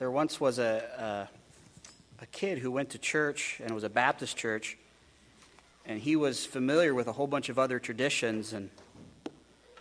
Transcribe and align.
There 0.00 0.10
once 0.10 0.40
was 0.40 0.58
a, 0.58 1.28
a, 2.18 2.22
a, 2.22 2.26
kid 2.32 2.56
who 2.56 2.70
went 2.70 2.88
to 2.90 2.98
church, 2.98 3.58
and 3.60 3.70
it 3.70 3.74
was 3.74 3.84
a 3.84 3.90
Baptist 3.90 4.34
church, 4.34 4.78
and 5.84 6.00
he 6.00 6.16
was 6.16 6.46
familiar 6.46 6.94
with 6.94 7.06
a 7.06 7.12
whole 7.12 7.26
bunch 7.26 7.50
of 7.50 7.58
other 7.58 7.78
traditions, 7.78 8.54
and 8.54 8.70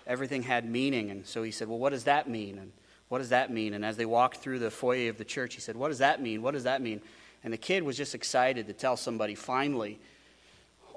everything 0.05 0.43
had 0.43 0.69
meaning. 0.69 1.09
And 1.09 1.25
so 1.25 1.41
he 1.41 1.51
said, 1.51 1.69
Well, 1.69 1.77
what 1.77 1.91
does 1.91 2.03
that 2.03 2.29
mean? 2.29 2.57
And 2.57 2.73
what 3.07 3.19
does 3.19 3.29
that 3.29 3.49
mean? 3.49 3.73
And 3.73 3.85
as 3.85 3.95
they 3.95 4.05
walked 4.05 4.39
through 4.39 4.59
the 4.59 4.69
foyer 4.69 5.09
of 5.09 5.17
the 5.17 5.23
church, 5.23 5.55
he 5.55 5.61
said, 5.61 5.77
What 5.77 5.87
does 5.87 5.99
that 5.99 6.21
mean? 6.21 6.41
What 6.41 6.53
does 6.53 6.65
that 6.65 6.81
mean? 6.81 6.99
And 7.45 7.53
the 7.53 7.57
kid 7.57 7.83
was 7.83 7.95
just 7.95 8.13
excited 8.13 8.67
to 8.67 8.73
tell 8.73 8.97
somebody 8.97 9.35
finally 9.35 9.99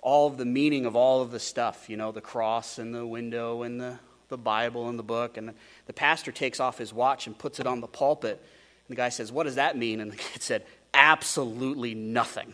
all 0.03 0.27
of 0.27 0.37
the 0.37 0.45
meaning 0.45 0.85
of 0.85 0.97
all 0.97 1.23
of 1.23 1.31
the 1.31 1.39
stuff, 1.39 1.89
you 1.89 1.97
know, 1.97 2.11
the 2.11 2.21
cross 2.21 2.77
and 2.77 2.93
the 2.93 3.07
window 3.07 3.63
and 3.63 3.81
the, 3.81 4.01
the 4.31 4.37
Bible 4.37 4.89
and 4.89 4.99
the 4.99 5.05
book. 5.05 5.37
And 5.37 5.55
the 5.87 5.93
pastor 5.93 6.33
takes 6.33 6.59
off 6.59 6.77
his 6.77 6.93
watch 6.93 7.29
and 7.29 7.39
puts 7.39 7.61
it 7.61 7.69
on 7.69 7.81
the 7.81 7.87
pulpit 7.87 8.45
the 8.93 8.97
guy 8.97 9.09
says, 9.09 9.33
What 9.33 9.45
does 9.45 9.55
that 9.55 9.77
mean? 9.77 10.01
And 10.01 10.13
the 10.13 10.17
kid 10.33 10.43
said, 10.43 10.67
Absolutely 10.93 11.95
nothing. 11.95 12.53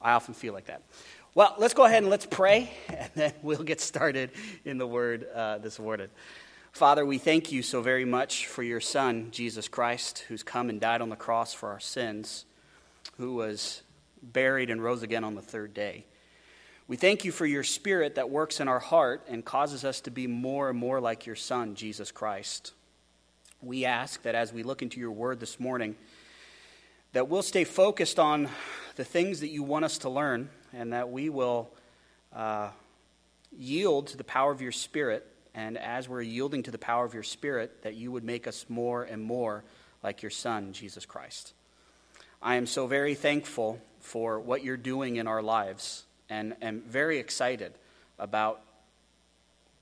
I 0.00 0.12
often 0.12 0.34
feel 0.34 0.52
like 0.52 0.66
that. 0.66 0.82
Well, 1.34 1.54
let's 1.58 1.74
go 1.74 1.84
ahead 1.84 2.02
and 2.02 2.10
let's 2.10 2.26
pray, 2.26 2.70
and 2.88 3.10
then 3.14 3.32
we'll 3.42 3.62
get 3.62 3.80
started 3.80 4.30
in 4.64 4.76
the 4.76 4.86
word 4.86 5.26
uh, 5.34 5.58
this 5.58 5.78
morning. 5.78 6.08
Father, 6.72 7.04
we 7.04 7.18
thank 7.18 7.50
you 7.50 7.62
so 7.62 7.80
very 7.80 8.04
much 8.04 8.46
for 8.46 8.62
your 8.62 8.80
Son, 8.80 9.28
Jesus 9.30 9.68
Christ, 9.68 10.24
who's 10.28 10.42
come 10.42 10.68
and 10.68 10.80
died 10.80 11.00
on 11.00 11.08
the 11.08 11.16
cross 11.16 11.54
for 11.54 11.70
our 11.70 11.80
sins, 11.80 12.44
who 13.16 13.34
was 13.34 13.82
buried 14.22 14.68
and 14.68 14.82
rose 14.82 15.02
again 15.02 15.24
on 15.24 15.34
the 15.34 15.42
third 15.42 15.72
day. 15.72 16.04
We 16.86 16.96
thank 16.96 17.24
you 17.24 17.32
for 17.32 17.46
your 17.46 17.64
Spirit 17.64 18.16
that 18.16 18.30
works 18.30 18.60
in 18.60 18.68
our 18.68 18.78
heart 18.78 19.24
and 19.28 19.44
causes 19.44 19.84
us 19.84 20.02
to 20.02 20.10
be 20.10 20.26
more 20.26 20.68
and 20.68 20.78
more 20.78 21.00
like 21.00 21.24
your 21.24 21.36
Son, 21.36 21.74
Jesus 21.74 22.12
Christ 22.12 22.72
we 23.62 23.84
ask 23.84 24.22
that 24.22 24.34
as 24.34 24.52
we 24.52 24.62
look 24.62 24.82
into 24.82 25.00
your 25.00 25.10
word 25.10 25.40
this 25.40 25.58
morning, 25.58 25.96
that 27.12 27.28
we'll 27.28 27.42
stay 27.42 27.64
focused 27.64 28.18
on 28.18 28.48
the 28.96 29.04
things 29.04 29.40
that 29.40 29.48
you 29.48 29.62
want 29.62 29.84
us 29.84 29.98
to 29.98 30.08
learn 30.08 30.48
and 30.72 30.92
that 30.92 31.10
we 31.10 31.28
will 31.28 31.70
uh, 32.32 32.68
yield 33.56 34.08
to 34.08 34.16
the 34.16 34.24
power 34.24 34.52
of 34.52 34.60
your 34.60 34.72
spirit. 34.72 35.26
And 35.54 35.76
as 35.78 36.08
we're 36.08 36.22
yielding 36.22 36.62
to 36.64 36.70
the 36.70 36.78
power 36.78 37.04
of 37.04 37.14
your 37.14 37.22
spirit, 37.22 37.82
that 37.82 37.94
you 37.94 38.12
would 38.12 38.24
make 38.24 38.46
us 38.46 38.66
more 38.68 39.02
and 39.04 39.22
more 39.22 39.64
like 40.02 40.22
your 40.22 40.30
son, 40.30 40.72
Jesus 40.72 41.04
Christ. 41.04 41.52
I 42.40 42.54
am 42.54 42.66
so 42.66 42.86
very 42.86 43.14
thankful 43.14 43.80
for 44.00 44.38
what 44.38 44.62
you're 44.62 44.76
doing 44.76 45.16
in 45.16 45.26
our 45.26 45.42
lives 45.42 46.04
and 46.30 46.54
am 46.62 46.82
very 46.82 47.18
excited 47.18 47.72
about 48.18 48.60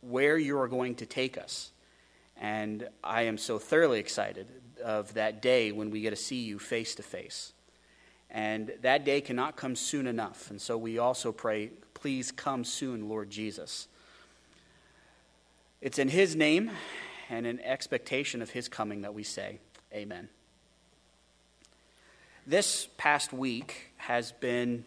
where 0.01 0.39
you 0.39 0.59
are 0.59 0.69
going 0.69 0.95
to 0.97 1.07
take 1.07 1.37
us. 1.37 1.71
And 2.39 2.89
I 3.03 3.23
am 3.23 3.39
so 3.39 3.59
thoroughly 3.59 3.99
excited 3.99 4.47
of 4.83 5.15
that 5.15 5.41
day 5.41 5.73
when 5.73 5.91
we 5.91 6.01
get 6.01 6.11
to 6.11 6.17
see 6.17 6.43
you 6.43 6.59
face 6.59 6.95
to 6.97 7.03
face. 7.03 7.53
And 8.31 8.73
that 8.83 9.05
day 9.05 9.21
cannot 9.21 9.57
come 9.57 9.77
soon 9.77 10.07
enough. 10.07 10.51
And 10.51 10.61
so 10.61 10.77
we 10.77 10.99
also 10.99 11.33
pray, 11.33 11.71
please 11.95 12.31
come 12.31 12.65
soon, 12.65 13.09
Lord 13.09 13.31
Jesus. 13.31 13.89
It's 15.81 15.99
in 15.99 16.09
His 16.09 16.37
name 16.37 16.71
and 17.31 17.47
in 17.47 17.61
expectation 17.61 18.43
of 18.43 18.51
His 18.51 18.69
coming 18.69 19.03
that 19.03 19.15
we 19.15 19.23
say, 19.23 19.59
Amen. 19.93 20.29
This 22.47 22.89
past 22.97 23.33
week 23.33 23.93
has 23.97 24.33
been 24.33 24.85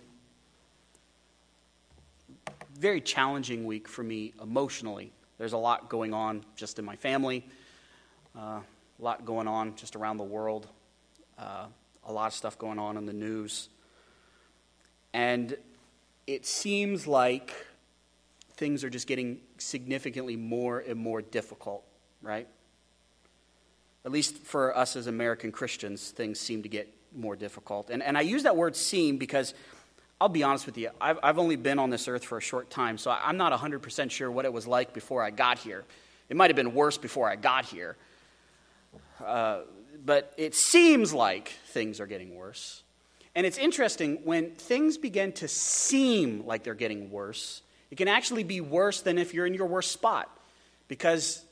a 2.47 2.51
very 2.77 3.01
challenging 3.01 3.65
week 3.65 3.87
for 3.87 4.03
me 4.03 4.33
emotionally 4.41 5.11
there's 5.39 5.53
a 5.53 5.57
lot 5.57 5.89
going 5.89 6.13
on 6.13 6.43
just 6.55 6.77
in 6.77 6.85
my 6.85 6.97
family, 6.97 7.43
uh, 8.37 8.59
a 8.59 8.63
lot 8.99 9.25
going 9.25 9.47
on 9.47 9.75
just 9.75 9.95
around 9.95 10.17
the 10.17 10.23
world, 10.23 10.67
uh, 11.39 11.65
a 12.05 12.13
lot 12.13 12.27
of 12.27 12.33
stuff 12.33 12.59
going 12.59 12.77
on 12.77 12.97
in 12.97 13.05
the 13.05 13.13
news. 13.13 13.69
And 15.13 15.55
it 16.27 16.45
seems 16.45 17.07
like 17.07 17.53
things 18.53 18.83
are 18.83 18.89
just 18.89 19.07
getting 19.07 19.39
significantly 19.57 20.35
more 20.35 20.79
and 20.79 20.99
more 20.99 21.21
difficult, 21.21 21.85
right? 22.21 22.47
At 24.03 24.11
least 24.11 24.37
for 24.37 24.75
us 24.77 24.97
as 24.97 25.07
American 25.07 25.51
Christians, 25.53 26.11
things 26.11 26.39
seem 26.39 26.63
to 26.63 26.69
get 26.69 26.93
more 27.15 27.37
difficult. 27.37 27.89
And, 27.89 28.03
and 28.03 28.17
I 28.17 28.21
use 28.21 28.43
that 28.43 28.57
word 28.57 28.75
seem 28.75 29.17
because 29.17 29.53
I'll 30.21 30.29
be 30.29 30.43
honest 30.43 30.65
with 30.65 30.77
you, 30.77 30.89
I've, 30.99 31.17
I've 31.23 31.37
only 31.37 31.55
been 31.55 31.79
on 31.79 31.89
this 31.89 32.07
earth 32.07 32.25
for 32.25 32.37
a 32.37 32.41
short 32.41 32.69
time, 32.69 32.97
so 32.97 33.09
I'm 33.09 33.37
not 33.37 33.57
100% 33.57 34.11
sure 34.11 34.29
what 34.29 34.45
it 34.45 34.51
was 34.51 34.67
like 34.67 34.93
before 34.93 35.23
I 35.23 35.29
got 35.29 35.59
here. 35.59 35.85
It 36.27 36.35
might 36.35 36.49
have 36.49 36.57
been 36.57 36.73
worse 36.73 36.97
before 36.97 37.29
I 37.29 37.37
got 37.37 37.65
here. 37.65 37.95
Uh, 39.25 39.61
but 40.05 40.33
it 40.37 40.55
seems 40.55 41.13
like 41.13 41.49
things 41.67 41.99
are 41.99 42.07
getting 42.07 42.35
worse. 42.35 42.83
And 43.35 43.45
it's 43.45 43.57
interesting 43.57 44.19
when 44.23 44.51
things 44.51 44.97
begin 44.97 45.31
to 45.33 45.47
seem 45.47 46.45
like 46.45 46.63
they're 46.63 46.73
getting 46.73 47.11
worse, 47.11 47.61
it 47.89 47.95
can 47.95 48.07
actually 48.07 48.43
be 48.43 48.59
worse 48.59 49.01
than 49.01 49.17
if 49.17 49.33
you're 49.33 49.45
in 49.45 49.53
your 49.53 49.67
worst 49.67 49.91
spot 49.91 50.29
because 50.87 51.43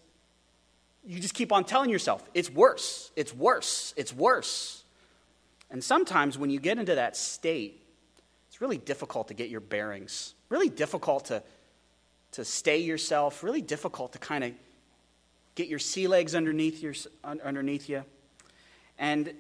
you 1.06 1.20
just 1.20 1.34
keep 1.34 1.52
on 1.54 1.64
telling 1.64 1.90
yourself, 1.90 2.28
it's 2.34 2.50
worse, 2.50 3.12
it's 3.16 3.34
worse, 3.34 3.94
it's 3.96 4.14
worse. 4.14 4.84
And 5.72 5.84
sometimes 5.84 6.38
when 6.38 6.50
you 6.50 6.60
get 6.60 6.78
into 6.78 6.96
that 6.96 7.16
state, 7.16 7.82
it's 8.58 8.62
really 8.64 8.80
difficult 8.80 9.28
to 9.28 9.36
get 9.36 9.50
your 9.50 9.60
bearings, 9.60 10.34
really 10.50 10.68
difficult 10.68 11.26
to, 11.26 11.44
to 12.32 12.44
stay 12.44 12.80
yourself, 12.80 13.44
really 13.44 13.62
difficult 13.62 14.14
to 14.14 14.18
kind 14.18 14.44
of 14.44 14.52
get 15.54 15.68
your 15.68 15.78
sea 15.78 16.08
legs 16.08 16.34
underneath, 16.34 16.82
your, 16.82 16.96
underneath 17.24 17.88
you. 17.88 18.04
And 18.98 19.32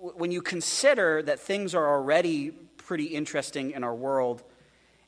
when 0.00 0.30
you 0.30 0.40
consider 0.40 1.20
that 1.24 1.40
things 1.40 1.74
are 1.74 1.86
already 1.86 2.52
pretty 2.78 3.04
interesting 3.04 3.72
in 3.72 3.84
our 3.84 3.94
world, 3.94 4.42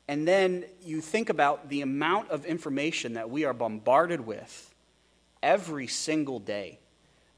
and 0.07 0.29
then 0.29 0.67
you 0.83 1.01
think 1.01 1.31
about 1.31 1.71
the 1.71 1.81
amount 1.81 2.29
of 2.29 2.45
information 2.45 3.15
that 3.15 3.31
we 3.31 3.47
are 3.47 3.55
bombarded 3.55 4.21
with 4.21 4.75
every 5.43 5.87
single 5.87 6.41
day. 6.41 6.79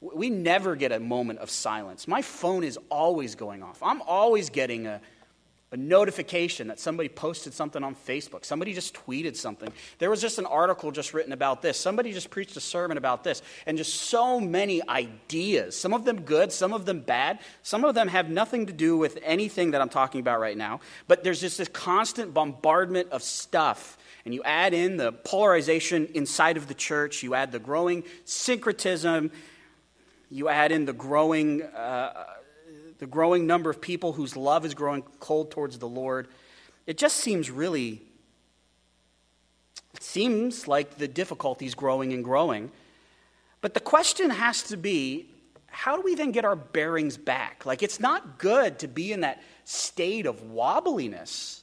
We 0.01 0.29
never 0.29 0.75
get 0.75 0.91
a 0.91 0.99
moment 0.99 1.39
of 1.39 1.49
silence. 1.49 2.09
My 2.09 2.21
phone 2.21 2.65
is 2.65 2.77
always 2.89 3.35
going 3.35 3.63
off. 3.63 3.81
I'm 3.81 4.01
always 4.01 4.49
getting 4.49 4.85
a, 4.85 4.99
a 5.73 5.77
notification 5.77 6.67
that 6.67 6.79
somebody 6.79 7.09
posted 7.09 7.51
something 7.51 7.83
on 7.83 7.95
Facebook. 7.95 8.45
Somebody 8.45 8.75
just 8.75 8.93
tweeted 8.93 9.35
something. 9.35 9.73
There 9.97 10.11
was 10.11 10.21
just 10.21 10.37
an 10.37 10.45
article 10.45 10.91
just 10.91 11.15
written 11.15 11.33
about 11.33 11.63
this. 11.63 11.79
Somebody 11.79 12.13
just 12.13 12.29
preached 12.29 12.55
a 12.55 12.59
sermon 12.59 12.95
about 12.95 13.23
this. 13.23 13.41
And 13.65 13.75
just 13.75 13.95
so 13.95 14.39
many 14.39 14.87
ideas. 14.87 15.75
Some 15.75 15.95
of 15.95 16.05
them 16.05 16.21
good, 16.21 16.51
some 16.51 16.73
of 16.73 16.85
them 16.85 16.99
bad. 16.99 17.39
Some 17.63 17.83
of 17.83 17.95
them 17.95 18.07
have 18.07 18.29
nothing 18.29 18.67
to 18.67 18.73
do 18.73 18.95
with 18.97 19.17
anything 19.23 19.71
that 19.71 19.81
I'm 19.81 19.89
talking 19.89 20.21
about 20.21 20.39
right 20.39 20.55
now. 20.55 20.79
But 21.07 21.23
there's 21.23 21.41
just 21.41 21.57
this 21.57 21.69
constant 21.69 22.35
bombardment 22.35 23.09
of 23.09 23.23
stuff. 23.23 23.97
And 24.25 24.33
you 24.33 24.43
add 24.43 24.75
in 24.75 24.97
the 24.97 25.11
polarization 25.11 26.07
inside 26.13 26.55
of 26.55 26.67
the 26.67 26.75
church, 26.75 27.23
you 27.23 27.33
add 27.33 27.51
the 27.51 27.57
growing 27.57 28.03
syncretism, 28.25 29.31
you 30.29 30.49
add 30.49 30.71
in 30.71 30.85
the 30.85 30.93
growing. 30.93 31.63
Uh, 31.63 32.25
the 33.03 33.07
growing 33.07 33.45
number 33.45 33.69
of 33.69 33.81
people 33.81 34.13
whose 34.13 34.37
love 34.37 34.63
is 34.65 34.73
growing 34.73 35.03
cold 35.19 35.51
towards 35.51 35.77
the 35.77 35.89
Lord, 35.89 36.29
it 36.87 36.97
just 36.97 37.17
seems 37.17 37.51
really, 37.51 38.01
it 39.93 40.01
seems 40.01 40.69
like 40.69 40.97
the 40.97 41.09
difficulty 41.09 41.65
is 41.65 41.75
growing 41.75 42.13
and 42.13 42.23
growing. 42.23 42.71
But 43.59 43.73
the 43.73 43.81
question 43.81 44.29
has 44.29 44.63
to 44.63 44.77
be 44.77 45.25
how 45.67 45.97
do 45.97 46.01
we 46.01 46.15
then 46.15 46.31
get 46.31 46.45
our 46.45 46.55
bearings 46.55 47.17
back? 47.17 47.65
Like, 47.65 47.83
it's 47.83 47.99
not 47.99 48.37
good 48.37 48.79
to 48.79 48.87
be 48.87 49.11
in 49.11 49.19
that 49.19 49.43
state 49.65 50.25
of 50.25 50.41
wobbliness. 50.41 51.62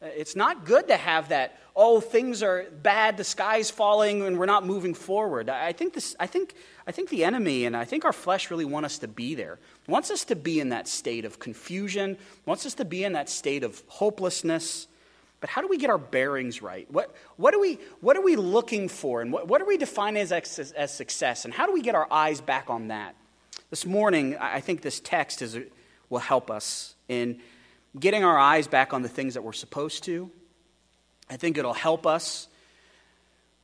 Uh, 0.00 0.06
it's 0.16 0.36
not 0.36 0.64
good 0.64 0.88
to 0.88 0.96
have 0.96 1.30
that, 1.30 1.58
oh, 1.74 2.00
things 2.00 2.42
are 2.42 2.66
bad, 2.82 3.16
the 3.16 3.24
sky's 3.24 3.70
falling, 3.70 4.22
and 4.22 4.38
we're 4.38 4.46
not 4.46 4.64
moving 4.64 4.94
forward. 4.94 5.48
I 5.48 5.72
think, 5.72 5.94
this, 5.94 6.14
I 6.20 6.26
think, 6.26 6.54
I 6.86 6.92
think 6.92 7.08
the 7.08 7.24
enemy 7.24 7.64
and 7.64 7.76
I 7.76 7.84
think 7.84 8.04
our 8.04 8.12
flesh 8.12 8.50
really 8.50 8.64
want 8.64 8.86
us 8.86 8.98
to 8.98 9.08
be 9.08 9.34
there. 9.34 9.58
wants 9.86 10.10
us 10.10 10.24
to 10.26 10.36
be 10.36 10.60
in 10.60 10.68
that 10.68 10.86
state 10.86 11.24
of 11.24 11.38
confusion, 11.38 12.16
wants 12.46 12.64
us 12.64 12.74
to 12.74 12.84
be 12.84 13.02
in 13.02 13.14
that 13.14 13.28
state 13.28 13.64
of 13.64 13.82
hopelessness. 13.88 14.86
But 15.40 15.50
how 15.50 15.62
do 15.62 15.68
we 15.68 15.78
get 15.78 15.90
our 15.90 15.98
bearings 15.98 16.62
right? 16.62 16.90
What, 16.90 17.14
what, 17.36 17.54
are, 17.54 17.60
we, 17.60 17.78
what 18.00 18.16
are 18.16 18.22
we 18.22 18.36
looking 18.36 18.88
for? 18.88 19.20
And 19.20 19.32
what, 19.32 19.48
what 19.48 19.60
are 19.60 19.66
we 19.66 19.76
defining 19.76 20.20
as, 20.20 20.32
as 20.32 20.94
success? 20.94 21.44
And 21.44 21.54
how 21.54 21.66
do 21.66 21.72
we 21.72 21.82
get 21.82 21.94
our 21.94 22.08
eyes 22.10 22.40
back 22.40 22.70
on 22.70 22.88
that? 22.88 23.14
This 23.70 23.84
morning, 23.84 24.36
I 24.36 24.60
think 24.60 24.82
this 24.82 24.98
text 24.98 25.42
is, 25.42 25.58
will 26.08 26.18
help 26.18 26.50
us 26.50 26.94
in 27.08 27.40
getting 27.98 28.24
our 28.24 28.38
eyes 28.38 28.66
back 28.66 28.92
on 28.92 29.02
the 29.02 29.08
things 29.08 29.34
that 29.34 29.42
we're 29.42 29.52
supposed 29.52 30.04
to. 30.04 30.30
I 31.30 31.36
think 31.36 31.58
it'll 31.58 31.72
help 31.74 32.06
us 32.06 32.48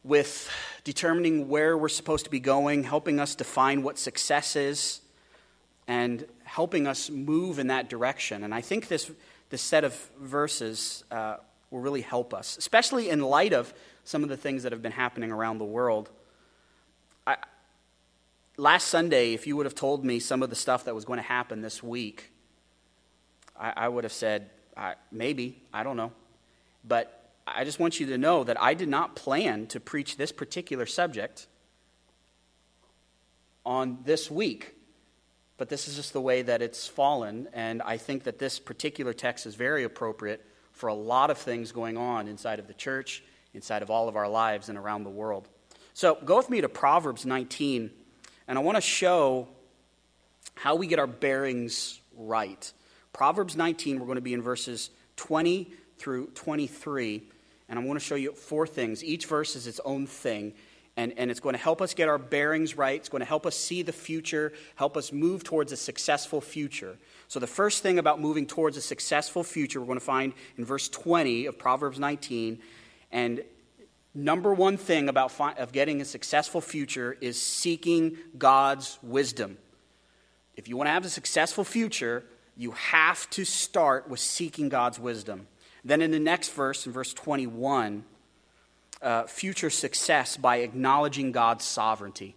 with 0.03 0.51
determining 0.85 1.49
where 1.49 1.77
we're 1.79 1.89
supposed 1.89 2.25
to 2.25 2.31
be 2.31 2.41
going, 2.41 2.85
helping 2.85 3.19
us 3.19 3.35
define 3.35 3.83
what 3.83 3.99
success 3.99 4.55
is, 4.55 5.01
and 5.89 6.27
helping 6.45 6.87
us 6.87 7.11
move 7.11 7.59
in 7.59 7.69
that 7.69 7.89
direction. 7.89 8.45
And 8.45 8.55
I 8.55 8.61
think 8.61 8.89
this, 8.89 9.11
this 9.51 9.63
set 9.63 9.83
of 9.83 9.95
verses 10.21 11.05
uh, 11.11 11.37
will 11.71 11.81
really 11.81 12.03
help 12.03 12.35
us, 12.35 12.57
especially 12.59 13.09
in 13.09 13.21
light 13.21 13.53
of 13.53 13.73
some 14.05 14.23
of 14.23 14.29
the 14.29 14.37
things 14.37 14.63
that 14.63 14.73
have 14.73 14.83
been 14.83 14.93
happening 14.93 15.33
around 15.33 15.59
the 15.59 15.65
world. 15.65 16.11
I, 17.27 17.37
last 18.59 18.89
Sunday, 18.89 19.33
if 19.33 19.47
you 19.47 19.57
would 19.57 19.67
have 19.67 19.75
told 19.75 20.05
me 20.05 20.21
some 20.21 20.43
of 20.43 20.51
the 20.51 20.57
stuff 20.57 20.85
that 20.85 20.95
was 20.95 21.07
going 21.07 21.19
to 21.19 21.23
happen 21.23 21.63
this 21.63 21.83
week, 21.83 22.31
I, 23.59 23.73
I 23.77 23.89
would 23.89 24.05
have 24.05 24.13
said, 24.13 24.51
I, 24.77 24.95
maybe, 25.13 25.63
I 25.73 25.83
don't 25.83 25.97
know. 25.97 26.13
But 26.87 27.31
I 27.47 27.65
just 27.65 27.79
want 27.79 28.01
you 28.01 28.07
to 28.07 28.19
know 28.19 28.45
that 28.45 28.61
I 28.61 28.75
did 28.75 28.89
not 28.89 29.17
plan 29.17 29.67
to 29.69 29.81
preach 29.81 30.17
this 30.17 30.33
particular 30.33 30.87
subject 30.87 31.47
on 33.65 33.99
this 34.05 34.31
week. 34.31 34.75
But 35.57 35.69
this 35.69 35.87
is 35.87 35.97
just 35.97 36.13
the 36.13 36.21
way 36.21 36.43
that 36.43 36.63
it's 36.63 36.87
fallen, 36.87 37.49
and 37.53 37.81
I 37.83 37.97
think 37.97 38.25
that 38.25 38.39
this 38.39 38.59
particular 38.59 39.13
text 39.13 39.47
is 39.47 39.55
very 39.55 39.85
appropriate 39.85 40.45
for 40.73 40.89
a 40.89 40.95
lot 40.95 41.31
of 41.31 41.39
things 41.39 41.71
going 41.71 41.97
on 41.97 42.27
inside 42.27 42.59
of 42.59 42.67
the 42.67 42.75
church, 42.75 43.23
inside 43.55 43.83
of 43.83 43.91
all 43.91 44.09
of 44.09 44.17
our 44.17 44.29
lives, 44.29 44.69
and 44.69 44.77
around 44.77 45.05
the 45.05 45.11
world. 45.11 45.49
So 45.93 46.19
go 46.25 46.37
with 46.37 46.51
me 46.51 46.61
to 46.61 46.69
Proverbs 46.69 47.25
19, 47.25 47.91
and 48.49 48.59
I 48.59 48.63
want 48.63 48.77
to 48.77 48.81
show 48.81 49.47
how 50.57 50.75
we 50.75 50.89
get 50.89 50.99
our 50.99 51.07
bearings 51.07 52.01
right. 52.17 52.73
Proverbs 53.15 53.57
19, 53.57 54.01
we're 54.01 54.07
going 54.07 54.17
to 54.17 54.21
be 54.21 54.35
in 54.35 54.43
verses 54.43 54.91
20 55.17 55.73
through 55.99 56.27
23, 56.35 57.23
and 57.69 57.79
I'm 57.79 57.85
going 57.85 57.97
to 57.97 58.05
show 58.05 58.17
you 58.17 58.33
four 58.33 58.67
things. 58.67 59.05
Each 59.05 59.27
verse 59.27 59.55
is 59.55 59.69
its 59.69 59.81
own 59.85 60.09
thing, 60.09 60.53
and, 60.97 61.15
and 61.17 61.31
it's 61.31 61.39
going 61.39 61.55
to 61.55 61.61
help 61.61 61.81
us 61.81 61.95
get 61.95 62.09
our 62.09 62.19
bearings 62.19 62.77
right. 62.77 62.97
It's 62.97 63.09
going 63.09 63.21
to 63.21 63.27
help 63.27 63.47
us 63.47 63.57
see 63.57 63.83
the 63.83 63.93
future, 63.93 64.53
help 64.75 64.97
us 64.97 65.13
move 65.13 65.45
towards 65.45 65.71
a 65.71 65.77
successful 65.77 66.41
future. 66.41 66.99
So, 67.29 67.39
the 67.39 67.47
first 67.47 67.85
thing 67.85 68.01
about 68.01 68.21
moving 68.21 68.47
towards 68.47 68.77
a 68.77 68.83
successful 68.83 69.45
future, 69.45 69.79
we're 69.79 69.87
going 69.87 70.01
to 70.01 70.05
find 70.05 70.33
in 70.59 70.65
verse 70.65 70.89
20 70.89 71.47
of 71.47 71.57
Proverbs 71.57 72.01
19. 72.01 72.59
And 73.13 73.45
number 74.13 74.53
one 74.53 74.77
thing 74.77 75.09
about 75.09 75.31
fi- 75.31 75.55
of 75.55 75.71
getting 75.71 76.01
a 76.01 76.05
successful 76.05 76.61
future 76.61 77.17
is 77.21 77.41
seeking 77.41 78.17
God's 78.37 78.99
wisdom. 79.05 79.57
If 80.57 80.69
you 80.69 80.77
want 80.77 80.89
to 80.89 80.93
have 80.93 81.05
a 81.05 81.09
successful 81.09 81.63
future, 81.63 82.25
you 82.57 82.73
have 82.73 83.29
to 83.31 83.45
start 83.45 84.09
with 84.09 84.21
seeking 84.21 84.69
God's 84.69 84.99
wisdom. 84.99 85.47
Then, 85.85 86.01
in 86.01 86.11
the 86.11 86.19
next 86.19 86.53
verse, 86.53 86.87
in 86.87 86.93
verse 86.93 87.13
21, 87.13 88.05
uh, 89.03 89.25
future 89.25 89.71
success 89.71 90.37
by 90.37 90.57
acknowledging 90.57 91.33
God's 91.33 91.65
sovereignty. 91.65 92.35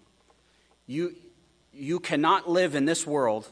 You, 0.85 1.15
you 1.73 1.99
cannot 1.99 2.49
live 2.49 2.75
in 2.75 2.85
this 2.85 3.07
world 3.07 3.47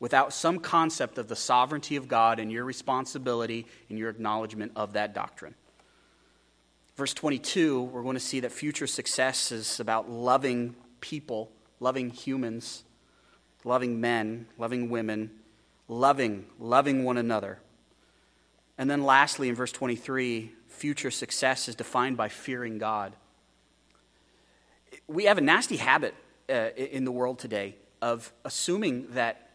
without 0.00 0.32
some 0.32 0.58
concept 0.58 1.18
of 1.18 1.28
the 1.28 1.36
sovereignty 1.36 1.96
of 1.96 2.08
God 2.08 2.38
and 2.38 2.50
your 2.50 2.64
responsibility 2.64 3.66
and 3.88 3.98
your 3.98 4.10
acknowledgement 4.10 4.72
of 4.76 4.94
that 4.94 5.14
doctrine. 5.14 5.54
Verse 6.96 7.12
22, 7.12 7.82
we're 7.82 8.02
going 8.02 8.14
to 8.14 8.20
see 8.20 8.40
that 8.40 8.52
future 8.52 8.86
success 8.86 9.50
is 9.50 9.80
about 9.80 10.08
loving 10.08 10.76
people, 11.00 11.50
loving 11.80 12.08
humans, 12.08 12.84
loving 13.64 14.00
men, 14.00 14.46
loving 14.58 14.88
women, 14.90 15.30
loving, 15.88 16.46
loving 16.58 17.04
one 17.04 17.16
another. 17.16 17.58
And 18.78 18.90
then 18.90 19.04
lastly, 19.04 19.48
in 19.48 19.54
verse 19.54 19.72
23, 19.72 20.52
future 20.68 21.10
success 21.10 21.68
is 21.68 21.74
defined 21.74 22.16
by 22.16 22.28
fearing 22.28 22.78
God. 22.78 23.14
We 25.06 25.24
have 25.24 25.38
a 25.38 25.42
nasty 25.42 25.76
habit 25.76 26.14
uh, 26.48 26.70
in 26.76 27.04
the 27.04 27.12
world 27.12 27.38
today 27.38 27.76
of 28.02 28.32
assuming 28.44 29.08
that 29.12 29.50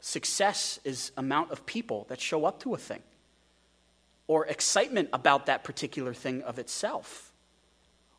success 0.00 0.78
is 0.84 1.12
amount 1.16 1.50
of 1.50 1.64
people 1.66 2.06
that 2.08 2.20
show 2.20 2.44
up 2.44 2.60
to 2.60 2.74
a 2.74 2.78
thing 2.78 3.02
or 4.26 4.46
excitement 4.46 5.08
about 5.12 5.46
that 5.46 5.64
particular 5.64 6.14
thing 6.14 6.42
of 6.42 6.58
itself 6.58 7.32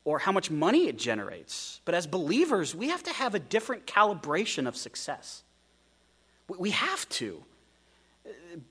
or 0.05 0.19
how 0.19 0.31
much 0.31 0.51
money 0.51 0.87
it 0.87 0.97
generates. 0.97 1.81
But 1.85 1.95
as 1.95 2.07
believers, 2.07 2.75
we 2.75 2.89
have 2.89 3.03
to 3.03 3.13
have 3.13 3.35
a 3.35 3.39
different 3.39 3.85
calibration 3.85 4.67
of 4.67 4.75
success. 4.75 5.42
We 6.47 6.71
have 6.71 7.07
to 7.09 7.43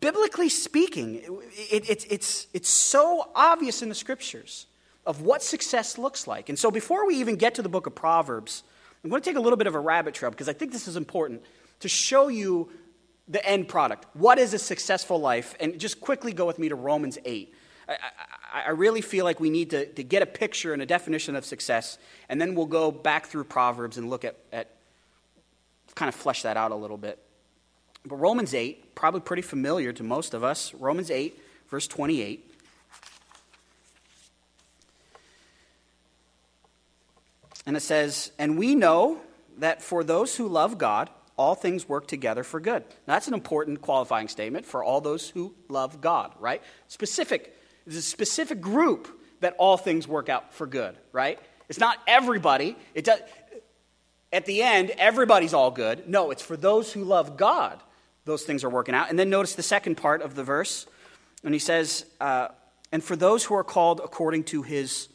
biblically 0.00 0.48
speaking, 0.48 1.16
it, 1.70 1.88
it, 1.88 2.06
it's, 2.10 2.46
it's 2.52 2.68
so 2.68 3.30
obvious 3.34 3.82
in 3.82 3.88
the 3.88 3.94
scriptures 3.94 4.66
of 5.06 5.22
what 5.22 5.42
success 5.42 5.98
looks 5.98 6.26
like. 6.26 6.48
And 6.48 6.58
so 6.58 6.70
before 6.70 7.06
we 7.06 7.16
even 7.16 7.36
get 7.36 7.54
to 7.56 7.62
the 7.62 7.68
book 7.68 7.86
of 7.86 7.94
Proverbs, 7.94 8.62
I'm 9.02 9.10
going 9.10 9.20
to 9.20 9.28
take 9.28 9.36
a 9.36 9.40
little 9.40 9.56
bit 9.56 9.66
of 9.66 9.74
a 9.74 9.80
rabbit 9.80 10.14
trail 10.14 10.30
because 10.30 10.48
I 10.48 10.52
think 10.52 10.72
this 10.72 10.86
is 10.86 10.96
important 10.96 11.42
to 11.80 11.88
show 11.88 12.28
you 12.28 12.70
the 13.28 13.44
end 13.44 13.68
product. 13.68 14.06
What 14.14 14.38
is 14.38 14.54
a 14.54 14.58
successful 14.58 15.20
life? 15.20 15.56
And 15.58 15.78
just 15.78 16.00
quickly 16.00 16.32
go 16.32 16.46
with 16.46 16.58
me 16.58 16.68
to 16.68 16.74
Romans 16.74 17.18
8. 17.24 17.52
I, 17.88 17.92
I, 17.92 18.62
I 18.66 18.70
really 18.70 19.00
feel 19.00 19.24
like 19.24 19.40
we 19.40 19.50
need 19.50 19.70
to, 19.70 19.86
to 19.86 20.04
get 20.04 20.22
a 20.22 20.26
picture 20.26 20.72
and 20.72 20.82
a 20.82 20.86
definition 20.86 21.34
of 21.34 21.44
success, 21.44 21.98
and 22.28 22.40
then 22.40 22.54
we'll 22.54 22.66
go 22.66 22.92
back 22.92 23.26
through 23.26 23.44
Proverbs 23.44 23.98
and 23.98 24.08
look 24.08 24.24
at, 24.24 24.36
at 24.52 24.70
kind 25.94 26.08
of 26.08 26.14
flesh 26.14 26.42
that 26.42 26.56
out 26.56 26.70
a 26.70 26.76
little 26.76 26.96
bit. 26.96 27.18
But 28.04 28.16
Romans 28.16 28.54
8, 28.54 28.94
probably 28.94 29.20
pretty 29.20 29.42
familiar 29.42 29.92
to 29.92 30.02
most 30.02 30.34
of 30.34 30.42
us. 30.42 30.74
Romans 30.74 31.10
8, 31.10 31.38
verse 31.68 31.86
28. 31.86 32.48
And 37.64 37.76
it 37.76 37.80
says, 37.80 38.32
And 38.38 38.58
we 38.58 38.74
know 38.74 39.20
that 39.58 39.82
for 39.82 40.02
those 40.02 40.36
who 40.36 40.48
love 40.48 40.78
God, 40.78 41.10
all 41.36 41.54
things 41.54 41.88
work 41.88 42.08
together 42.08 42.42
for 42.42 42.60
good. 42.60 42.82
Now, 43.06 43.14
that's 43.14 43.28
an 43.28 43.34
important 43.34 43.80
qualifying 43.80 44.28
statement 44.28 44.66
for 44.66 44.82
all 44.82 45.00
those 45.00 45.30
who 45.30 45.54
love 45.68 46.00
God, 46.00 46.32
right? 46.40 46.62
Specific. 46.88 47.56
It's 47.86 47.96
a 47.96 48.02
specific 48.02 48.60
group 48.60 49.08
that 49.40 49.54
all 49.58 49.76
things 49.76 50.06
work 50.06 50.28
out 50.28 50.52
for 50.54 50.66
good, 50.66 50.96
right? 51.12 51.38
It's 51.68 51.78
not 51.78 51.98
everybody. 52.06 52.76
It 52.94 53.04
does, 53.04 53.20
at 54.32 54.44
the 54.44 54.62
end, 54.62 54.90
everybody's 54.90 55.54
all 55.54 55.70
good. 55.70 56.08
No, 56.08 56.30
it's 56.30 56.42
for 56.42 56.56
those 56.56 56.92
who 56.92 57.04
love 57.04 57.36
God 57.36 57.80
those 58.24 58.42
things 58.44 58.64
are 58.64 58.70
working 58.70 58.94
out. 58.94 59.10
And 59.10 59.18
then 59.18 59.30
notice 59.30 59.54
the 59.54 59.62
second 59.62 59.96
part 59.96 60.22
of 60.22 60.34
the 60.34 60.44
verse, 60.44 60.86
and 61.44 61.54
he 61.54 61.58
says, 61.58 62.04
uh, 62.20 62.48
and 62.92 63.02
for 63.02 63.16
those 63.16 63.44
who 63.44 63.54
are 63.54 63.64
called 63.64 64.00
according 64.04 64.44
to 64.44 64.62
his 64.62 65.08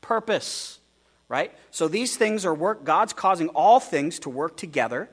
purpose, 0.00 0.78
right? 1.28 1.52
So 1.70 1.88
these 1.88 2.16
things 2.16 2.46
are 2.46 2.54
work, 2.54 2.84
God's 2.84 3.12
causing 3.12 3.48
all 3.48 3.80
things 3.80 4.20
to 4.20 4.30
work 4.30 4.56
together 4.56 5.08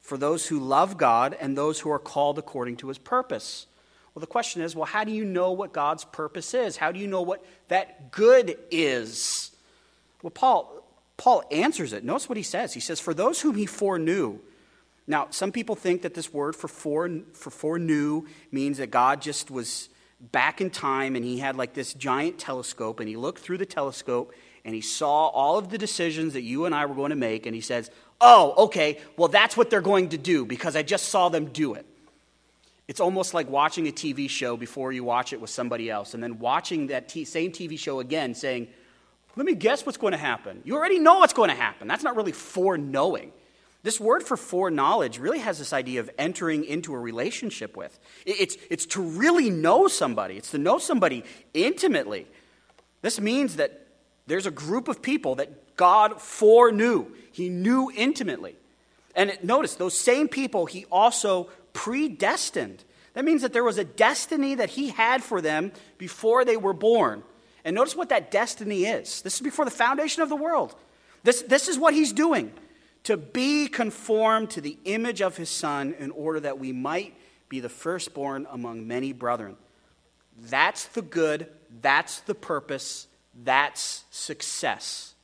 for 0.00 0.18
those 0.18 0.46
who 0.46 0.58
love 0.58 0.96
God 0.96 1.36
and 1.40 1.56
those 1.56 1.80
who 1.80 1.90
are 1.90 1.98
called 1.98 2.38
according 2.38 2.76
to 2.78 2.88
his 2.88 2.98
purpose. 2.98 3.66
Well, 4.14 4.20
the 4.20 4.26
question 4.26 4.62
is, 4.62 4.74
well, 4.74 4.86
how 4.86 5.04
do 5.04 5.12
you 5.12 5.24
know 5.24 5.52
what 5.52 5.72
God's 5.72 6.04
purpose 6.04 6.54
is? 6.54 6.76
How 6.76 6.90
do 6.90 6.98
you 6.98 7.06
know 7.06 7.22
what 7.22 7.44
that 7.68 8.10
good 8.12 8.56
is? 8.70 9.50
Well, 10.22 10.30
Paul, 10.30 10.82
Paul 11.16 11.44
answers 11.50 11.92
it. 11.92 12.02
Notice 12.02 12.28
what 12.28 12.38
he 12.38 12.42
says. 12.42 12.72
He 12.72 12.80
says, 12.80 12.98
For 12.98 13.12
those 13.12 13.40
whom 13.40 13.56
he 13.56 13.66
foreknew, 13.66 14.38
now, 15.06 15.28
some 15.30 15.52
people 15.52 15.76
think 15.76 16.02
that 16.02 16.14
this 16.14 16.32
word 16.32 16.56
for, 16.56 16.68
fore, 16.68 17.08
for 17.32 17.50
foreknew 17.50 18.24
means 18.50 18.78
that 18.78 18.90
God 18.90 19.22
just 19.22 19.50
was 19.50 19.88
back 20.20 20.60
in 20.60 20.70
time 20.70 21.14
and 21.14 21.24
he 21.24 21.38
had 21.38 21.56
like 21.56 21.74
this 21.74 21.94
giant 21.94 22.38
telescope 22.38 23.00
and 23.00 23.08
he 23.08 23.16
looked 23.16 23.40
through 23.40 23.58
the 23.58 23.66
telescope 23.66 24.32
and 24.64 24.74
he 24.74 24.80
saw 24.80 25.28
all 25.28 25.58
of 25.58 25.68
the 25.68 25.78
decisions 25.78 26.32
that 26.32 26.42
you 26.42 26.64
and 26.64 26.74
I 26.74 26.86
were 26.86 26.94
going 26.94 27.10
to 27.10 27.16
make 27.16 27.46
and 27.46 27.54
he 27.54 27.60
says, 27.60 27.90
Oh, 28.20 28.54
okay, 28.64 28.98
well, 29.18 29.28
that's 29.28 29.56
what 29.56 29.68
they're 29.68 29.82
going 29.82 30.08
to 30.08 30.18
do 30.18 30.46
because 30.46 30.74
I 30.74 30.82
just 30.82 31.10
saw 31.10 31.28
them 31.28 31.46
do 31.46 31.74
it. 31.74 31.84
It's 32.88 32.98
almost 33.00 33.34
like 33.34 33.48
watching 33.50 33.86
a 33.88 33.92
TV 33.92 34.30
show 34.30 34.56
before 34.56 34.90
you 34.90 35.04
watch 35.04 35.34
it 35.34 35.40
with 35.40 35.50
somebody 35.50 35.90
else 35.90 36.14
and 36.14 36.22
then 36.22 36.38
watching 36.38 36.86
that 36.86 37.08
t- 37.08 37.26
same 37.26 37.52
TV 37.52 37.78
show 37.78 38.00
again 38.00 38.34
saying, 38.34 38.68
Let 39.36 39.44
me 39.46 39.54
guess 39.54 39.84
what's 39.84 39.98
going 39.98 40.12
to 40.12 40.18
happen. 40.18 40.62
You 40.64 40.76
already 40.76 40.98
know 40.98 41.18
what's 41.18 41.34
going 41.34 41.50
to 41.50 41.56
happen. 41.56 41.86
That's 41.86 42.02
not 42.02 42.16
really 42.16 42.32
foreknowing. 42.32 43.32
This 43.86 44.00
word 44.00 44.24
for 44.24 44.36
foreknowledge 44.36 45.20
really 45.20 45.38
has 45.38 45.60
this 45.60 45.72
idea 45.72 46.00
of 46.00 46.10
entering 46.18 46.64
into 46.64 46.92
a 46.92 46.98
relationship 46.98 47.76
with. 47.76 47.96
It's, 48.24 48.56
it's 48.68 48.84
to 48.86 49.00
really 49.00 49.48
know 49.48 49.86
somebody, 49.86 50.36
it's 50.36 50.50
to 50.50 50.58
know 50.58 50.78
somebody 50.78 51.22
intimately. 51.54 52.26
This 53.02 53.20
means 53.20 53.54
that 53.56 53.86
there's 54.26 54.44
a 54.44 54.50
group 54.50 54.88
of 54.88 55.02
people 55.02 55.36
that 55.36 55.76
God 55.76 56.20
foreknew, 56.20 57.06
He 57.30 57.48
knew 57.48 57.92
intimately. 57.94 58.56
And 59.14 59.38
notice, 59.44 59.76
those 59.76 59.96
same 59.96 60.26
people 60.26 60.66
He 60.66 60.84
also 60.86 61.48
predestined. 61.72 62.82
That 63.14 63.24
means 63.24 63.42
that 63.42 63.52
there 63.52 63.62
was 63.62 63.78
a 63.78 63.84
destiny 63.84 64.56
that 64.56 64.70
He 64.70 64.88
had 64.88 65.22
for 65.22 65.40
them 65.40 65.70
before 65.96 66.44
they 66.44 66.56
were 66.56 66.72
born. 66.72 67.22
And 67.64 67.76
notice 67.76 67.94
what 67.94 68.08
that 68.08 68.32
destiny 68.32 68.84
is. 68.84 69.22
This 69.22 69.36
is 69.36 69.42
before 69.42 69.64
the 69.64 69.70
foundation 69.70 70.24
of 70.24 70.28
the 70.28 70.34
world. 70.34 70.74
This, 71.22 71.42
this 71.42 71.68
is 71.68 71.78
what 71.78 71.94
He's 71.94 72.12
doing 72.12 72.52
to 73.06 73.16
be 73.16 73.68
conformed 73.68 74.50
to 74.50 74.60
the 74.60 74.76
image 74.84 75.22
of 75.22 75.36
his 75.36 75.48
Son 75.48 75.94
in 76.00 76.10
order 76.10 76.40
that 76.40 76.58
we 76.58 76.72
might 76.72 77.14
be 77.48 77.60
the 77.60 77.68
firstborn 77.68 78.48
among 78.50 78.88
many 78.88 79.12
brethren. 79.12 79.56
That's 80.50 80.86
the 80.86 81.02
good, 81.02 81.46
that's 81.80 82.18
the 82.20 82.34
purpose, 82.34 83.06
that's 83.44 84.04
success. 84.10 85.14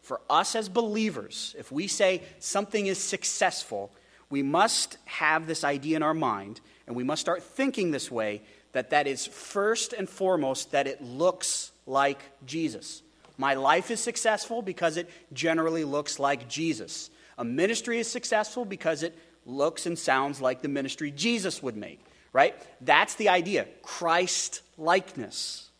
For 0.00 0.20
us 0.28 0.56
as 0.56 0.68
believers, 0.68 1.54
if 1.56 1.70
we 1.70 1.86
say 1.86 2.22
something 2.40 2.86
is 2.86 2.98
successful, 2.98 3.92
we 4.28 4.42
must 4.42 4.98
have 5.04 5.46
this 5.46 5.62
idea 5.62 5.94
in 5.94 6.02
our 6.02 6.14
mind 6.14 6.60
and 6.88 6.96
we 6.96 7.04
must 7.04 7.20
start 7.20 7.44
thinking 7.44 7.92
this 7.92 8.10
way 8.10 8.42
that 8.72 8.90
that 8.90 9.06
is 9.06 9.28
first 9.28 9.92
and 9.92 10.08
foremost 10.08 10.72
that 10.72 10.88
it 10.88 11.00
looks 11.00 11.70
like 11.86 12.20
Jesus. 12.46 13.00
My 13.38 13.54
life 13.54 13.92
is 13.92 14.00
successful 14.00 14.60
because 14.60 14.96
it 14.96 15.08
generally 15.32 15.84
looks 15.84 16.18
like 16.18 16.48
Jesus. 16.48 17.10
A 17.38 17.44
ministry 17.44 17.98
is 17.98 18.10
successful 18.10 18.64
because 18.64 19.02
it 19.02 19.16
looks 19.46 19.86
and 19.86 19.98
sounds 19.98 20.40
like 20.40 20.62
the 20.62 20.68
ministry 20.68 21.10
Jesus 21.10 21.62
would 21.62 21.76
make, 21.76 22.00
right? 22.32 22.54
That's 22.80 23.14
the 23.14 23.28
idea 23.28 23.66
Christ 23.82 24.62
likeness. 24.78 25.70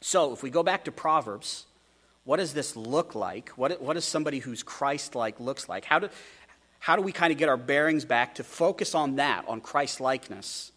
So 0.00 0.32
if 0.32 0.42
we 0.42 0.50
go 0.50 0.62
back 0.62 0.84
to 0.84 0.92
Proverbs, 0.92 1.66
what 2.24 2.36
does 2.36 2.54
this 2.54 2.76
look 2.76 3.14
like? 3.14 3.50
What, 3.50 3.80
what 3.82 3.94
does 3.94 4.04
somebody 4.04 4.38
who's 4.38 4.62
Christ 4.62 5.14
like 5.14 5.40
looks 5.40 5.68
like? 5.68 5.84
How 5.84 5.98
do, 5.98 6.08
how 6.78 6.96
do 6.96 7.02
we 7.02 7.12
kind 7.12 7.32
of 7.32 7.38
get 7.38 7.48
our 7.48 7.56
bearings 7.56 8.04
back 8.04 8.36
to 8.36 8.44
focus 8.44 8.94
on 8.94 9.16
that, 9.16 9.46
on 9.48 9.60
Christ 9.60 10.00
likeness? 10.00 10.72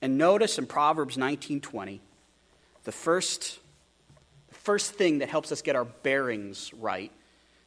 And 0.00 0.18
notice 0.18 0.58
in 0.58 0.66
Proverbs 0.66 1.16
19:20, 1.16 2.00
the 2.84 2.92
first, 2.92 3.60
the 4.48 4.54
first 4.54 4.92
thing 4.94 5.18
that 5.18 5.28
helps 5.28 5.52
us 5.52 5.62
get 5.62 5.76
our 5.76 5.84
bearings 5.84 6.74
right, 6.74 7.12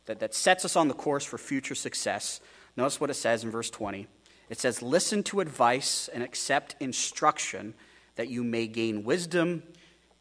that, 0.05 0.19
that 0.19 0.33
sets 0.33 0.65
us 0.65 0.75
on 0.75 0.87
the 0.87 0.93
course 0.93 1.25
for 1.25 1.37
future 1.37 1.75
success. 1.75 2.39
Notice 2.77 2.99
what 2.99 3.09
it 3.09 3.15
says 3.15 3.43
in 3.43 3.51
verse 3.51 3.69
20. 3.69 4.07
It 4.49 4.59
says, 4.59 4.81
Listen 4.81 5.23
to 5.23 5.39
advice 5.39 6.09
and 6.13 6.23
accept 6.23 6.75
instruction 6.79 7.73
that 8.15 8.29
you 8.29 8.43
may 8.43 8.67
gain 8.67 9.03
wisdom 9.03 9.63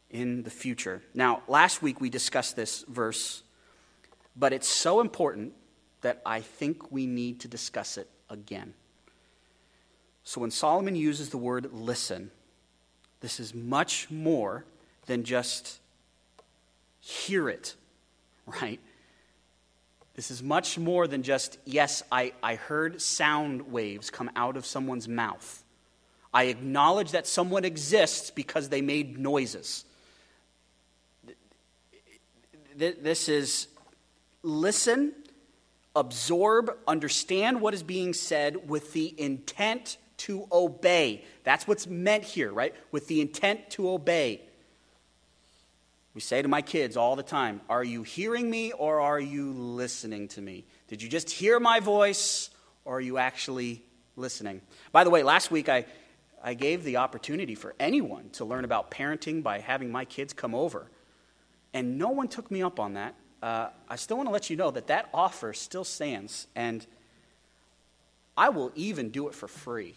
in 0.09 0.43
the 0.43 0.49
future. 0.49 1.01
Now, 1.13 1.43
last 1.47 1.81
week 1.81 1.99
we 2.01 2.09
discussed 2.09 2.55
this 2.55 2.83
verse, 2.87 3.43
but 4.35 4.53
it's 4.53 4.67
so 4.67 5.01
important 5.01 5.53
that 6.01 6.21
I 6.25 6.41
think 6.41 6.91
we 6.91 7.05
need 7.05 7.41
to 7.41 7.47
discuss 7.47 7.97
it 7.97 8.09
again. 8.29 8.73
So 10.23 10.41
when 10.41 10.51
Solomon 10.51 10.95
uses 10.95 11.29
the 11.29 11.37
word 11.37 11.71
listen, 11.71 12.31
this 13.21 13.39
is 13.39 13.53
much 13.53 14.09
more 14.09 14.65
than 15.05 15.23
just 15.23 15.79
hear 16.99 17.49
it, 17.49 17.75
right? 18.61 18.79
This 20.15 20.31
is 20.31 20.41
much 20.41 20.77
more 20.77 21.07
than 21.07 21.23
just, 21.23 21.57
yes, 21.65 22.01
I, 22.11 22.33
I 22.41 22.55
heard 22.55 23.01
sound 23.01 23.71
waves 23.71 24.09
come 24.09 24.31
out 24.35 24.55
of 24.55 24.65
someone's 24.65 25.07
mouth. 25.07 25.63
I 26.33 26.45
acknowledge 26.45 27.11
that 27.11 27.27
someone 27.27 27.65
exists 27.65 28.31
because 28.31 28.69
they 28.69 28.81
made 28.81 29.17
noises. 29.17 29.85
This 32.77 33.29
is 33.29 33.67
listen, 34.43 35.13
absorb, 35.95 36.75
understand 36.87 37.61
what 37.61 37.73
is 37.73 37.83
being 37.83 38.13
said 38.13 38.69
with 38.69 38.93
the 38.93 39.13
intent 39.19 39.97
to 40.17 40.47
obey. 40.51 41.23
That's 41.43 41.67
what's 41.67 41.87
meant 41.87 42.23
here, 42.23 42.51
right? 42.51 42.75
With 42.91 43.07
the 43.07 43.21
intent 43.21 43.69
to 43.71 43.89
obey. 43.89 44.41
We 46.15 46.21
say 46.21 46.41
to 46.41 46.47
my 46.47 46.63
kids 46.63 46.97
all 46.97 47.15
the 47.15 47.23
time 47.23 47.61
Are 47.69 47.83
you 47.83 48.01
hearing 48.01 48.49
me 48.49 48.71
or 48.71 49.01
are 49.01 49.19
you 49.19 49.51
listening 49.51 50.27
to 50.29 50.41
me? 50.41 50.65
Did 50.87 51.03
you 51.03 51.09
just 51.09 51.29
hear 51.29 51.59
my 51.59 51.79
voice 51.79 52.49
or 52.85 52.97
are 52.97 53.01
you 53.01 53.19
actually 53.19 53.83
listening? 54.15 54.61
By 54.91 55.03
the 55.03 55.11
way, 55.11 55.21
last 55.21 55.51
week 55.51 55.69
I, 55.69 55.85
I 56.43 56.55
gave 56.55 56.83
the 56.83 56.97
opportunity 56.97 57.53
for 57.53 57.75
anyone 57.79 58.29
to 58.31 58.45
learn 58.45 58.65
about 58.65 58.89
parenting 58.89 59.43
by 59.43 59.59
having 59.59 59.91
my 59.91 60.05
kids 60.05 60.33
come 60.33 60.55
over. 60.55 60.89
And 61.73 61.99
no 61.99 62.09
one 62.09 62.29
took 62.29 62.49
me 62.49 62.63
up 62.63 62.79
on 62.79 62.93
that. 62.93 63.13
Uh, 63.43 63.67
I 63.87 63.97
still 63.97 64.17
want 64.17 64.27
to 64.27 64.33
let 64.33 64.49
you 64.49 64.55
know 64.55 64.71
that 64.71 64.87
that 64.87 65.09
offer 65.13 65.53
still 65.53 65.83
stands. 65.83 66.47
And 66.55 66.87
I 68.37 68.49
will 68.49 68.71
even 68.75 69.09
do 69.09 69.27
it 69.27 69.35
for 69.35 69.47
free 69.47 69.95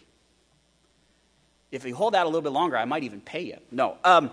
if 1.71 1.85
you 1.85 1.95
hold 1.95 2.15
out 2.15 2.25
a 2.25 2.29
little 2.29 2.41
bit 2.41 2.51
longer, 2.51 2.77
I 2.77 2.85
might 2.85 3.03
even 3.03 3.21
pay 3.21 3.41
you. 3.41 3.57
No. 3.71 3.97
Um, 4.03 4.31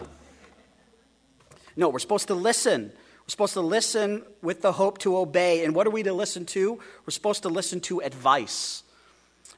no, 1.77 1.91
we're 1.91 1.99
supposed 1.99 2.29
to 2.29 2.35
listen. 2.35 2.93
We're 3.27 3.31
supposed 3.31 3.55
to 3.55 3.61
listen 3.61 4.23
with 4.41 4.63
the 4.63 4.73
hope 4.73 4.99
to 4.99 5.17
obey. 5.17 5.65
And 5.65 5.75
what 5.75 5.87
are 5.87 5.91
we 5.91 6.03
to 6.05 6.13
listen 6.13 6.47
to? 6.47 6.75
We're 6.75 7.11
supposed 7.11 7.43
to 7.43 7.49
listen 7.49 7.81
to 7.83 8.01
advice. 8.01 8.83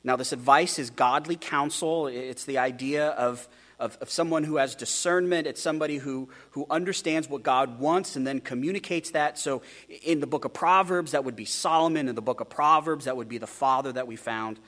Now, 0.03 0.17
this 0.17 0.33
advice 0.33 0.79
is 0.79 0.91
godly 0.91 1.37
counsel. 1.37 2.07
It's 2.07 2.45
the 2.45 2.59
idea 2.59 3.09
of, 3.09 3.47
of, 3.79 3.99
of, 4.01 4.11
someone 4.11 4.45
who 4.45 4.57
has 4.57 4.75
discernment. 4.75 5.47
It's 5.47 5.61
somebody 5.61 5.99
who, 5.99 6.29
who 6.53 6.67
understands 6.71 7.29
what 7.29 7.43
God 7.43 7.79
wants 7.79 8.17
and 8.17 8.27
then 8.27 8.41
communicates 8.41 9.11
that. 9.11 9.39
So, 9.39 9.63
in 10.03 10.21
the 10.21 10.27
book 10.27 10.45
of 10.45 10.53
Proverbs, 10.53 11.13
that 11.13 11.25
would 11.25 11.37
be 11.37 11.45
Solomon. 11.45 12.09
In 12.09 12.15
the 12.15 12.23
book 12.23 12.41
of 12.41 12.49
Proverbs, 12.49 13.05
that 13.05 13.17
would 13.17 13.29
be 13.29 13.39
the 13.39 13.47
father 13.47 13.93
that 13.93 14.07
we 14.07 14.17
found. 14.17 14.59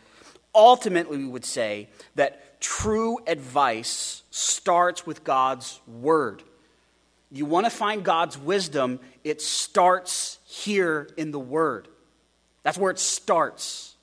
Ultimately, 0.55 1.19
we 1.19 1.27
would 1.29 1.45
say 1.45 1.89
that 2.17 2.61
true 2.61 3.19
advice 3.27 4.25
starts 4.31 5.07
with 5.07 5.25
God's 5.25 5.81
word. 5.87 6.43
You 7.31 7.47
want 7.47 7.67
to 7.67 7.71
find 7.71 8.05
God's 8.05 8.37
wisdom, 8.37 8.99
it 9.23 9.41
starts 9.41 10.39
here 10.45 11.09
in 11.17 11.31
the 11.31 11.39
word. 11.39 11.89
That's 12.63 12.77
where 12.77 12.91
it 12.91 12.99
starts. 12.99 13.95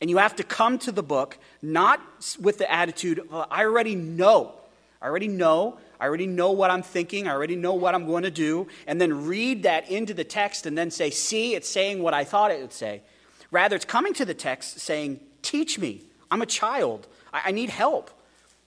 And 0.00 0.10
you 0.10 0.18
have 0.18 0.36
to 0.36 0.44
come 0.44 0.78
to 0.80 0.92
the 0.92 1.02
book 1.02 1.38
not 1.62 2.00
with 2.40 2.58
the 2.58 2.70
attitude, 2.70 3.30
well, 3.30 3.46
I 3.50 3.64
already 3.64 3.94
know. 3.94 4.54
I 5.00 5.06
already 5.06 5.28
know. 5.28 5.78
I 5.98 6.06
already 6.06 6.26
know 6.26 6.52
what 6.52 6.70
I'm 6.70 6.82
thinking. 6.82 7.26
I 7.26 7.32
already 7.32 7.56
know 7.56 7.72
what 7.72 7.94
I'm 7.94 8.06
going 8.06 8.24
to 8.24 8.30
do. 8.30 8.68
And 8.86 9.00
then 9.00 9.26
read 9.26 9.62
that 9.62 9.90
into 9.90 10.12
the 10.12 10.24
text 10.24 10.66
and 10.66 10.76
then 10.76 10.90
say, 10.90 11.10
see, 11.10 11.54
it's 11.54 11.68
saying 11.68 12.02
what 12.02 12.12
I 12.12 12.24
thought 12.24 12.50
it 12.50 12.60
would 12.60 12.72
say. 12.72 13.02
Rather, 13.50 13.76
it's 13.76 13.86
coming 13.86 14.12
to 14.14 14.26
the 14.26 14.34
text 14.34 14.80
saying, 14.80 15.20
teach 15.40 15.78
me. 15.78 16.02
I'm 16.30 16.42
a 16.42 16.46
child. 16.46 17.06
I, 17.32 17.42
I 17.46 17.50
need 17.52 17.70
help. 17.70 18.10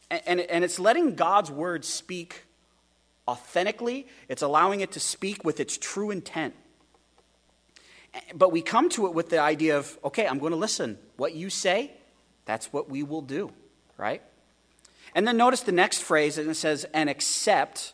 And, 0.09 0.21
and, 0.25 0.39
and 0.39 0.63
it's 0.63 0.79
letting 0.79 1.13
God's 1.15 1.51
word 1.51 1.85
speak 1.85 2.45
authentically, 3.29 4.07
it's 4.27 4.41
allowing 4.41 4.81
it 4.81 4.91
to 4.93 4.99
speak 4.99 5.43
with 5.45 5.59
its 5.59 5.77
true 5.77 6.11
intent. 6.11 6.53
But 8.33 8.51
we 8.51 8.61
come 8.61 8.89
to 8.89 9.05
it 9.07 9.13
with 9.13 9.29
the 9.29 9.39
idea 9.39 9.77
of, 9.77 9.97
okay, 10.03 10.27
I'm 10.27 10.39
going 10.39 10.51
to 10.51 10.57
listen. 10.57 10.97
What 11.17 11.35
you 11.35 11.49
say, 11.49 11.91
that's 12.45 12.73
what 12.73 12.89
we 12.89 13.03
will 13.03 13.21
do, 13.21 13.51
right? 13.97 14.21
And 15.13 15.27
then 15.27 15.37
notice 15.37 15.61
the 15.61 15.71
next 15.71 16.01
phrase, 16.01 16.37
and 16.37 16.49
it 16.49 16.55
says, 16.55 16.85
and 16.93 17.09
accept, 17.09 17.93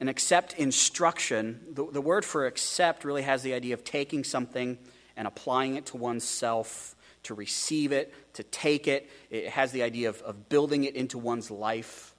and 0.00 0.08
accept 0.08 0.54
instruction. 0.54 1.60
The, 1.72 1.86
the 1.90 2.00
word 2.00 2.24
for 2.24 2.46
accept 2.46 3.04
really 3.04 3.22
has 3.22 3.42
the 3.42 3.54
idea 3.54 3.74
of 3.74 3.84
taking 3.84 4.24
something 4.24 4.78
and 5.16 5.26
applying 5.26 5.76
it 5.76 5.86
to 5.86 5.96
oneself 5.96 6.96
to 7.24 7.34
receive 7.34 7.92
it, 7.92 8.14
to 8.34 8.42
take 8.42 8.88
it. 8.88 9.08
It 9.30 9.48
has 9.50 9.72
the 9.72 9.82
idea 9.82 10.08
of, 10.08 10.22
of 10.22 10.48
building 10.48 10.84
it 10.84 10.96
into 10.96 11.18
one's 11.18 11.50
life. 11.50 12.14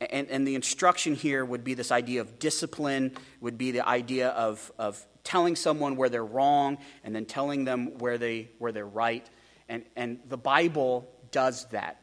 And, 0.00 0.28
and 0.28 0.46
the 0.46 0.54
instruction 0.54 1.14
here 1.14 1.44
would 1.44 1.64
be 1.64 1.74
this 1.74 1.90
idea 1.90 2.20
of 2.20 2.38
discipline, 2.38 3.12
would 3.40 3.56
be 3.56 3.70
the 3.70 3.86
idea 3.86 4.28
of, 4.28 4.70
of 4.78 5.04
telling 5.24 5.56
someone 5.56 5.96
where 5.96 6.08
they're 6.08 6.24
wrong 6.24 6.78
and 7.02 7.14
then 7.14 7.24
telling 7.24 7.64
them 7.64 7.98
where, 7.98 8.18
they, 8.18 8.48
where 8.58 8.72
they're 8.72 8.86
right. 8.86 9.26
And, 9.68 9.84
and 9.96 10.20
the 10.28 10.36
Bible 10.36 11.08
does 11.30 11.64
that. 11.66 12.00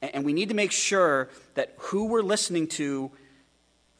And, 0.00 0.16
and 0.16 0.24
we 0.24 0.32
need 0.32 0.48
to 0.48 0.54
make 0.54 0.72
sure 0.72 1.28
that 1.54 1.74
who 1.78 2.06
we're 2.06 2.22
listening 2.22 2.66
to, 2.68 3.10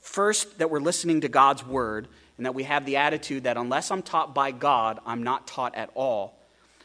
first, 0.01 0.59
that 0.59 0.71
we're 0.71 0.81
listening 0.81 1.21
to 1.21 1.29
God's 1.29 1.65
word, 1.65 2.09
and 2.37 2.47
that 2.47 2.55
we 2.55 2.65
have 2.65 2.85
the 2.85 2.97
attitude 2.97 3.45
that 3.45 3.57
unless 3.57 3.91
I'm 3.91 4.03
taught 4.03 4.35
by 4.35 4.51
God, 4.51 4.99
I'm 5.07 5.23
not 5.23 5.47
taught 5.47 5.77
at 5.77 5.91
all 5.95 6.43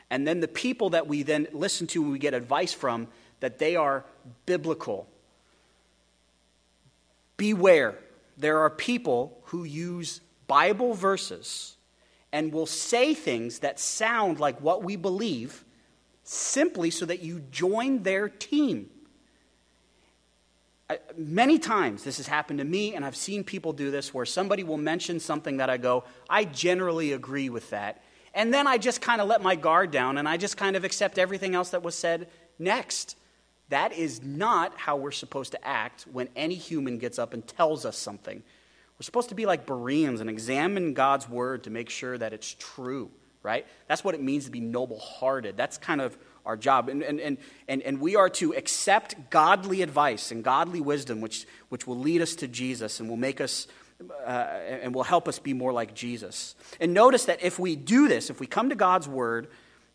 and 0.09 0.27
then 0.27 0.39
the 0.39 0.47
people 0.47 0.91
that 0.91 1.07
we 1.07 1.23
then 1.23 1.47
listen 1.51 1.87
to 1.87 2.01
we 2.01 2.19
get 2.19 2.33
advice 2.33 2.73
from, 2.73 3.07
that 3.39 3.59
they 3.59 3.75
are 3.75 4.05
biblical. 4.45 5.07
Beware. 7.37 7.97
There 8.37 8.59
are 8.59 8.69
people 8.69 9.39
who 9.45 9.63
use 9.63 10.21
Bible 10.47 10.93
verses 10.93 11.77
and 12.31 12.51
will 12.51 12.65
say 12.65 13.13
things 13.13 13.59
that 13.59 13.79
sound 13.79 14.39
like 14.39 14.59
what 14.61 14.83
we 14.83 14.95
believe 14.95 15.63
simply 16.23 16.89
so 16.91 17.05
that 17.05 17.21
you 17.21 17.39
join 17.51 18.03
their 18.03 18.27
team. 18.27 18.89
I, 20.89 20.99
many 21.17 21.57
times 21.57 22.03
this 22.03 22.17
has 22.17 22.27
happened 22.27 22.59
to 22.59 22.65
me, 22.65 22.95
and 22.95 23.05
I've 23.05 23.15
seen 23.15 23.43
people 23.43 23.73
do 23.73 23.91
this 23.91 24.13
where 24.13 24.25
somebody 24.25 24.63
will 24.63 24.77
mention 24.77 25.19
something 25.19 25.57
that 25.57 25.69
I 25.69 25.77
go, 25.77 26.03
I 26.29 26.43
generally 26.43 27.13
agree 27.13 27.49
with 27.49 27.69
that. 27.69 28.03
And 28.33 28.53
then 28.53 28.67
I 28.67 28.77
just 28.77 29.01
kind 29.01 29.21
of 29.21 29.27
let 29.27 29.41
my 29.41 29.55
guard 29.55 29.91
down 29.91 30.17
and 30.17 30.27
I 30.27 30.37
just 30.37 30.57
kind 30.57 30.75
of 30.75 30.83
accept 30.83 31.17
everything 31.17 31.55
else 31.55 31.71
that 31.71 31.81
was 31.81 31.95
said 31.95 32.27
next. 32.59 33.15
That 33.69 33.93
is 33.93 34.23
not 34.23 34.77
how 34.77 34.95
we're 34.95 35.11
supposed 35.11 35.51
to 35.51 35.67
act 35.67 36.05
when 36.11 36.29
any 36.35 36.55
human 36.55 36.97
gets 36.97 37.19
up 37.19 37.33
and 37.33 37.45
tells 37.45 37.85
us 37.85 37.97
something. 37.97 38.41
We're 38.97 39.03
supposed 39.03 39.29
to 39.29 39.35
be 39.35 39.45
like 39.45 39.65
Bereans 39.65 40.21
and 40.21 40.29
examine 40.29 40.93
God's 40.93 41.29
word 41.29 41.65
to 41.65 41.69
make 41.69 41.89
sure 41.89 42.17
that 42.17 42.33
it's 42.33 42.55
true, 42.57 43.11
right? 43.43 43.65
That's 43.87 44.03
what 44.03 44.15
it 44.15 44.21
means 44.21 44.45
to 44.45 44.51
be 44.51 44.59
noble 44.59 44.99
hearted. 44.99 45.55
That's 45.57 45.77
kind 45.77 46.01
of 46.01 46.17
our 46.45 46.57
job. 46.57 46.89
And, 46.89 47.03
and, 47.03 47.19
and, 47.19 47.37
and, 47.67 47.81
and 47.83 47.99
we 47.99 48.15
are 48.15 48.29
to 48.29 48.55
accept 48.55 49.29
godly 49.29 49.81
advice 49.81 50.31
and 50.31 50.43
godly 50.43 50.81
wisdom, 50.81 51.21
which, 51.21 51.45
which 51.69 51.85
will 51.85 51.99
lead 51.99 52.21
us 52.21 52.35
to 52.35 52.47
Jesus 52.47 52.99
and 52.99 53.09
will 53.09 53.17
make 53.17 53.41
us 53.41 53.67
uh, 54.25 54.29
and 54.29 54.93
will 54.93 55.03
help 55.03 55.27
us 55.27 55.39
be 55.39 55.53
more 55.53 55.73
like 55.73 55.93
Jesus. 55.93 56.55
And 56.79 56.93
notice 56.93 57.25
that 57.25 57.41
if 57.43 57.57
we 57.57 57.75
do 57.75 58.07
this, 58.07 58.29
if 58.29 58.39
we 58.39 58.45
come 58.45 58.69
to 58.69 58.75
God's 58.75 59.07
word, 59.07 59.47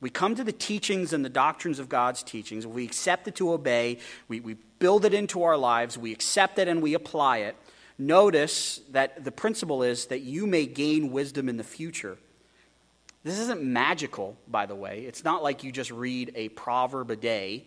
we 0.03 0.11
come 0.11 0.35
to 0.35 0.43
the 0.43 0.53
teachings 0.53 1.13
and 1.13 1.25
the 1.25 1.31
doctrines 1.31 1.79
of 1.79 1.89
God's 1.89 2.25
teachings, 2.25 2.67
we 2.67 2.85
accept 2.85 3.29
it 3.29 3.37
to 3.37 3.53
obey, 3.53 3.99
we, 4.27 4.41
we 4.41 4.55
build 4.81 5.05
it 5.05 5.15
into 5.15 5.45
our 5.45 5.57
lives, 5.57 5.97
we 5.97 6.11
accept 6.11 6.59
it 6.59 6.67
and 6.67 6.83
we 6.83 6.95
apply 6.95 7.39
it. 7.39 7.57
Notice 7.99 8.81
that 8.91 9.25
the 9.25 9.31
principle 9.31 9.85
is 9.85 10.07
that 10.07 10.23
you 10.23 10.45
may 10.45 10.67
gain 10.67 11.13
wisdom 11.13 11.49
in 11.49 11.57
the 11.57 11.65
future. 11.65 12.19
This 13.23 13.39
isn't 13.39 13.63
magical, 13.63 14.37
by 14.49 14.67
the 14.67 14.75
way. 14.75 15.05
It's 15.07 15.23
not 15.23 15.41
like 15.41 15.63
you 15.63 15.71
just 15.71 15.93
read 15.93 16.33
a 16.35 16.49
proverb 16.49 17.13
a 17.13 17.17
day 17.17 17.65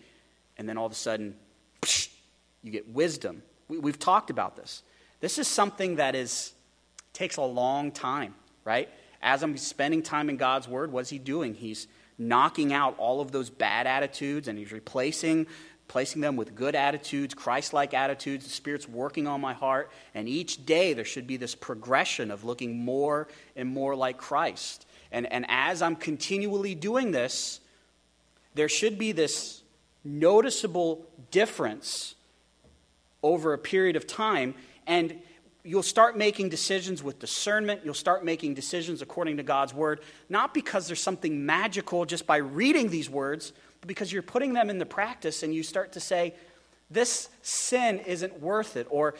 and 0.58 0.68
then 0.68 0.78
all 0.78 0.86
of 0.86 0.92
a 0.92 0.96
sudden 0.96 1.38
psh, 1.82 2.10
you 2.64 2.72
get 2.72 2.90
wisdom. 2.90 3.44
We, 3.70 3.78
we've 3.78 4.00
talked 4.00 4.30
about 4.30 4.58
this. 4.58 4.84
This 5.22 5.38
is 5.38 5.48
something 5.48 5.96
that 5.96 6.16
is 6.16 6.52
takes 7.14 7.38
a 7.38 7.44
long 7.44 7.94
time, 7.94 8.36
right? 8.66 8.90
As 9.22 9.42
I'm 9.42 9.56
spending 9.56 10.04
time 10.04 10.30
in 10.30 10.36
God's 10.36 10.68
Word, 10.68 10.92
what's 10.92 11.10
He 11.10 11.18
doing? 11.18 11.54
He's 11.54 11.88
knocking 12.18 12.74
out 12.74 12.96
all 12.98 13.22
of 13.22 13.32
those 13.32 13.50
bad 13.50 13.88
attitudes 13.88 14.48
and 14.48 14.58
He's 14.58 14.72
replacing 14.72 15.48
placing 15.88 16.22
them 16.22 16.36
with 16.36 16.56
good 16.56 16.76
attitudes, 16.76 17.34
Christ 17.34 17.74
like 17.74 17.94
attitudes. 17.94 18.46
The 18.46 18.52
Spirit's 18.52 18.88
working 18.88 19.28
on 19.28 19.42
my 19.42 19.54
heart. 19.54 19.92
And 20.14 20.28
each 20.28 20.66
day 20.66 20.94
there 20.94 21.06
should 21.06 21.28
be 21.28 21.38
this 21.38 21.56
progression 21.56 22.32
of 22.32 22.44
looking 22.44 22.84
more 22.84 23.28
and 23.56 23.70
more 23.70 23.96
like 23.96 24.18
Christ. 24.18 24.86
And, 25.12 25.32
and 25.32 25.46
as 25.48 25.82
I'm 25.82 25.96
continually 25.96 26.76
doing 26.76 27.12
this, 27.12 27.60
there 28.56 28.70
should 28.70 28.98
be 28.98 29.12
this 29.12 29.62
noticeable 30.04 31.06
difference 31.32 32.16
over 33.22 33.54
a 33.54 33.58
period 33.58 33.96
of 33.96 34.08
time. 34.08 34.56
And 34.88 35.20
you'll 35.66 35.84
start 35.84 36.16
making 36.16 36.50
decisions 36.50 37.02
with 37.02 37.18
discernment. 37.18 37.82
You'll 37.84 37.96
start 37.96 38.24
making 38.24 38.54
decisions 38.54 39.02
according 39.02 39.38
to 39.38 39.44
God's 39.44 39.74
word, 39.74 40.02
not 40.30 40.54
because 40.54 40.86
there's 40.88 41.02
something 41.02 41.46
magical 41.46 42.06
just 42.06 42.28
by 42.28 42.38
reading 42.38 42.90
these 42.90 43.10
words, 43.10 43.52
but 43.82 43.88
because 43.88 44.14
you're 44.14 44.22
putting 44.22 44.54
them 44.54 44.70
into 44.70 44.86
practice 44.86 45.42
and 45.42 45.54
you 45.54 45.64
start 45.64 45.94
to 45.94 46.00
say, 46.00 46.36
this 46.92 47.30
sin 47.42 48.00
isn't 48.00 48.40
worth 48.40 48.78
it. 48.78 48.86
Or, 48.92 49.16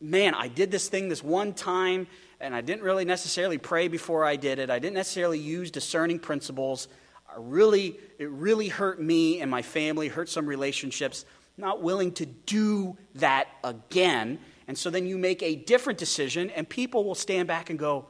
man, 0.00 0.34
I 0.34 0.48
did 0.48 0.72
this 0.72 0.88
thing 0.88 1.08
this 1.08 1.22
one 1.22 1.54
time 1.54 2.08
and 2.40 2.54
I 2.54 2.60
didn't 2.60 2.82
really 2.82 3.04
necessarily 3.04 3.58
pray 3.58 3.86
before 3.86 4.24
I 4.24 4.34
did 4.36 4.58
it. 4.58 4.68
I 4.68 4.78
didn't 4.78 4.94
necessarily 4.94 5.38
use 5.38 5.70
discerning 5.70 6.18
principles. 6.18 6.88
I 7.28 7.34
really, 7.38 7.98
it 8.18 8.30
really 8.30 8.68
hurt 8.68 9.00
me 9.00 9.40
and 9.40 9.50
my 9.50 9.62
family, 9.62 10.08
hurt 10.08 10.28
some 10.28 10.46
relationships. 10.46 11.24
Not 11.56 11.82
willing 11.82 12.12
to 12.12 12.26
do 12.26 12.96
that 13.16 13.48
again. 13.62 14.38
And 14.70 14.78
so 14.78 14.88
then 14.88 15.04
you 15.04 15.18
make 15.18 15.42
a 15.42 15.56
different 15.56 15.98
decision, 15.98 16.48
and 16.50 16.68
people 16.68 17.02
will 17.02 17.16
stand 17.16 17.48
back 17.48 17.70
and 17.70 17.76
go, 17.76 18.06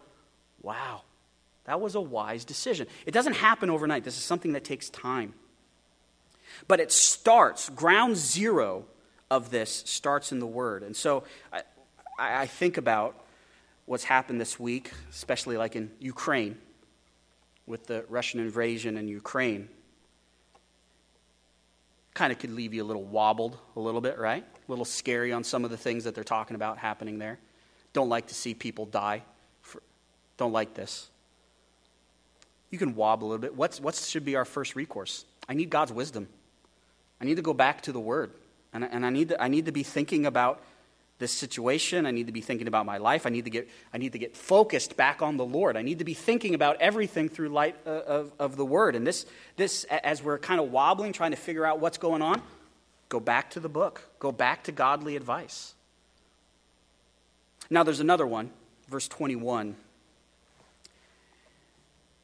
wow, 0.61 1.01
that 1.65 1.81
was 1.81 1.95
a 1.95 2.03
wise 2.03 2.45
decision. 2.45 2.87
It 3.07 3.13
doesn't 3.13 3.33
happen 3.33 3.71
overnight. 3.71 4.05
This 4.05 4.19
is 4.19 4.23
something 4.23 4.53
that 4.53 4.63
takes 4.63 4.91
time. 4.91 5.33
But 6.69 6.79
it 6.79 6.93
starts, 6.93 7.71
ground 7.71 8.19
zero 8.19 8.85
of 9.31 9.51
this 9.51 9.85
starts 9.87 10.33
in 10.33 10.39
the 10.39 10.47
Word. 10.47 10.83
And 10.83 10.95
so 10.95 11.25
I, 11.51 11.63
I 12.19 12.47
think 12.47 12.77
about 12.77 13.25
what's 13.87 14.05
happened 14.05 14.39
this 14.39 14.61
week, 14.61 14.91
especially 15.09 15.57
like 15.57 15.77
in 15.77 15.91
Ukraine 15.99 16.59
with 17.67 17.87
the 17.87 18.05
Russian 18.11 18.39
invasion 18.39 18.99
in 18.99 19.09
Ukraine 19.09 19.71
kind 22.13 22.35
of 22.35 22.39
could 22.39 22.51
leave 22.51 22.75
you 22.75 22.83
a 22.83 22.85
little 22.85 23.05
wobbled 23.05 23.57
a 23.77 23.81
little 23.81 24.03
bit, 24.03 24.19
right? 24.19 24.45
Little 24.71 24.85
scary 24.85 25.33
on 25.33 25.43
some 25.43 25.65
of 25.65 25.73
the 25.73 25.77
things 25.77 26.05
that 26.05 26.15
they're 26.15 26.23
talking 26.23 26.55
about 26.55 26.79
happening 26.79 27.19
there. 27.19 27.41
Don't 27.93 28.09
like 28.09 28.29
to 28.29 28.35
see 28.35 28.55
people 28.55 28.87
die. 28.87 29.25
For, 29.63 29.83
don't 30.37 30.53
like 30.53 30.75
this. 30.75 31.11
You 32.71 32.79
can 32.79 32.95
wobble 32.95 33.27
a 33.27 33.29
little 33.31 33.41
bit. 33.43 33.57
What's, 33.57 33.81
what 33.81 33.97
should 33.97 34.25
be 34.25 34.37
our 34.37 34.45
first 34.45 34.77
recourse? 34.77 35.25
I 35.49 35.55
need 35.55 35.71
God's 35.71 35.93
wisdom. 35.93 36.29
I 37.21 37.25
need 37.25 37.35
to 37.35 37.43
go 37.43 37.53
back 37.53 37.81
to 37.83 37.93
the 37.93 37.99
Word. 37.99 38.31
And, 38.73 38.85
and 38.85 39.05
I, 39.05 39.11
need 39.11 39.31
to, 39.31 39.43
I 39.43 39.49
need 39.49 39.67
to 39.67 39.73
be 39.73 39.83
thinking 39.83 40.25
about 40.25 40.63
this 41.19 41.33
situation. 41.33 42.07
I 42.07 42.13
need 42.13 42.29
to 42.29 42.33
be 42.33 42.41
thinking 42.41 42.69
about 42.69 42.87
my 42.87 42.99
life. 42.99 43.27
I 43.27 43.31
need 43.31 43.47
to 43.47 43.51
get, 43.51 43.69
I 43.93 43.99
need 43.99 44.13
to 44.13 44.21
get 44.21 44.37
focused 44.37 44.97
back 44.97 45.21
on 45.21 45.37
the 45.37 45.45
Lord. 45.45 45.77
I 45.77 45.83
need 45.83 45.99
to 45.99 46.05
be 46.05 46.15
thinking 46.15 46.55
about 46.55 46.81
everything 46.81 47.29
through 47.29 47.49
light 47.49 47.75
uh, 47.85 47.91
of, 47.91 48.33
of 48.39 48.57
the 48.57 48.65
Word. 48.65 48.95
And 48.95 49.05
this, 49.05 49.27
this, 49.57 49.83
as 49.83 50.23
we're 50.23 50.39
kind 50.39 50.61
of 50.61 50.71
wobbling, 50.71 51.13
trying 51.13 51.33
to 51.33 51.37
figure 51.37 51.67
out 51.67 51.81
what's 51.81 51.99
going 51.99 52.23
on, 52.23 52.41
go 53.11 53.21
back 53.21 53.51
to 53.51 53.61
the 53.61 53.69
book, 53.69 54.09
go 54.19 54.33
back 54.33 54.65
to 54.65 54.73
godly 54.73 55.17
advice. 55.17 55.75
Now, 57.69 57.83
there's 57.83 58.01
another 58.01 58.27
one, 58.27 58.51
verse 58.89 59.07
21. 59.07 59.77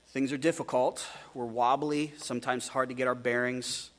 Things 0.09 0.33
are 0.33 0.39
difficult. 0.39 1.07
We're 1.35 1.45
wobbly, 1.45 2.15
sometimes 2.17 2.69
hard 2.69 2.89
to 2.89 2.95
get 2.95 3.07
our 3.07 3.15
bearings. 3.15 3.91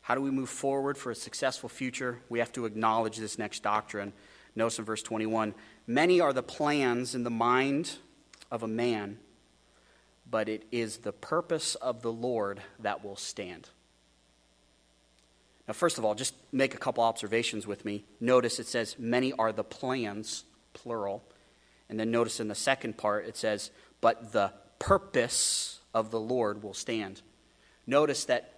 How 0.00 0.14
do 0.14 0.22
we 0.22 0.30
move 0.30 0.48
forward 0.48 0.96
for 0.96 1.10
a 1.10 1.14
successful 1.14 1.68
future? 1.68 2.20
We 2.28 2.38
have 2.38 2.52
to 2.52 2.64
acknowledge 2.64 3.18
this 3.18 3.38
next 3.38 3.62
doctrine. 3.62 4.14
Notice 4.56 4.78
in 4.78 4.84
verse 4.84 5.02
21 5.02 5.54
Many 5.86 6.20
are 6.20 6.32
the 6.32 6.42
plans 6.42 7.14
in 7.14 7.24
the 7.24 7.30
mind 7.30 7.96
of 8.50 8.62
a 8.62 8.68
man, 8.68 9.18
but 10.30 10.48
it 10.48 10.64
is 10.70 10.98
the 10.98 11.12
purpose 11.12 11.74
of 11.74 12.02
the 12.02 12.12
Lord 12.12 12.60
that 12.78 13.04
will 13.04 13.16
stand. 13.16 13.68
Now, 15.72 15.78
first 15.78 15.96
of 15.96 16.04
all, 16.04 16.14
just 16.14 16.34
make 16.52 16.74
a 16.74 16.76
couple 16.76 17.02
observations 17.02 17.66
with 17.66 17.86
me. 17.86 18.04
Notice 18.20 18.58
it 18.58 18.66
says, 18.66 18.94
Many 18.98 19.32
are 19.32 19.52
the 19.52 19.64
plans, 19.64 20.44
plural. 20.74 21.24
And 21.88 21.98
then 21.98 22.10
notice 22.10 22.40
in 22.40 22.48
the 22.48 22.54
second 22.54 22.98
part, 22.98 23.24
it 23.24 23.38
says, 23.38 23.70
But 24.02 24.32
the 24.32 24.52
purpose 24.78 25.80
of 25.94 26.10
the 26.10 26.20
Lord 26.20 26.62
will 26.62 26.74
stand. 26.74 27.22
Notice 27.86 28.26
that 28.26 28.52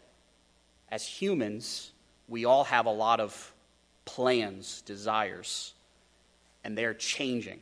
as 0.91 1.07
humans, 1.07 1.93
we 2.27 2.47
all 2.47 2.65
have 2.65 2.87
a 2.87 2.91
lot 2.91 3.21
of 3.21 3.55
plans, 4.07 4.83
desires, 4.83 5.73
and 6.65 6.77
they're 6.77 6.95
changing. 6.95 7.61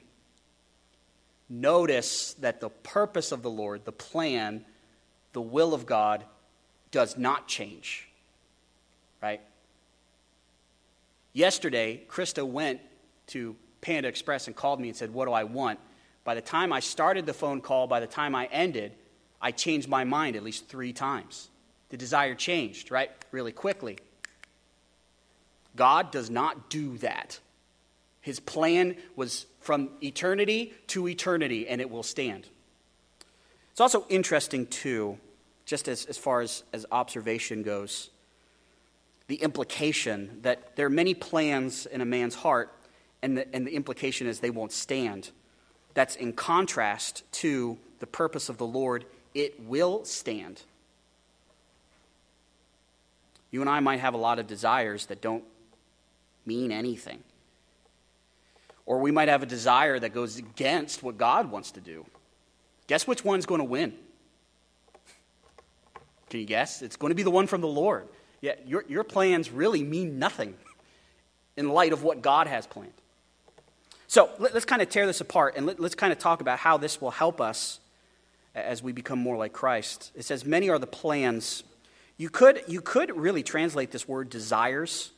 Notice 1.51 2.33
that 2.41 2.63
the 2.63 2.71
purpose 2.71 3.33
of 3.33 3.43
the 3.43 3.51
Lord, 3.51 3.85
the 3.85 3.93
plan, 3.93 4.65
the 5.35 5.43
will 5.43 5.75
of 5.75 5.85
God, 5.85 6.25
does 6.91 7.19
not 7.19 7.49
change. 7.49 8.09
Right? 9.23 9.41
Yesterday, 11.33 12.03
Krista 12.09 12.47
went 12.47 12.81
to 13.29 13.57
Panda 13.81 14.09
Express 14.09 14.47
and 14.47 14.57
called 14.57 14.81
me 14.81 14.89
and 14.89 14.97
said, 14.97 15.13
What 15.15 15.27
do 15.27 15.33
I 15.33 15.45
want? 15.45 15.79
By 16.25 16.35
the 16.35 16.41
time 16.41 16.73
I 16.73 16.81
started 16.81 17.27
the 17.27 17.33
phone 17.33 17.61
call, 17.61 17.87
by 17.87 18.01
the 18.01 18.07
time 18.07 18.35
I 18.35 18.47
ended, 18.47 18.93
I 19.41 19.51
changed 19.51 19.89
my 19.89 20.05
mind 20.05 20.37
at 20.37 20.43
least 20.43 20.69
three 20.69 20.93
times. 20.93 21.49
The 21.89 21.97
desire 21.97 22.35
changed, 22.35 22.91
right? 22.91 23.11
Really 23.33 23.53
quickly. 23.53 23.99
God 25.75 26.11
does 26.11 26.31
not 26.31 26.71
do 26.71 26.99
that. 26.99 27.41
His 28.21 28.39
plan 28.39 28.97
was 29.17 29.47
from 29.61 29.91
eternity 30.03 30.75
to 30.89 31.09
eternity, 31.09 31.67
and 31.67 31.81
it 31.81 31.91
will 31.91 32.05
stand. 32.05 32.47
It's 33.73 33.81
also 33.81 34.07
interesting, 34.09 34.67
too, 34.67 35.19
just 35.65 35.89
as, 35.89 36.05
as 36.07 36.19
far 36.19 36.41
as, 36.41 36.63
as 36.73 36.87
observation 36.93 37.63
goes, 37.63 38.11
the 39.33 39.43
implication 39.43 40.41
that 40.43 40.77
there 40.77 40.85
are 40.85 40.91
many 40.91 41.15
plans 41.15 41.87
in 41.87 42.03
a 42.03 42.05
man's 42.05 42.35
heart, 42.35 42.71
and 43.23 43.39
the, 43.39 43.57
and 43.57 43.67
the 43.67 43.71
implication 43.71 44.27
is 44.27 44.41
they 44.41 44.51
won't 44.51 44.73
stand. 44.73 45.31
That's 45.95 46.17
in 46.17 46.35
contrast 46.35 47.23
to 47.41 47.79
the 48.01 48.07
purpose 48.07 48.51
of 48.51 48.59
the 48.59 48.67
Lord, 48.67 49.07
it 49.33 49.59
will 49.59 50.05
stand. 50.05 50.61
You 53.51 53.63
and 53.63 53.71
I 53.71 53.81
might 53.81 54.01
have 54.01 54.13
a 54.13 54.19
lot 54.19 54.39
of 54.39 54.47
desires 54.47 55.07
that 55.07 55.23
don't 55.23 55.45
mean 56.45 56.71
anything. 56.71 57.21
Or 58.85 58.99
we 58.99 59.13
might 59.13 59.29
have 59.29 59.43
a 59.43 59.47
desire 59.47 59.99
that 59.99 60.13
goes 60.13 60.37
against 60.37 61.03
what 61.03 61.17
God 61.17 61.51
wants 61.51 61.71
to 61.71 61.81
do. 61.81 62.05
Guess 62.87 63.07
which 63.07 63.25
one's 63.25 63.47
going 63.47 63.61
to 63.61 63.65
win? 63.65 63.95
Can 66.29 66.41
you 66.41 66.45
guess? 66.45 66.83
It's 66.83 66.97
going 66.97 67.13
to 67.13 67.15
be 67.15 67.23
the 67.23 67.31
one 67.31 67.47
from 67.47 67.63
the 67.63 67.67
Lord. 67.67 68.09
Yeah, 68.43 68.57
your, 68.67 68.85
your 68.89 69.05
plans 69.05 69.51
really 69.51 69.83
mean 69.83 70.19
nothing 70.19 70.55
in 71.57 71.71
light 71.71 71.95
of 71.95 72.03
what 72.03 72.21
God 72.21 72.47
has 72.49 72.67
planned. 72.67 72.93
So 74.09 74.29
let, 74.39 74.55
us 74.55 74.67
kind 74.67 74.83
of 74.83 74.91
tear 74.91 75.07
this 75.07 75.23
apart 75.23 75.55
and 75.57 75.65
let, 75.65 75.81
let's 75.81 75.95
kind 75.95 76.13
of 76.13 76.19
talk 76.19 76.43
about 76.43 76.59
how 76.59 76.77
this 76.77 77.01
will 77.01 77.13
help 77.13 77.41
us 77.41 77.81
as 78.55 78.83
we 78.83 78.93
become 78.93 79.19
more 79.19 79.39
like 79.39 79.55
Christ. 79.55 80.13
It 80.15 80.25
says, 80.25 80.45
Many 80.45 80.69
are 80.69 80.79
the 80.79 80.87
plans 80.87 81.63
you 82.19 82.29
could, 82.29 82.63
you 82.69 82.81
could 82.81 83.17
really 83.17 83.43
translate 83.43 83.91
this 83.91 84.07
word 84.07 84.29
desires. 84.29 85.11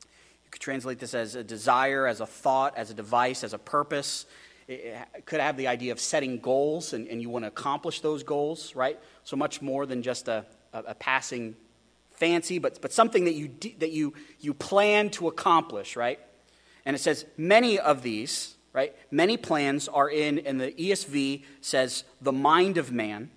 You 0.00 0.50
could 0.50 0.62
translate 0.62 0.98
this 0.98 1.14
as 1.14 1.34
a 1.34 1.42
desire, 1.42 2.06
as 2.06 2.20
a 2.20 2.26
thought, 2.26 2.76
as 2.76 2.90
a 2.90 2.94
device, 2.94 3.42
as 3.44 3.52
a 3.52 3.58
purpose. 3.58 4.26
It 4.68 5.26
could 5.26 5.40
have 5.40 5.56
the 5.56 5.68
idea 5.68 5.92
of 5.92 6.00
setting 6.00 6.38
goals 6.38 6.92
and, 6.92 7.06
and 7.08 7.20
you 7.20 7.28
want 7.28 7.44
to 7.44 7.48
accomplish 7.48 8.00
those 8.00 8.22
goals, 8.22 8.74
right? 8.74 8.98
So 9.24 9.36
much 9.36 9.60
more 9.62 9.86
than 9.86 10.02
just 10.02 10.28
a, 10.28 10.44
a, 10.72 10.84
a 10.88 10.94
passing 10.94 11.54
fancy, 12.18 12.58
but, 12.58 12.80
but 12.80 12.92
something 12.92 13.24
that, 13.24 13.34
you, 13.34 13.50
that 13.78 13.90
you, 13.90 14.14
you 14.40 14.54
plan 14.54 15.10
to 15.10 15.28
accomplish, 15.28 15.96
right? 15.96 16.20
And 16.84 16.94
it 16.94 17.00
says, 17.00 17.24
many 17.36 17.78
of 17.78 18.02
these, 18.02 18.56
right? 18.72 18.94
Many 19.10 19.36
plans 19.36 19.88
are 19.88 20.08
in, 20.08 20.38
and 20.40 20.60
the 20.60 20.72
ESV 20.72 21.44
says, 21.60 22.04
the 22.20 22.32
mind 22.32 22.78
of 22.78 22.92
man 22.92 23.30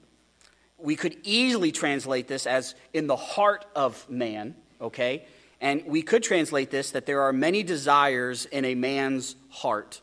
we 0.81 0.95
could 0.95 1.17
easily 1.23 1.71
translate 1.71 2.27
this 2.27 2.47
as 2.47 2.75
in 2.93 3.07
the 3.07 3.15
heart 3.15 3.65
of 3.75 4.09
man, 4.09 4.55
okay? 4.79 5.25
And 5.61 5.85
we 5.85 6.01
could 6.01 6.23
translate 6.23 6.71
this 6.71 6.91
that 6.91 7.05
there 7.05 7.21
are 7.21 7.33
many 7.33 7.63
desires 7.63 8.45
in 8.45 8.65
a 8.65 8.75
man's 8.75 9.35
heart. 9.49 10.01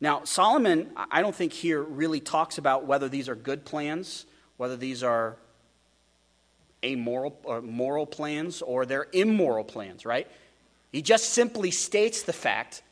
Now, 0.00 0.24
Solomon, 0.24 0.90
I 0.96 1.22
don't 1.22 1.34
think 1.34 1.52
here 1.52 1.80
really 1.80 2.18
talks 2.18 2.58
about 2.58 2.86
whether 2.86 3.08
these 3.08 3.28
are 3.28 3.36
good 3.36 3.64
plans, 3.64 4.26
whether 4.56 4.76
these 4.76 5.04
are 5.04 5.36
amoral 6.84 7.38
or 7.44 7.60
moral 7.60 8.06
plans, 8.06 8.62
or 8.62 8.86
they're 8.86 9.08
immoral 9.12 9.64
plans, 9.64 10.04
right? 10.04 10.28
He 10.90 11.02
just 11.02 11.30
simply 11.30 11.70
states 11.70 12.22
the 12.22 12.32
fact 12.32 12.82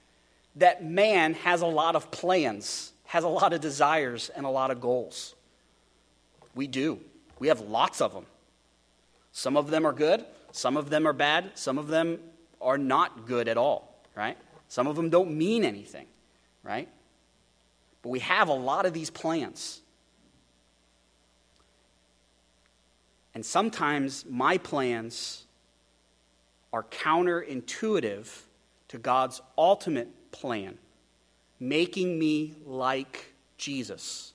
that 0.56 0.84
man 0.84 1.34
has 1.34 1.60
a 1.60 1.66
lot 1.66 1.96
of 1.96 2.10
plans, 2.10 2.92
has 3.04 3.24
a 3.24 3.28
lot 3.28 3.52
of 3.52 3.60
desires, 3.60 4.30
and 4.34 4.46
a 4.46 4.50
lot 4.50 4.70
of 4.70 4.80
goals. 4.80 5.34
We 6.54 6.66
do. 6.66 6.98
We 7.38 7.48
have 7.48 7.60
lots 7.60 8.00
of 8.00 8.12
them. 8.12 8.26
Some 9.32 9.56
of 9.56 9.70
them 9.70 9.86
are 9.86 9.92
good, 9.92 10.24
some 10.52 10.76
of 10.76 10.90
them 10.90 11.06
are 11.06 11.12
bad, 11.12 11.52
some 11.54 11.78
of 11.78 11.88
them 11.88 12.18
are 12.60 12.78
not 12.78 13.26
good 13.26 13.48
at 13.48 13.56
all, 13.56 13.94
right? 14.14 14.36
Some 14.68 14.86
of 14.86 14.96
them 14.96 15.08
don't 15.10 15.36
mean 15.36 15.64
anything, 15.64 16.06
right? 16.62 16.88
But 18.02 18.08
we 18.10 18.18
have 18.20 18.48
a 18.48 18.54
lot 18.54 18.86
of 18.86 18.92
these 18.92 19.10
plans. 19.10 19.80
And 23.34 23.44
sometimes 23.46 24.24
my 24.28 24.58
plans 24.58 25.44
are 26.72 26.82
counterintuitive 26.84 28.28
to 28.88 28.98
God's 28.98 29.40
ultimate 29.56 30.08
plan, 30.32 30.78
making 31.58 32.18
me 32.18 32.54
like 32.64 33.32
Jesus. 33.56 34.32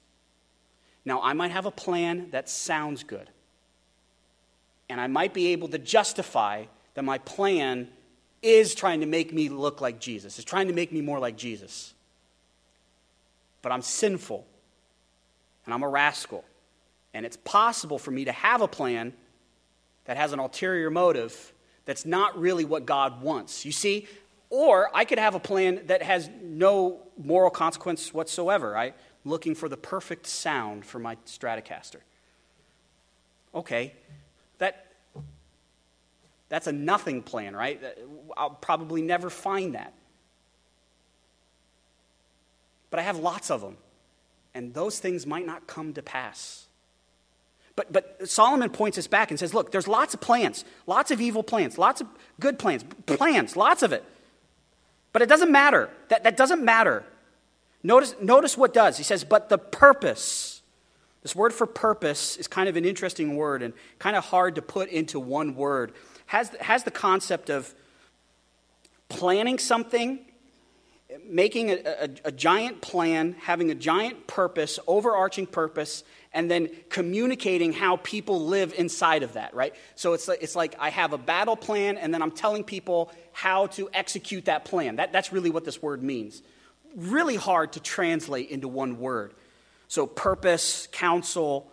Now, 1.03 1.21
I 1.21 1.33
might 1.33 1.51
have 1.51 1.65
a 1.65 1.71
plan 1.71 2.29
that 2.31 2.49
sounds 2.49 3.03
good, 3.03 3.29
and 4.89 4.99
I 4.99 5.07
might 5.07 5.33
be 5.33 5.47
able 5.47 5.67
to 5.69 5.77
justify 5.77 6.65
that 6.93 7.03
my 7.03 7.17
plan 7.19 7.89
is 8.41 8.75
trying 8.75 9.01
to 9.01 9.05
make 9.05 9.33
me 9.33 9.49
look 9.49 9.81
like 9.81 9.99
Jesus, 9.99 10.39
is 10.39 10.45
trying 10.45 10.67
to 10.67 10.73
make 10.73 10.91
me 10.91 11.01
more 11.01 11.19
like 11.19 11.35
Jesus. 11.35 11.93
But 13.61 13.71
I'm 13.71 13.81
sinful, 13.81 14.45
and 15.65 15.73
I'm 15.73 15.83
a 15.83 15.89
rascal, 15.89 16.45
and 17.15 17.25
it's 17.25 17.37
possible 17.37 17.97
for 17.97 18.11
me 18.11 18.25
to 18.25 18.31
have 18.33 18.61
a 18.61 18.67
plan 18.67 19.13
that 20.03 20.17
has 20.17 20.33
an 20.33 20.39
ulterior 20.39 20.91
motive 20.91 21.53
that's 21.85 22.05
not 22.05 22.37
really 22.37 22.65
what 22.65 22.85
God 22.85 23.21
wants. 23.21 23.63
You 23.65 23.71
see, 23.71 24.07
or 24.49 24.89
I 24.93 25.05
could 25.05 25.17
have 25.17 25.33
a 25.33 25.39
plan 25.39 25.81
that 25.87 26.01
has 26.01 26.29
no 26.41 26.99
moral 27.17 27.49
consequence 27.49 28.13
whatsoever. 28.13 28.75
I'm 28.75 28.93
looking 29.23 29.55
for 29.55 29.69
the 29.69 29.77
perfect 29.77 30.27
sound 30.27 30.85
for 30.85 30.99
my 30.99 31.15
Stratocaster. 31.25 32.01
Okay, 33.55 33.93
that, 34.57 34.87
that's 36.49 36.67
a 36.67 36.73
nothing 36.73 37.23
plan, 37.23 37.55
right? 37.55 37.81
I'll 38.35 38.49
probably 38.49 39.01
never 39.01 39.29
find 39.29 39.75
that. 39.75 39.93
But 42.89 42.99
I 42.99 43.03
have 43.03 43.17
lots 43.17 43.49
of 43.49 43.61
them, 43.61 43.77
and 44.53 44.73
those 44.73 44.99
things 44.99 45.25
might 45.25 45.45
not 45.45 45.65
come 45.65 45.93
to 45.93 46.01
pass. 46.01 46.67
But, 47.75 47.91
but 47.91 48.29
Solomon 48.29 48.69
points 48.69 48.97
us 48.97 49.07
back 49.07 49.31
and 49.31 49.39
says, 49.39 49.53
look, 49.53 49.71
there's 49.71 49.87
lots 49.87 50.13
of 50.13 50.21
plans, 50.21 50.63
lots 50.87 51.11
of 51.11 51.19
evil 51.19 51.43
plans, 51.43 51.77
lots 51.77 52.01
of 52.01 52.07
good 52.39 52.57
plans, 52.57 52.85
plans, 53.05 53.57
lots 53.57 53.83
of 53.83 53.91
it. 53.91 54.03
But 55.11 55.21
it 55.21 55.29
doesn't 55.29 55.51
matter. 55.51 55.89
That, 56.09 56.23
that 56.23 56.37
doesn't 56.37 56.63
matter. 56.63 57.03
Notice, 57.83 58.15
notice 58.21 58.57
what 58.57 58.73
does. 58.73 58.97
He 58.97 59.03
says, 59.03 59.23
but 59.23 59.49
the 59.49 59.57
purpose. 59.57 60.61
This 61.21 61.35
word 61.35 61.53
for 61.53 61.65
purpose 61.65 62.37
is 62.37 62.47
kind 62.47 62.69
of 62.69 62.77
an 62.77 62.85
interesting 62.85 63.35
word 63.35 63.61
and 63.61 63.73
kind 63.99 64.15
of 64.15 64.25
hard 64.25 64.55
to 64.55 64.61
put 64.61 64.89
into 64.89 65.19
one 65.19 65.55
word. 65.55 65.91
Has, 66.27 66.49
has 66.61 66.83
the 66.83 66.91
concept 66.91 67.49
of 67.49 67.73
planning 69.09 69.59
something, 69.59 70.19
making 71.27 71.71
a, 71.71 71.75
a, 71.85 72.09
a 72.25 72.31
giant 72.31 72.81
plan, 72.81 73.35
having 73.41 73.69
a 73.69 73.75
giant 73.75 74.27
purpose, 74.27 74.79
overarching 74.87 75.45
purpose, 75.45 76.03
and 76.35 76.51
then 76.51 76.69
communicating 76.89 77.71
how 77.71 77.95
people 77.95 78.45
live 78.45 78.73
inside 78.77 79.23
of 79.23 79.33
that, 79.33 79.55
right? 79.55 79.73
So 79.95 80.13
it's 80.13 80.27
like, 80.27 80.43
it's 80.43 80.55
like 80.55 80.75
I 80.77 80.89
have 80.89 81.13
a 81.13 81.17
battle 81.17 81.55
plan, 81.55 81.97
and 81.97 82.13
then 82.13 82.21
I'm 82.21 82.29
telling 82.29 82.65
people 82.65 83.09
how 83.31 83.67
to 83.67 83.89
execute 83.93 84.45
that 84.45 84.65
plan. 84.65 84.97
That, 84.97 85.13
that's 85.13 85.31
really 85.31 85.49
what 85.49 85.63
this 85.63 85.81
word 85.81 86.03
means. 86.03 86.43
Really 86.93 87.37
hard 87.37 87.71
to 87.73 87.79
translate 87.79 88.49
into 88.49 88.67
one 88.67 88.99
word. 88.99 89.33
So, 89.87 90.05
purpose, 90.05 90.87
counsel. 90.91 91.71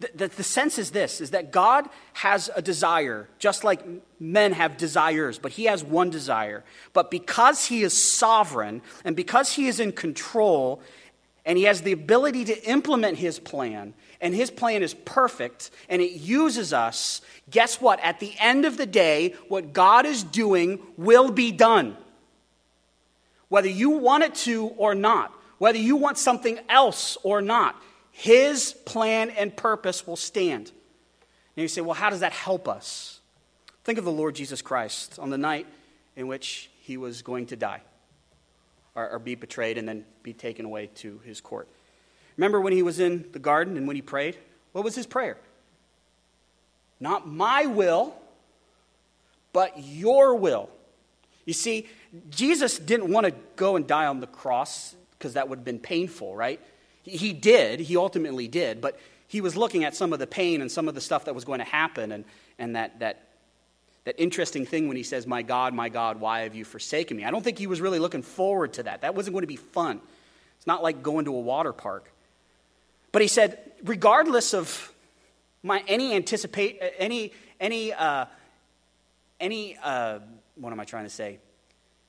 The, 0.00 0.10
the, 0.14 0.28
the 0.28 0.44
sense 0.44 0.78
is 0.78 0.92
this 0.92 1.20
is 1.20 1.32
that 1.32 1.50
God 1.50 1.86
has 2.14 2.48
a 2.56 2.62
desire, 2.62 3.28
just 3.38 3.62
like 3.62 3.82
men 4.18 4.52
have 4.52 4.78
desires, 4.78 5.38
but 5.38 5.52
He 5.52 5.64
has 5.64 5.84
one 5.84 6.08
desire. 6.08 6.64
But 6.94 7.10
because 7.10 7.66
He 7.66 7.82
is 7.82 7.92
sovereign 7.92 8.80
and 9.04 9.14
because 9.14 9.52
He 9.52 9.66
is 9.66 9.80
in 9.80 9.92
control, 9.92 10.80
and 11.48 11.56
he 11.56 11.64
has 11.64 11.80
the 11.80 11.92
ability 11.92 12.44
to 12.44 12.64
implement 12.68 13.16
his 13.16 13.38
plan, 13.38 13.94
and 14.20 14.34
his 14.34 14.50
plan 14.50 14.82
is 14.82 14.92
perfect, 14.92 15.70
and 15.88 16.02
it 16.02 16.12
uses 16.12 16.74
us, 16.74 17.22
guess 17.48 17.80
what? 17.80 17.98
At 18.00 18.20
the 18.20 18.34
end 18.38 18.66
of 18.66 18.76
the 18.76 18.84
day, 18.84 19.34
what 19.48 19.72
God 19.72 20.04
is 20.04 20.22
doing 20.22 20.78
will 20.98 21.30
be 21.30 21.50
done. 21.50 21.96
Whether 23.48 23.70
you 23.70 23.88
want 23.88 24.24
it 24.24 24.34
to 24.34 24.66
or 24.76 24.94
not, 24.94 25.32
whether 25.56 25.78
you 25.78 25.96
want 25.96 26.18
something 26.18 26.58
else 26.68 27.16
or 27.22 27.40
not, 27.40 27.80
his 28.12 28.74
plan 28.84 29.30
and 29.30 29.56
purpose 29.56 30.06
will 30.06 30.16
stand. 30.16 30.70
And 31.56 31.62
you 31.62 31.68
say, 31.68 31.80
well, 31.80 31.94
how 31.94 32.10
does 32.10 32.20
that 32.20 32.32
help 32.32 32.68
us? 32.68 33.20
Think 33.84 33.98
of 33.98 34.04
the 34.04 34.12
Lord 34.12 34.34
Jesus 34.34 34.60
Christ 34.60 35.18
on 35.18 35.30
the 35.30 35.38
night 35.38 35.66
in 36.14 36.26
which 36.26 36.68
he 36.82 36.98
was 36.98 37.22
going 37.22 37.46
to 37.46 37.56
die 37.56 37.80
or, 38.98 39.10
or 39.10 39.18
be 39.18 39.36
betrayed 39.36 39.78
and 39.78 39.88
then 39.88 40.04
be 40.22 40.32
taken 40.32 40.64
away 40.64 40.88
to 40.96 41.20
his 41.24 41.40
court. 41.40 41.68
Remember 42.36 42.60
when 42.60 42.72
he 42.72 42.82
was 42.82 42.98
in 42.98 43.26
the 43.32 43.38
garden 43.38 43.76
and 43.76 43.86
when 43.86 43.96
he 43.96 44.02
prayed? 44.02 44.36
What 44.72 44.84
was 44.84 44.94
his 44.94 45.06
prayer? 45.06 45.38
Not 47.00 47.28
my 47.28 47.66
will, 47.66 48.14
but 49.52 49.78
your 49.78 50.34
will. 50.34 50.68
You 51.44 51.52
see, 51.52 51.86
Jesus 52.28 52.78
didn't 52.78 53.10
want 53.10 53.26
to 53.26 53.34
go 53.56 53.76
and 53.76 53.86
die 53.86 54.06
on 54.06 54.20
the 54.20 54.26
cross 54.26 54.94
because 55.12 55.34
that 55.34 55.48
would 55.48 55.60
have 55.60 55.64
been 55.64 55.78
painful, 55.78 56.34
right? 56.34 56.60
He 57.02 57.32
did, 57.32 57.80
he 57.80 57.96
ultimately 57.96 58.48
did, 58.48 58.80
but 58.80 58.98
he 59.28 59.40
was 59.40 59.56
looking 59.56 59.84
at 59.84 59.94
some 59.94 60.12
of 60.12 60.18
the 60.18 60.26
pain 60.26 60.60
and 60.60 60.70
some 60.70 60.88
of 60.88 60.94
the 60.94 61.00
stuff 61.00 61.24
that 61.26 61.34
was 61.34 61.44
going 61.44 61.60
to 61.60 61.64
happen 61.64 62.12
and, 62.12 62.24
and 62.58 62.76
that, 62.76 62.98
that 62.98 63.27
that 64.08 64.14
interesting 64.16 64.64
thing 64.64 64.88
when 64.88 64.96
he 64.96 65.02
says, 65.02 65.26
My 65.26 65.42
God, 65.42 65.74
my 65.74 65.90
God, 65.90 66.18
why 66.18 66.40
have 66.40 66.54
you 66.54 66.64
forsaken 66.64 67.18
me? 67.18 67.24
I 67.24 67.30
don't 67.30 67.44
think 67.44 67.58
he 67.58 67.66
was 67.66 67.82
really 67.82 67.98
looking 67.98 68.22
forward 68.22 68.72
to 68.74 68.84
that. 68.84 69.02
That 69.02 69.14
wasn't 69.14 69.34
going 69.34 69.42
to 69.42 69.46
be 69.46 69.56
fun. 69.56 70.00
It's 70.56 70.66
not 70.66 70.82
like 70.82 71.02
going 71.02 71.26
to 71.26 71.36
a 71.36 71.40
water 71.40 71.74
park. 71.74 72.10
But 73.12 73.20
he 73.20 73.28
said, 73.28 73.58
regardless 73.84 74.54
of 74.54 74.94
my 75.62 75.84
any 75.86 76.14
anticipate 76.14 76.80
any 76.96 77.34
any 77.60 77.92
uh, 77.92 78.24
any 79.40 79.76
uh, 79.82 80.20
what 80.54 80.72
am 80.72 80.80
I 80.80 80.86
trying 80.86 81.04
to 81.04 81.10
say? 81.10 81.38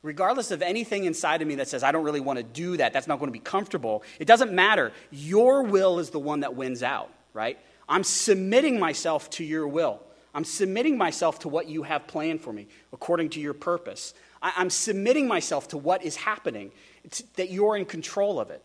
Regardless 0.02 0.52
of 0.52 0.62
anything 0.62 1.04
inside 1.04 1.42
of 1.42 1.50
me 1.50 1.56
that 1.56 1.68
says 1.68 1.84
I 1.84 1.92
don't 1.92 2.06
really 2.06 2.22
want 2.22 2.38
to 2.38 2.44
do 2.44 2.78
that, 2.78 2.94
that's 2.94 3.08
not 3.08 3.20
going 3.20 3.28
to 3.28 3.38
be 3.38 3.44
comfortable. 3.44 4.04
It 4.20 4.26
doesn't 4.26 4.54
matter. 4.54 4.94
Your 5.12 5.64
will 5.64 6.00
is 6.00 6.12
the 6.12 6.20
one 6.20 6.40
that 6.40 6.56
wins 6.56 6.82
out, 6.82 7.10
right? 7.34 7.60
I'm 7.90 8.06
submitting 8.06 8.80
myself 8.80 9.30
to 9.32 9.44
your 9.44 9.68
will. 9.68 10.00
I'm 10.34 10.46
submitting 10.46 10.98
myself 10.98 11.40
to 11.40 11.50
what 11.50 11.68
you 11.68 11.84
have 11.84 12.08
planned 12.08 12.42
for 12.42 12.54
me 12.54 12.68
according 12.94 13.30
to 13.32 13.40
your 13.40 13.54
purpose. 13.54 14.14
I, 14.42 14.54
am 14.58 14.70
submitting 14.70 15.28
myself 15.28 15.70
to 15.70 15.78
what 15.78 16.04
is 16.04 16.16
happening, 16.16 16.72
it's, 17.04 17.22
that 17.36 17.50
you're 17.50 17.76
in 17.76 17.86
control 17.86 18.40
of 18.40 18.52
it. 18.52 18.64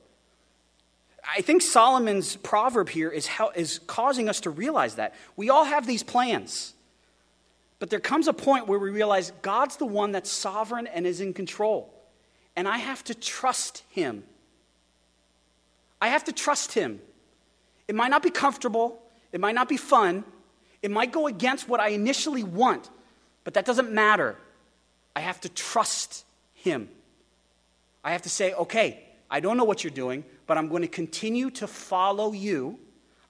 I 1.37 1.40
think 1.40 1.62
Solomon's 1.62 2.37
proverb 2.37 2.90
here 2.90 3.11
is, 3.11 3.27
how, 3.27 3.50
is 3.50 3.81
causing 3.87 4.29
us 4.29 4.40
to 4.40 4.50
realize 4.50 4.96
that. 4.96 5.14
We 5.37 5.48
all 5.48 5.64
have 5.64 5.87
these 5.87 6.03
plans, 6.03 6.74
but 7.79 7.88
there 7.88 8.00
comes 8.00 8.29
a 8.29 8.35
point 8.35 8.66
where 8.66 8.79
we 8.79 8.90
realize 8.90 9.33
God's 9.40 9.77
the 9.77 9.87
one 9.87 10.12
that's 10.12 10.31
sovereign 10.31 10.87
and 10.87 11.07
is 11.07 11.20
in 11.20 11.33
control. 11.33 11.90
And 12.57 12.68
I 12.68 12.77
have 12.77 13.03
to 13.05 13.14
trust 13.14 13.85
Him. 13.88 14.22
I 16.00 16.09
have 16.09 16.24
to 16.24 16.33
trust 16.33 16.72
Him. 16.72 17.00
It 17.88 17.94
might 17.94 18.09
not 18.09 18.22
be 18.22 18.31
comfortable, 18.31 19.00
it 19.33 19.40
might 19.40 19.55
not 19.55 19.68
be 19.68 19.79
fun, 19.79 20.24
it 20.85 20.90
might 20.90 21.12
go 21.12 21.27
against 21.27 21.66
what 21.66 21.81
I 21.81 21.88
initially 21.88 22.42
want, 22.42 22.90
but 23.42 23.55
that 23.55 23.64
doesn't 23.64 23.90
matter. 23.90 24.37
I 25.16 25.20
have 25.20 25.40
to 25.40 25.49
trust 25.49 26.27
Him. 26.53 26.90
I 28.05 28.12
have 28.12 28.20
to 28.23 28.29
say, 28.29 28.53
okay, 28.53 29.03
I 29.31 29.40
don't 29.40 29.57
know 29.57 29.64
what 29.64 29.83
you're 29.83 29.90
doing, 29.90 30.25
but 30.47 30.59
I'm 30.59 30.68
going 30.68 30.83
to 30.83 30.88
continue 30.88 31.49
to 31.53 31.66
follow 31.66 32.33
you. 32.33 32.79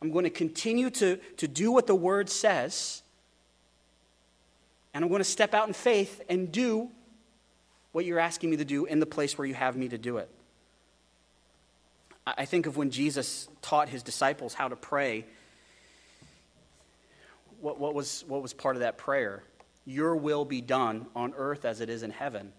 I'm 0.02 0.10
going 0.10 0.24
to 0.24 0.30
continue 0.30 0.90
to, 0.90 1.16
to 1.36 1.46
do 1.46 1.70
what 1.70 1.86
the 1.86 1.94
Word 1.94 2.28
says. 2.28 3.02
And 4.92 5.04
I'm 5.04 5.08
going 5.08 5.20
to 5.20 5.24
step 5.24 5.54
out 5.54 5.68
in 5.68 5.74
faith 5.74 6.22
and 6.28 6.50
do 6.50 6.90
what 7.92 8.04
you're 8.04 8.18
asking 8.18 8.50
me 8.50 8.56
to 8.56 8.64
do 8.64 8.84
in 8.84 8.98
the 8.98 9.06
place 9.06 9.38
where 9.38 9.46
you 9.46 9.54
have 9.54 9.76
me 9.76 9.88
to 9.90 9.98
do 9.98 10.16
it. 10.16 10.28
I 12.26 12.46
think 12.46 12.66
of 12.66 12.76
when 12.76 12.90
Jesus 12.90 13.46
taught 13.62 13.88
his 13.88 14.02
disciples 14.02 14.54
how 14.54 14.66
to 14.66 14.74
pray 14.74 15.24
what, 17.64 17.80
what, 17.80 17.94
was, 17.94 18.24
what 18.28 18.42
was 18.42 18.52
part 18.52 18.76
of 18.76 18.80
that 18.80 18.98
prayer? 18.98 19.42
Your 19.86 20.16
will 20.16 20.44
be 20.44 20.60
done 20.60 21.06
on 21.16 21.32
earth 21.34 21.64
as 21.64 21.80
it 21.80 21.88
is 21.88 22.02
in 22.02 22.10
heaven. 22.10 22.52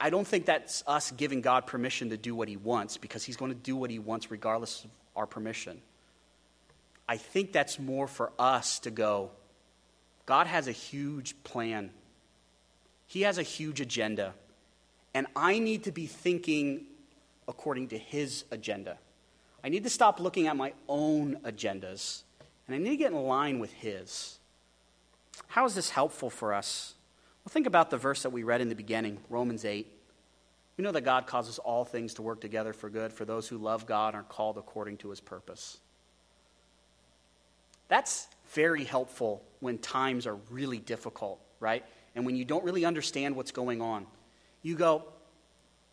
I 0.00 0.10
don't 0.10 0.26
think 0.26 0.46
that's 0.46 0.82
us 0.84 1.12
giving 1.12 1.42
God 1.42 1.64
permission 1.64 2.10
to 2.10 2.16
do 2.16 2.34
what 2.34 2.48
he 2.48 2.56
wants 2.56 2.96
because 2.96 3.24
he's 3.24 3.36
going 3.36 3.52
to 3.52 3.56
do 3.56 3.76
what 3.76 3.88
he 3.88 4.00
wants 4.00 4.32
regardless 4.32 4.84
of 4.84 4.90
our 5.14 5.26
permission. 5.26 5.80
I 7.08 7.18
think 7.18 7.52
that's 7.52 7.78
more 7.78 8.08
for 8.08 8.32
us 8.36 8.80
to 8.80 8.90
go, 8.90 9.30
God 10.26 10.48
has 10.48 10.66
a 10.66 10.72
huge 10.72 11.40
plan, 11.44 11.90
He 13.06 13.22
has 13.22 13.38
a 13.38 13.44
huge 13.44 13.80
agenda, 13.80 14.34
and 15.14 15.28
I 15.36 15.60
need 15.60 15.84
to 15.84 15.92
be 15.92 16.06
thinking 16.06 16.86
according 17.46 17.88
to 17.88 17.98
His 17.98 18.44
agenda. 18.50 18.98
I 19.62 19.68
need 19.68 19.84
to 19.84 19.90
stop 19.90 20.18
looking 20.18 20.48
at 20.48 20.56
my 20.56 20.72
own 20.88 21.36
agendas, 21.44 22.22
and 22.66 22.74
I 22.74 22.78
need 22.78 22.90
to 22.90 22.96
get 22.96 23.12
in 23.12 23.18
line 23.18 23.58
with 23.58 23.72
His. 23.72 24.38
How 25.48 25.64
is 25.64 25.74
this 25.74 25.90
helpful 25.90 26.30
for 26.30 26.54
us? 26.54 26.94
Well, 27.44 27.52
think 27.52 27.66
about 27.66 27.90
the 27.90 27.98
verse 27.98 28.22
that 28.22 28.30
we 28.30 28.42
read 28.42 28.60
in 28.60 28.68
the 28.68 28.74
beginning, 28.74 29.18
Romans 29.28 29.64
8. 29.64 29.86
We 30.76 30.84
know 30.84 30.92
that 30.92 31.02
God 31.02 31.26
causes 31.26 31.58
all 31.58 31.84
things 31.84 32.14
to 32.14 32.22
work 32.22 32.40
together 32.40 32.72
for 32.72 32.90
good 32.90 33.12
for 33.12 33.24
those 33.24 33.48
who 33.48 33.56
love 33.56 33.86
God 33.86 34.14
and 34.14 34.22
are 34.22 34.26
called 34.26 34.58
according 34.58 34.98
to 34.98 35.10
his 35.10 35.20
purpose. 35.20 35.78
That's 37.88 38.26
very 38.48 38.84
helpful 38.84 39.42
when 39.60 39.78
times 39.78 40.26
are 40.26 40.36
really 40.50 40.78
difficult, 40.78 41.40
right? 41.60 41.84
And 42.14 42.26
when 42.26 42.36
you 42.36 42.44
don't 42.44 42.64
really 42.64 42.84
understand 42.84 43.36
what's 43.36 43.52
going 43.52 43.80
on. 43.80 44.06
You 44.62 44.74
go, 44.74 45.04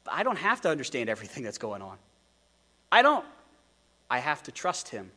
I 0.07 0.23
don't 0.23 0.37
have 0.37 0.61
to 0.61 0.69
understand 0.69 1.09
everything 1.09 1.43
that's 1.43 1.57
going 1.57 1.81
on. 1.81 1.97
I 2.91 3.01
don't. 3.01 3.25
I 4.09 4.19
have 4.19 4.43
to 4.43 4.51
trust 4.51 4.89
him. 4.89 5.11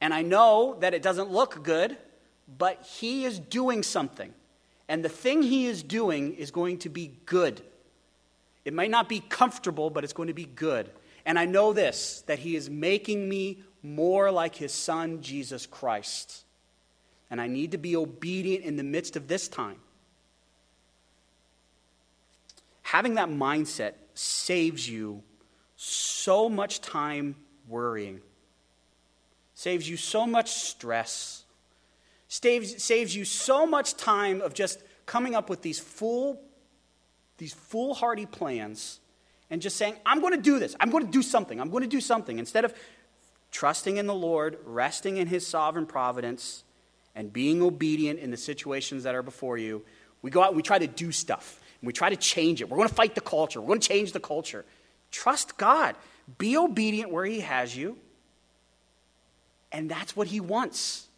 And 0.00 0.12
I 0.12 0.22
know 0.22 0.76
that 0.80 0.94
it 0.94 1.02
doesn't 1.02 1.30
look 1.30 1.62
good, 1.62 1.96
but 2.58 2.82
he 2.82 3.24
is 3.24 3.38
doing 3.38 3.82
something. 3.82 4.32
And 4.88 5.04
the 5.04 5.08
thing 5.08 5.42
he 5.42 5.66
is 5.66 5.82
doing 5.82 6.34
is 6.34 6.50
going 6.50 6.78
to 6.78 6.88
be 6.88 7.12
good. 7.26 7.62
It 8.64 8.74
might 8.74 8.90
not 8.90 9.08
be 9.08 9.20
comfortable, 9.20 9.90
but 9.90 10.04
it's 10.04 10.12
going 10.12 10.28
to 10.28 10.34
be 10.34 10.44
good. 10.44 10.90
And 11.26 11.38
I 11.38 11.46
know 11.46 11.72
this 11.72 12.22
that 12.26 12.38
he 12.38 12.56
is 12.56 12.68
making 12.68 13.28
me 13.28 13.62
more 13.82 14.30
like 14.30 14.56
his 14.56 14.72
son, 14.72 15.22
Jesus 15.22 15.66
Christ. 15.66 16.44
And 17.30 17.40
I 17.40 17.46
need 17.46 17.72
to 17.72 17.78
be 17.78 17.96
obedient 17.96 18.64
in 18.64 18.76
the 18.76 18.82
midst 18.82 19.16
of 19.16 19.28
this 19.28 19.48
time. 19.48 19.76
Having 22.82 23.14
that 23.14 23.28
mindset 23.28 23.94
saves 24.14 24.88
you 24.88 25.22
so 25.76 26.48
much 26.48 26.80
time 26.80 27.34
worrying, 27.66 28.20
saves 29.54 29.88
you 29.88 29.96
so 29.96 30.26
much 30.26 30.52
stress, 30.52 31.44
saves, 32.28 32.82
saves 32.82 33.14
you 33.14 33.24
so 33.24 33.66
much 33.66 33.96
time 33.96 34.40
of 34.40 34.54
just 34.54 34.82
coming 35.06 35.34
up 35.34 35.48
with 35.48 35.62
these 35.62 35.78
fool, 35.78 36.40
these 37.38 37.52
foolhardy 37.52 38.26
plans 38.26 39.00
and 39.50 39.62
just 39.62 39.76
saying, 39.76 39.94
I'm 40.04 40.20
going 40.20 40.34
to 40.34 40.42
do 40.42 40.58
this. 40.58 40.74
I'm 40.80 40.90
going 40.90 41.06
to 41.06 41.12
do 41.12 41.22
something. 41.22 41.60
I'm 41.60 41.70
going 41.70 41.82
to 41.82 41.88
do 41.88 42.00
something. 42.00 42.38
Instead 42.38 42.64
of 42.64 42.74
trusting 43.50 43.96
in 43.96 44.06
the 44.06 44.14
Lord, 44.14 44.58
resting 44.64 45.16
in 45.16 45.28
His 45.28 45.46
sovereign 45.46 45.86
providence, 45.86 46.64
and 47.14 47.32
being 47.32 47.62
obedient 47.62 48.18
in 48.18 48.30
the 48.30 48.36
situations 48.36 49.04
that 49.04 49.14
are 49.14 49.22
before 49.22 49.56
you, 49.56 49.84
we 50.22 50.30
go 50.30 50.42
out 50.42 50.48
and 50.48 50.56
we 50.56 50.62
try 50.62 50.78
to 50.78 50.86
do 50.86 51.12
stuff. 51.12 51.60
And 51.80 51.86
we 51.86 51.92
try 51.92 52.10
to 52.10 52.16
change 52.16 52.60
it. 52.60 52.68
We're 52.68 52.76
going 52.76 52.88
to 52.88 52.94
fight 52.94 53.14
the 53.14 53.20
culture. 53.20 53.60
We're 53.60 53.68
going 53.68 53.80
to 53.80 53.88
change 53.88 54.12
the 54.12 54.20
culture. 54.20 54.64
Trust 55.10 55.56
God. 55.56 55.96
Be 56.38 56.56
obedient 56.56 57.10
where 57.10 57.24
He 57.24 57.40
has 57.40 57.76
you. 57.76 57.96
And 59.74 59.90
that's 59.90 60.14
what 60.14 60.28
He 60.28 60.38
wants. 60.38 61.08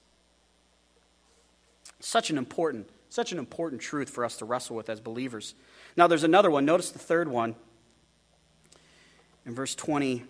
Such 2.01 2.31
an 2.31 2.38
important, 2.38 2.88
such 3.11 3.31
an 3.31 3.38
important 3.38 3.83
truth 3.83 4.09
for 4.09 4.25
us 4.25 4.38
to 4.38 4.47
wrestle 4.47 4.75
with 4.75 4.88
as 4.88 4.99
believers. 4.99 5.55
Now, 5.95 6.07
there's 6.07 6.25
another 6.25 6.51
one. 6.51 6.64
Notice 6.64 6.90
the 6.90 6.99
third 6.99 7.29
one 7.29 7.55
in 9.45 9.55
verse 9.55 9.75
20, 9.75 10.25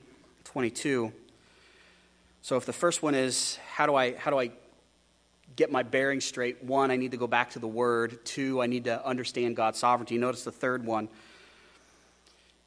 22. 0.44 1.12
So 2.42 2.56
if 2.56 2.66
the 2.66 2.72
first 2.72 3.00
one 3.00 3.14
is 3.14 3.58
how 3.74 3.86
do 3.86 3.94
I 3.94 4.14
how 4.14 4.30
do 4.32 4.38
I 4.38 4.50
get 5.54 5.70
my 5.70 5.84
bearing 5.84 6.20
straight? 6.20 6.64
One, 6.64 6.90
I 6.90 6.96
need 6.96 7.12
to 7.12 7.16
go 7.16 7.28
back 7.28 7.50
to 7.50 7.60
the 7.60 7.68
word. 7.68 8.24
Two, 8.24 8.60
I 8.60 8.66
need 8.66 8.84
to 8.84 9.04
understand 9.06 9.54
God's 9.54 9.78
sovereignty. 9.78 10.18
Notice 10.18 10.42
the 10.42 10.52
third 10.52 10.84
one. 10.84 11.08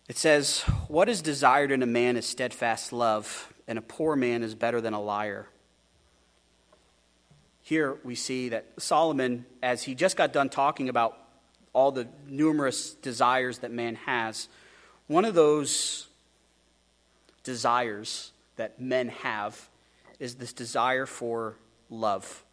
It 0.08 0.18
says, 0.18 0.62
What 0.88 1.10
is 1.10 1.22
desired 1.22 1.72
in 1.72 1.84
a 1.84 1.86
man 1.86 2.18
is 2.18 2.26
steadfast 2.26 2.92
love, 2.94 3.54
and 3.70 3.78
a 3.78 3.84
poor 3.84 4.16
man 4.16 4.42
is 4.42 4.56
better 4.56 4.82
than 4.82 4.94
a 4.94 5.00
liar. 5.00 5.48
Here 7.62 8.00
we 8.04 8.16
see 8.16 8.50
that 8.50 8.66
Solomon, 8.80 9.46
as 9.62 9.84
he 9.84 9.94
just 9.94 10.18
got 10.18 10.34
done 10.34 10.50
talking 10.50 10.90
about 10.90 11.16
all 11.72 11.92
the 11.92 12.08
numerous 12.28 12.96
desires 12.96 13.60
that 13.60 13.72
man 13.72 13.94
has, 13.94 14.50
one 15.06 15.24
of 15.24 15.36
those 15.36 16.08
desires 17.44 18.32
that 18.56 18.82
men 18.82 19.10
have 19.10 19.70
is 20.20 20.36
this 20.36 20.52
desire 20.52 21.06
for 21.06 21.56
love, 21.92 22.44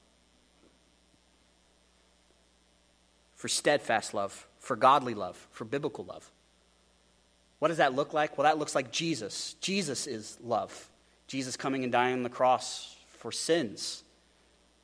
for 3.36 3.48
steadfast 3.48 4.12
love, 4.12 4.46
for 4.58 4.76
godly 4.76 5.14
love, 5.14 5.48
for 5.50 5.64
biblical 5.64 6.04
love. 6.04 6.30
What 7.58 7.68
does 7.68 7.78
that 7.78 7.94
look 7.94 8.12
like? 8.12 8.36
Well, 8.36 8.44
that 8.44 8.58
looks 8.58 8.74
like 8.74 8.92
Jesus. 8.92 9.54
Jesus 9.62 10.06
is 10.06 10.36
love. 10.42 10.90
Jesus 11.26 11.56
coming 11.56 11.82
and 11.82 11.92
dying 11.92 12.14
on 12.14 12.22
the 12.22 12.28
cross 12.28 12.96
for 13.18 13.32
sins, 13.32 14.04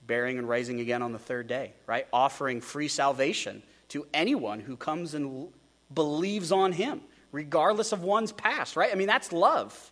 bearing 0.07 0.38
and 0.38 0.48
rising 0.48 0.81
again 0.81 1.02
on 1.02 1.12
the 1.12 1.18
third 1.18 1.46
day, 1.46 1.72
right? 1.87 2.07
Offering 2.12 2.61
free 2.61 2.88
salvation 2.88 3.62
to 3.88 4.07
anyone 4.12 4.61
who 4.61 4.76
comes 4.76 5.14
and 5.14 5.48
believes 5.94 6.50
on 6.50 6.72
him, 6.72 7.00
regardless 7.31 7.92
of 7.92 8.02
one's 8.02 8.33
past, 8.33 8.76
right? 8.76 8.90
I 8.90 8.94
mean, 8.94 9.07
that's 9.07 9.33
love. 9.33 9.90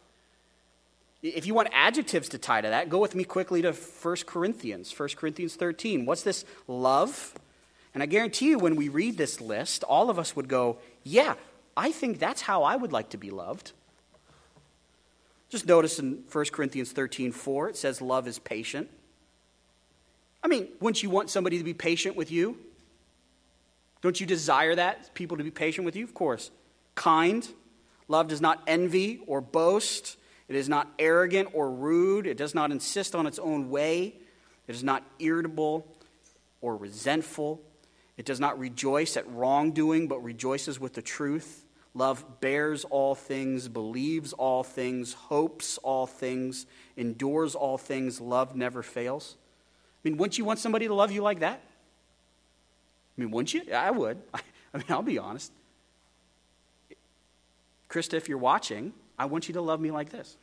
If 1.23 1.47
you 1.47 1.53
want 1.53 1.69
adjectives 1.73 2.31
to 2.31 2.39
tie 2.39 2.63
to 2.63 2.69
that, 2.69 2.89
go 2.89 2.99
with 2.99 3.15
me 3.15 3.25
quickly 3.25 3.61
to 3.63 3.73
1 3.73 4.17
Corinthians, 4.27 4.99
1 4.99 5.11
Corinthians 5.17 5.55
13. 5.55 6.07
What's 6.07 6.23
this 6.23 6.45
love? 6.67 7.35
And 7.93 8.03
I 8.03 8.07
guarantee 8.07 8.49
you, 8.49 8.59
when 8.59 8.77
we 8.77 8.89
read 8.89 9.19
this 9.19 9.41
list, 9.41 9.85
all 9.85 10.09
of 10.09 10.19
us 10.19 10.35
would 10.35 10.49
go, 10.49 10.79
Yeah, 11.05 11.35
I 11.77 11.93
think 11.93 12.19
that's 12.19 12.43
how 12.43 12.63
I 12.63 12.77
would 12.77 12.93
like 12.93 13.11
to 13.11 13.19
be 13.19 13.31
loved. 13.31 13.73
Just 15.51 15.67
notice 15.67 15.99
in 15.99 16.23
1 16.31 16.45
Corinthians 16.53 16.93
13 16.93 17.33
4, 17.33 17.71
it 17.71 17.77
says, 17.77 18.01
Love 18.01 18.27
is 18.27 18.39
patient. 18.39 18.89
I 20.43 20.49
mean, 20.49 20.69
wouldn't 20.81 21.03
you 21.03 21.11
want 21.11 21.29
somebody 21.29 21.59
to 21.59 21.65
be 21.65 21.75
patient 21.75 22.17
with 22.17 22.31
you? 22.31 22.57
Don't 24.01 24.19
you 24.19 24.27
desire 24.27 24.75
that, 24.77 25.13
people 25.15 25.37
to 25.37 25.45
be 25.45 25.51
patient 25.51 25.85
with 25.85 25.97
you? 25.97 26.05
Of 26.05 26.15
course. 26.15 26.51
Kind. 26.95 27.49
Love 28.09 28.29
does 28.29 28.41
not 28.41 28.63
envy 28.67 29.21
or 29.27 29.41
boast. 29.41 30.17
It 30.49 30.57
is 30.57 30.69
not 30.69 30.89
arrogant 30.99 31.51
or 31.53 31.71
rude. 31.71 32.27
It 32.27 32.37
does 32.37 32.55
not 32.55 32.73
insist 32.73 33.15
on 33.15 33.27
its 33.27 33.39
own 33.39 33.71
way. 33.71 34.15
It 34.67 34.75
is 34.75 34.83
not 34.83 35.05
irritable 35.19 35.87
or 36.61 36.77
resentful. 36.77 37.61
It 38.17 38.25
does 38.25 38.41
not 38.41 38.59
rejoice 38.59 39.17
at 39.17 39.31
wrongdoing, 39.31 40.09
but 40.09 40.23
rejoices 40.23 40.81
with 40.81 40.95
the 40.95 41.03
truth. 41.03 41.65
Love 41.95 42.41
bears 42.41 42.85
all 42.85 43.15
things, 43.15 43.69
believes 43.69 44.33
all 44.33 44.63
things, 44.63 45.13
hopes 45.13 45.77
all 45.79 46.07
things, 46.07 46.67
endures 46.97 47.55
all 47.55 47.77
things. 47.77 48.21
Love 48.21 48.55
never 48.55 48.83
fails. 48.83 49.37
I 50.05 50.09
mean, 50.09 50.17
wouldn't 50.17 50.39
you 50.39 50.45
want 50.45 50.61
somebody 50.61 50.87
to 50.87 50.95
love 50.95 51.11
you 51.11 51.23
like 51.23 51.41
that? 51.41 51.61
I 53.19 53.21
mean, 53.21 53.33
wouldn't 53.33 53.53
you? 53.53 53.73
I 53.75 53.91
would. 53.91 54.19
I 54.35 54.79
mean, 54.79 54.87
I'll 54.89 55.03
be 55.03 55.19
honest. 55.19 55.53
Krista, 57.89 58.15
if 58.15 58.29
you're 58.29 58.39
watching, 58.39 58.93
I 59.19 59.25
want 59.25 59.49
you 59.49 59.55
to 59.55 59.61
love 59.61 59.81
me 59.81 59.91
like 59.91 60.11
this. 60.11 60.37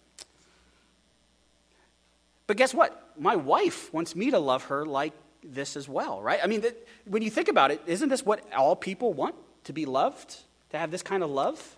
But 2.45 2.57
guess 2.57 2.73
what? 2.73 3.13
My 3.17 3.35
wife 3.35 3.93
wants 3.93 4.15
me 4.15 4.31
to 4.31 4.39
love 4.39 4.65
her 4.65 4.85
like 4.85 5.13
this 5.43 5.77
as 5.77 5.87
well, 5.87 6.21
right? 6.21 6.39
I 6.43 6.47
mean, 6.47 6.63
when 7.05 7.21
you 7.21 7.29
think 7.29 7.47
about 7.47 7.71
it, 7.71 7.81
isn't 7.87 8.09
this 8.09 8.25
what 8.25 8.41
all 8.53 8.75
people 8.75 9.13
want? 9.13 9.35
To 9.65 9.73
be 9.73 9.85
loved? 9.85 10.35
To 10.71 10.77
have 10.77 10.91
this 10.91 11.03
kind 11.03 11.23
of 11.23 11.29
love? 11.29 11.75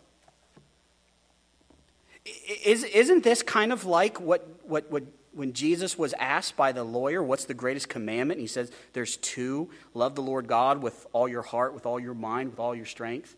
Is, 2.65 2.84
isn't 2.84 3.23
this 3.23 3.41
kind 3.41 3.71
of 3.71 3.86
like 3.86 4.19
what, 4.19 4.47
what, 4.63 4.91
what 4.91 5.04
when 5.34 5.54
Jesus 5.54 5.97
was 5.97 6.13
asked 6.19 6.58
by 6.58 6.71
the 6.71 6.84
lawyer, 6.84 7.23
What's 7.23 7.45
the 7.45 7.54
greatest 7.54 7.89
commandment? 7.89 8.39
And 8.39 8.41
he 8.41 8.47
says, 8.47 8.71
There's 8.93 9.17
two 9.17 9.69
love 9.93 10.15
the 10.15 10.21
Lord 10.21 10.47
God 10.47 10.82
with 10.82 11.06
all 11.13 11.28
your 11.28 11.41
heart, 11.41 11.73
with 11.73 11.86
all 11.86 11.99
your 11.99 12.13
mind, 12.13 12.52
with 12.52 12.60
all 12.60 12.75
your 12.75 12.86
strength 12.86 13.36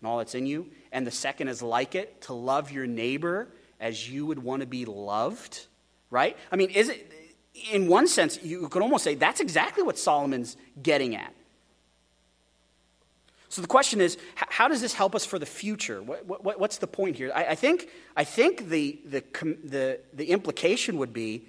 and 0.00 0.08
all 0.08 0.18
that's 0.18 0.34
in 0.34 0.46
you. 0.46 0.66
And 0.92 1.06
the 1.06 1.10
second 1.10 1.48
is 1.48 1.62
like 1.62 1.94
it 1.94 2.22
to 2.22 2.34
love 2.34 2.70
your 2.70 2.86
neighbor 2.86 3.48
as 3.80 4.10
you 4.10 4.26
would 4.26 4.42
want 4.42 4.60
to 4.60 4.66
be 4.66 4.84
loved, 4.84 5.66
right? 6.10 6.36
I 6.50 6.56
mean, 6.56 6.70
is 6.70 6.88
it, 6.88 7.10
in 7.70 7.86
one 7.86 8.08
sense, 8.08 8.42
you 8.42 8.68
could 8.68 8.82
almost 8.82 9.04
say 9.04 9.14
that's 9.14 9.40
exactly 9.40 9.82
what 9.82 9.98
Solomon's 9.98 10.56
getting 10.82 11.16
at. 11.16 11.32
So 13.54 13.62
the 13.62 13.68
question 13.68 14.00
is, 14.00 14.18
how 14.34 14.66
does 14.66 14.80
this 14.80 14.94
help 14.94 15.14
us 15.14 15.24
for 15.24 15.38
the 15.38 15.46
future? 15.46 16.02
What, 16.02 16.26
what, 16.26 16.58
what's 16.58 16.78
the 16.78 16.88
point 16.88 17.14
here? 17.14 17.30
I, 17.32 17.44
I, 17.44 17.54
think, 17.54 17.88
I 18.16 18.24
think 18.24 18.68
the, 18.68 18.98
the, 19.06 19.22
the, 19.62 20.00
the 20.12 20.24
implication 20.30 20.98
would 20.98 21.12
be 21.12 21.46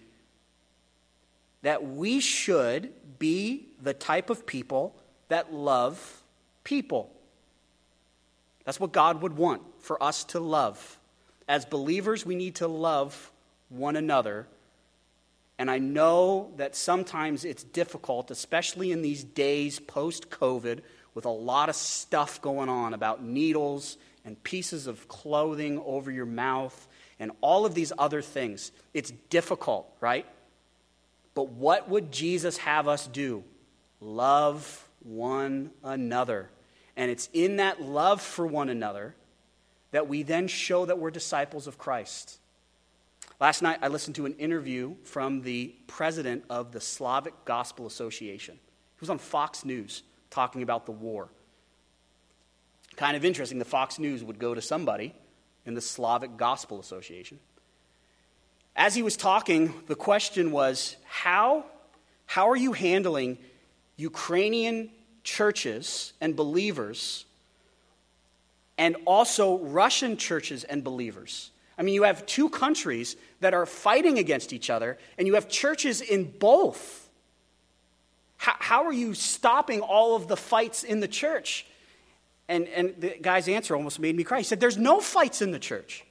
that 1.63 1.83
we 1.83 2.19
should 2.19 2.93
be 3.17 3.69
the 3.81 3.95
type 3.95 4.29
of 4.29 4.45
people 4.45 4.95
that 5.29 5.51
love 5.51 6.21
people. 6.63 7.11
That's 8.65 8.79
what 8.79 8.91
God 8.91 9.23
would 9.23 9.35
want 9.35 9.63
for 9.79 10.01
us 10.03 10.25
to 10.25 10.39
love. 10.39 10.99
As 11.47 11.65
believers, 11.65 12.23
we 12.23 12.35
need 12.35 12.53
to 12.57 12.67
love 12.67 13.31
one 13.69 13.95
another. 13.95 14.45
And 15.57 15.71
I 15.71 15.79
know 15.79 16.51
that 16.57 16.75
sometimes 16.75 17.45
it's 17.45 17.63
difficult, 17.63 18.29
especially 18.29 18.91
in 18.91 19.01
these 19.01 19.23
days 19.23 19.79
post 19.79 20.29
COVID, 20.29 20.81
with 21.15 21.25
a 21.25 21.29
lot 21.29 21.69
of 21.69 21.75
stuff 21.75 22.41
going 22.41 22.69
on 22.69 22.93
about 22.93 23.23
needles 23.23 23.97
and 24.23 24.41
pieces 24.43 24.85
of 24.85 25.07
clothing 25.07 25.81
over 25.83 26.11
your 26.11 26.25
mouth 26.25 26.87
and 27.19 27.31
all 27.41 27.65
of 27.65 27.73
these 27.73 27.91
other 27.97 28.21
things. 28.21 28.71
It's 28.93 29.11
difficult, 29.29 29.89
right? 30.01 30.25
But 31.33 31.49
what 31.49 31.89
would 31.89 32.11
Jesus 32.11 32.57
have 32.57 32.87
us 32.87 33.07
do? 33.07 33.43
Love 34.01 34.87
one 35.03 35.71
another. 35.83 36.49
And 36.97 37.09
it's 37.09 37.29
in 37.33 37.57
that 37.57 37.81
love 37.81 38.21
for 38.21 38.45
one 38.45 38.69
another 38.69 39.15
that 39.91 40.07
we 40.07 40.23
then 40.23 40.47
show 40.47 40.85
that 40.85 40.99
we're 40.99 41.11
disciples 41.11 41.67
of 41.67 41.77
Christ. 41.77 42.39
Last 43.39 43.61
night, 43.61 43.79
I 43.81 43.87
listened 43.87 44.15
to 44.15 44.25
an 44.25 44.33
interview 44.35 44.95
from 45.03 45.41
the 45.41 45.73
president 45.87 46.43
of 46.49 46.71
the 46.71 46.81
Slavic 46.81 47.45
Gospel 47.45 47.85
Association. 47.85 48.55
He 48.55 48.99
was 48.99 49.09
on 49.09 49.17
Fox 49.17 49.63
News 49.63 50.03
talking 50.35 50.61
about 50.61 50.85
the 50.85 50.91
war. 50.91 51.29
Kind 52.97 53.15
of 53.15 53.23
interesting, 53.23 53.57
the 53.57 53.65
Fox 53.65 53.97
News 53.97 54.23
would 54.23 54.37
go 54.37 54.53
to 54.53 54.61
somebody 54.61 55.13
in 55.65 55.73
the 55.73 55.81
Slavic 55.81 56.35
Gospel 56.35 56.79
Association. 56.79 57.39
As 58.75 58.93
he 58.93 59.01
was 59.01 59.15
talking, 59.15 59.73
the 59.87 59.95
question 59.95 60.51
was 60.51 60.97
how, 61.05 61.65
how 62.25 62.49
are 62.49 62.55
you 62.57 62.73
handling 62.73 63.37
Ukrainian 63.95 64.89
churches 65.23 66.11
and 66.19 66.35
believers 66.35 67.25
and 68.77 68.97
also 69.05 69.59
Russian 69.59 70.17
churches 70.17 70.65
and 70.65 70.83
believers? 70.83 71.51
I 71.77 71.83
mean, 71.83 71.95
you 71.95 72.03
have 72.03 72.25
two 72.25 72.49
countries 72.49 73.15
that 73.39 73.53
are 73.53 73.65
fighting 73.65 74.19
against 74.19 74.51
each 74.51 74.69
other, 74.69 74.97
and 75.17 75.27
you 75.27 75.35
have 75.35 75.47
churches 75.47 76.01
in 76.01 76.25
both. 76.25 77.04
How, 78.45 78.55
how 78.59 78.85
are 78.85 78.93
you 78.93 79.15
stopping 79.15 79.81
all 79.81 80.15
of 80.15 80.27
the 80.27 80.37
fights 80.37 80.83
in 80.83 80.99
the 80.99 81.07
church? 81.07 81.65
And, 82.47 82.67
and 82.67 82.93
the 82.99 83.17
guy's 83.19 83.47
answer 83.47 83.75
almost 83.75 83.99
made 83.99 84.15
me 84.15 84.23
cry. 84.23 84.37
He 84.37 84.43
said, 84.43 84.59
There's 84.59 84.77
no 84.77 85.01
fights 85.01 85.41
in 85.41 85.49
the 85.49 85.57
church. 85.57 86.05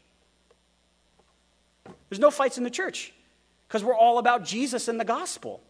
There's 2.09 2.19
no 2.19 2.33
fights 2.33 2.59
in 2.59 2.65
the 2.65 2.71
church 2.71 3.13
because 3.69 3.85
we're 3.85 3.95
all 3.95 4.19
about 4.19 4.45
Jesus 4.45 4.89
and 4.89 4.99
the 4.99 5.05
gospel. 5.05 5.63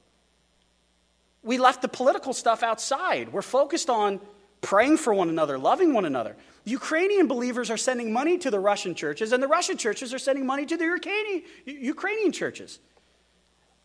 We 1.42 1.58
left 1.58 1.82
the 1.82 1.88
political 1.88 2.32
stuff 2.32 2.62
outside. 2.62 3.30
We're 3.30 3.42
focused 3.42 3.90
on 3.90 4.18
praying 4.62 4.96
for 4.96 5.12
one 5.12 5.28
another, 5.28 5.58
loving 5.58 5.92
one 5.92 6.06
another. 6.06 6.34
Ukrainian 6.64 7.26
believers 7.28 7.70
are 7.70 7.76
sending 7.76 8.10
money 8.10 8.38
to 8.38 8.50
the 8.50 8.58
Russian 8.58 8.94
churches, 8.94 9.32
and 9.32 9.42
the 9.42 9.48
Russian 9.48 9.76
churches 9.76 10.14
are 10.14 10.18
sending 10.18 10.46
money 10.46 10.64
to 10.64 10.78
the 10.78 10.86
Ukrainian, 10.86 11.42
Ukrainian 11.66 12.32
churches. 12.32 12.78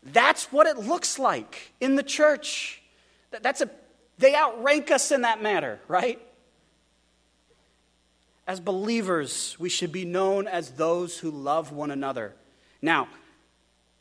That's 0.02 0.50
what 0.52 0.66
it 0.66 0.78
looks 0.78 1.18
like 1.18 1.72
in 1.80 1.96
the 1.96 2.02
church. 2.02 2.82
That's 3.30 3.60
a, 3.60 3.70
they 4.18 4.34
outrank 4.34 4.90
us 4.90 5.12
in 5.12 5.22
that 5.22 5.42
matter, 5.42 5.78
right? 5.88 6.20
As 8.46 8.60
believers, 8.60 9.56
we 9.58 9.68
should 9.68 9.92
be 9.92 10.04
known 10.04 10.48
as 10.48 10.72
those 10.72 11.18
who 11.18 11.30
love 11.30 11.72
one 11.72 11.90
another. 11.90 12.34
Now, 12.82 13.08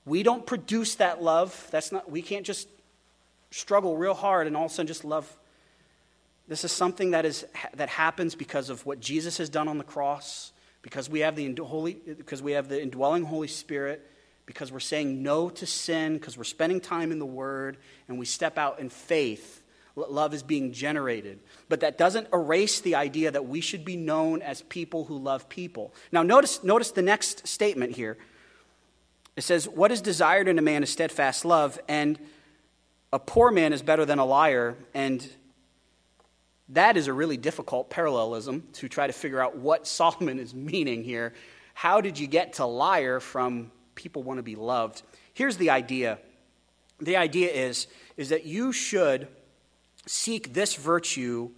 we 0.05 0.23
don't 0.23 0.45
produce 0.45 0.95
that 0.95 1.21
love. 1.21 1.67
That's 1.69 1.91
not, 1.91 2.09
we 2.09 2.21
can't 2.21 2.45
just 2.45 2.67
struggle 3.51 3.97
real 3.97 4.13
hard 4.13 4.47
and 4.47 4.55
all 4.55 4.65
of 4.65 4.71
a 4.71 4.73
sudden 4.73 4.87
just 4.87 5.05
love. 5.05 5.37
This 6.47 6.63
is 6.63 6.71
something 6.71 7.11
that, 7.11 7.25
is, 7.25 7.45
that 7.75 7.89
happens 7.89 8.33
because 8.33 8.69
of 8.69 8.85
what 8.85 8.99
Jesus 8.99 9.37
has 9.37 9.49
done 9.49 9.67
on 9.67 9.77
the 9.77 9.83
cross, 9.83 10.51
because 10.81 11.09
we 11.09 11.19
have 11.19 11.35
the, 11.35 11.53
Holy, 11.61 11.93
because 11.93 12.41
we 12.41 12.53
have 12.53 12.69
the 12.69 12.81
indwelling 12.81 13.23
Holy 13.23 13.47
Spirit, 13.47 14.09
because 14.49 14.71
we're 14.71 14.79
saying 14.79 15.21
no 15.21 15.47
to 15.47 15.67
sin, 15.67 16.15
because 16.15 16.35
we're 16.35 16.43
spending 16.43 16.81
time 16.81 17.11
in 17.11 17.19
the 17.19 17.25
Word, 17.25 17.77
and 18.07 18.17
we 18.17 18.25
step 18.25 18.57
out 18.57 18.79
in 18.79 18.89
faith 18.89 19.61
love 20.07 20.33
is 20.33 20.43
being 20.43 20.71
generated. 20.71 21.39
But 21.67 21.81
that 21.81 21.97
doesn't 21.97 22.27
erase 22.31 22.79
the 22.79 22.95
idea 22.95 23.31
that 23.31 23.47
we 23.47 23.59
should 23.59 23.83
be 23.83 23.97
known 23.97 24.41
as 24.41 24.61
people 24.61 25.05
who 25.05 25.17
love 25.17 25.49
people. 25.49 25.93
Now, 26.11 26.23
notice, 26.23 26.63
notice 26.63 26.91
the 26.91 27.01
next 27.01 27.47
statement 27.47 27.95
here. 27.95 28.17
It 29.35 29.41
says, 29.41 29.67
What 29.67 29.91
is 29.91 30.01
desired 30.01 30.47
in 30.47 30.57
a 30.57 30.61
man 30.61 30.83
is 30.83 30.89
steadfast 30.89 31.43
love, 31.43 31.79
and 31.87 32.17
a 33.11 33.19
poor 33.19 33.51
man 33.51 33.73
is 33.73 33.81
better 33.81 34.05
than 34.05 34.19
a 34.19 34.25
liar. 34.25 34.77
And 34.93 35.27
that 36.69 36.95
is 36.95 37.07
a 37.07 37.13
really 37.13 37.37
difficult 37.37 37.89
parallelism 37.89 38.67
to 38.73 38.87
try 38.87 39.07
to 39.07 39.13
figure 39.13 39.41
out 39.41 39.57
what 39.57 39.87
Solomon 39.87 40.39
is 40.39 40.53
meaning 40.53 41.03
here. 41.03 41.33
How 41.73 42.01
did 42.01 42.19
you 42.19 42.27
get 42.27 42.53
to 42.53 42.65
liar 42.65 43.19
from 43.19 43.71
people 43.99 44.23
want 44.23 44.39
to 44.39 44.43
be 44.43 44.55
loved? 44.55 45.03
Here's 45.33 45.57
the 45.57 45.69
idea. 45.69 46.17
The 46.99 47.17
idea 47.17 47.49
is, 47.49 47.87
is 48.17 48.29
that 48.29 48.45
you 48.45 48.71
should 48.71 49.27
seek 50.05 50.53
this 50.53 50.75
virtue 50.75 51.51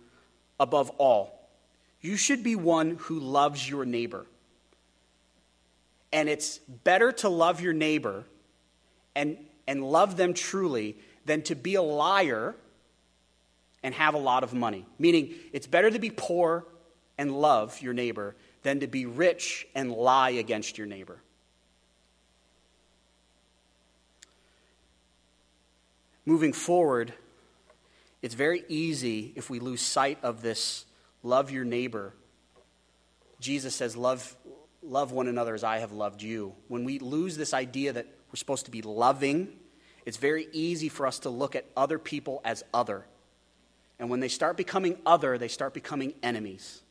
above 0.59 0.89
all. 0.97 1.47
You 2.01 2.17
should 2.17 2.43
be 2.43 2.55
one 2.55 2.97
who 2.99 3.19
loves 3.19 3.69
your 3.69 3.85
neighbor. 3.85 4.25
And 6.11 6.27
it's 6.27 6.57
better 6.57 7.11
to 7.13 7.29
love 7.29 7.61
your 7.61 7.73
neighbor 7.73 8.25
and, 9.15 9.37
and 9.67 9.83
love 9.83 10.17
them 10.17 10.33
truly 10.33 10.97
than 11.25 11.43
to 11.43 11.55
be 11.55 11.75
a 11.75 11.81
liar 11.81 12.55
and 13.83 13.93
have 13.93 14.15
a 14.15 14.19
lot 14.19 14.43
of 14.43 14.53
money. 14.53 14.85
Meaning, 14.97 15.35
it's 15.53 15.67
better 15.67 15.91
to 15.91 15.99
be 15.99 16.09
poor 16.09 16.65
and 17.17 17.31
love 17.31 17.81
your 17.81 17.93
neighbor 17.93 18.35
than 18.63 18.79
to 18.79 18.87
be 18.87 19.05
rich 19.05 19.67
and 19.75 19.91
lie 19.91 20.31
against 20.31 20.77
your 20.77 20.87
neighbor. 20.87 21.21
Moving 26.25 26.53
forward, 26.53 27.13
it's 28.21 28.35
very 28.35 28.63
easy 28.67 29.33
if 29.35 29.49
we 29.49 29.59
lose 29.59 29.81
sight 29.81 30.19
of 30.21 30.41
this 30.41 30.85
love 31.23 31.51
your 31.51 31.65
neighbor. 31.65 32.13
Jesus 33.39 33.75
says, 33.75 33.97
love, 33.97 34.35
love 34.83 35.11
one 35.11 35.27
another 35.27 35.55
as 35.55 35.63
I 35.63 35.79
have 35.79 35.91
loved 35.91 36.21
you. 36.21 36.53
When 36.67 36.83
we 36.83 36.99
lose 36.99 37.37
this 37.37 37.53
idea 37.53 37.93
that 37.93 38.05
we're 38.05 38.35
supposed 38.35 38.65
to 38.65 38.71
be 38.71 38.83
loving, 38.83 39.49
it's 40.05 40.17
very 40.17 40.47
easy 40.51 40.89
for 40.89 41.07
us 41.07 41.19
to 41.19 41.29
look 41.29 41.55
at 41.55 41.65
other 41.75 41.97
people 41.97 42.41
as 42.45 42.63
other. 42.73 43.05
And 43.99 44.09
when 44.09 44.19
they 44.19 44.27
start 44.27 44.57
becoming 44.57 44.97
other, 45.05 45.37
they 45.37 45.47
start 45.47 45.73
becoming 45.73 46.13
enemies. 46.21 46.81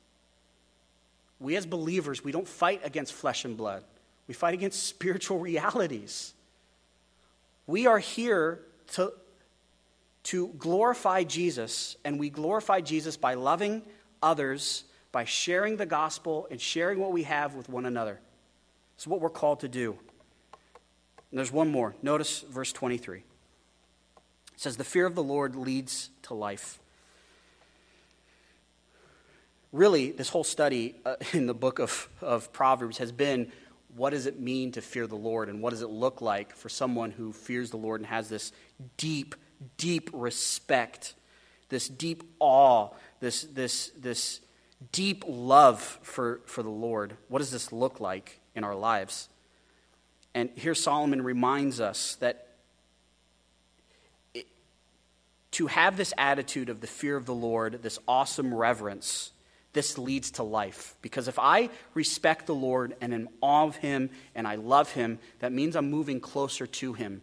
We 1.39 1.57
as 1.57 1.67
believers, 1.67 2.23
we 2.23 2.33
don't 2.33 2.47
fight 2.47 2.83
against 2.85 3.13
flesh 3.13 3.45
and 3.45 3.57
blood. 3.57 3.85
We 4.27 4.35
fight 4.35 4.55
against 4.55 4.83
spiritual 4.87 5.39
realities. 5.39 6.35
We 7.67 7.87
are 7.87 7.99
here 7.99 8.61
to 8.91 9.13
to 10.23 10.49
glorify 10.59 11.25
Jesus, 11.25 11.97
and 12.05 12.19
we 12.19 12.31
glorify 12.31 12.81
Jesus 12.81 13.17
by 13.17 13.35
loving 13.35 13.83
others, 14.23 14.85
by 15.13 15.25
sharing 15.25 15.77
the 15.77 15.87
gospel 15.87 16.47
and 16.51 16.61
sharing 16.61 16.99
what 16.99 17.13
we 17.13 17.23
have 17.23 17.55
with 17.55 17.69
one 17.69 17.87
another. 17.87 18.21
It's 18.97 19.07
what 19.07 19.21
we're 19.21 19.31
called 19.31 19.61
to 19.61 19.69
do. 19.69 19.97
And 21.31 21.39
there's 21.39 21.53
one 21.53 21.69
more. 21.69 21.95
Notice 22.03 22.41
verse 22.43 22.73
23. 22.73 23.19
It 23.19 23.25
says, 24.57 24.77
The 24.77 24.85
fear 24.85 25.07
of 25.07 25.15
the 25.15 25.23
Lord 25.23 25.57
leads 25.57 26.11
to 26.25 26.35
life. 26.35 26.79
Really, 29.73 30.11
this 30.11 30.29
whole 30.29 30.45
study 30.45 30.97
uh, 31.07 31.15
in 31.33 31.47
the 31.47 31.55
book 31.55 31.79
of, 31.79 32.09
of 32.21 32.53
Proverbs 32.53 32.99
has 32.99 33.11
been 33.11 33.51
what 33.97 34.11
does 34.11 34.27
it 34.27 34.39
mean 34.39 34.73
to 34.73 34.81
fear 34.81 35.07
the 35.07 35.17
Lord, 35.17 35.49
and 35.49 35.63
what 35.63 35.71
does 35.71 35.83
it 35.83 35.91
look 35.91 36.21
like 36.21 36.55
for 36.55 36.69
someone 36.69 37.11
who 37.11 37.33
fears 37.33 37.71
the 37.71 37.77
Lord 37.77 38.01
and 38.01 38.07
has 38.07 38.29
this 38.29 38.53
deep 38.97 39.35
deep 39.77 40.11
respect, 40.13 41.15
this 41.69 41.89
deep 41.89 42.23
awe, 42.39 42.89
this, 43.21 43.43
this, 43.45 43.91
this 43.99 44.41
deep 44.93 45.25
love 45.27 45.81
for, 46.03 46.41
for 46.47 46.63
the 46.63 46.71
Lord. 46.71 47.17
What 47.29 47.39
does 47.41 47.51
this 47.51 47.73
look 47.73 48.01
like 48.01 48.41
in 48.55 48.65
our 48.65 48.75
lives? 48.75 49.29
And 50.35 50.51
here 50.55 50.75
Solomon 50.75 51.23
reminds 51.23 51.81
us 51.81 52.17
that 52.17 52.47
it, 54.33 54.47
to 55.53 55.67
have 55.67 55.97
this 55.97 56.15
attitude 56.17 56.69
of 56.69 56.81
the 56.81 56.87
fear 56.87 57.17
of 57.17 57.27
the 57.27 57.35
Lord, 57.35 57.83
this 57.83 57.99
awesome 58.07 58.55
reverence, 58.55 59.33
this 59.73 59.99
leads 59.99 60.33
to 60.33 60.43
life. 60.43 60.97
Because 61.03 61.29
if 61.29 61.39
I 61.39 61.69
respect 61.95 62.47
the 62.47 62.55
Lord 62.55 62.97
and 63.01 63.13
am 63.13 63.29
awe 63.41 63.67
of 63.67 63.77
him 63.77 64.11
and 64.35 64.47
I 64.47 64.55
love 64.55 64.93
him, 64.93 65.19
that 65.41 65.53
means 65.53 65.77
I'm 65.77 65.91
moving 65.91 66.21
closer 66.21 66.67
to 66.67 66.93
him. 66.95 67.21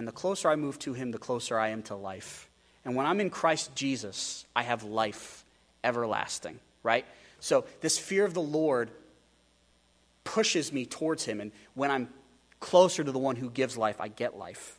And 0.00 0.08
the 0.08 0.12
closer 0.12 0.48
I 0.48 0.56
move 0.56 0.78
to 0.78 0.94
him, 0.94 1.10
the 1.10 1.18
closer 1.18 1.58
I 1.58 1.68
am 1.68 1.82
to 1.82 1.94
life. 1.94 2.48
And 2.86 2.96
when 2.96 3.04
I'm 3.04 3.20
in 3.20 3.28
Christ 3.28 3.74
Jesus, 3.74 4.46
I 4.56 4.62
have 4.62 4.82
life 4.82 5.44
everlasting, 5.84 6.58
right? 6.82 7.04
So 7.38 7.66
this 7.82 7.98
fear 7.98 8.24
of 8.24 8.32
the 8.32 8.40
Lord 8.40 8.90
pushes 10.24 10.72
me 10.72 10.86
towards 10.86 11.26
him. 11.26 11.38
And 11.38 11.52
when 11.74 11.90
I'm 11.90 12.08
closer 12.60 13.04
to 13.04 13.12
the 13.12 13.18
one 13.18 13.36
who 13.36 13.50
gives 13.50 13.76
life, 13.76 14.00
I 14.00 14.08
get 14.08 14.38
life. 14.38 14.78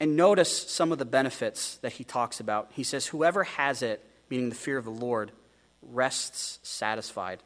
And 0.00 0.16
notice 0.16 0.70
some 0.70 0.90
of 0.90 0.96
the 0.96 1.04
benefits 1.04 1.76
that 1.82 1.92
he 1.92 2.04
talks 2.04 2.40
about. 2.40 2.70
He 2.72 2.84
says, 2.84 3.08
Whoever 3.08 3.44
has 3.44 3.82
it, 3.82 4.02
meaning 4.30 4.48
the 4.48 4.54
fear 4.54 4.78
of 4.78 4.86
the 4.86 4.90
Lord, 4.90 5.30
rests 5.82 6.58
satisfied. 6.62 7.42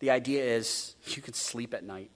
The 0.00 0.10
idea 0.10 0.42
is 0.42 0.96
you 1.06 1.22
can 1.22 1.34
sleep 1.34 1.72
at 1.72 1.84
night. 1.84 2.10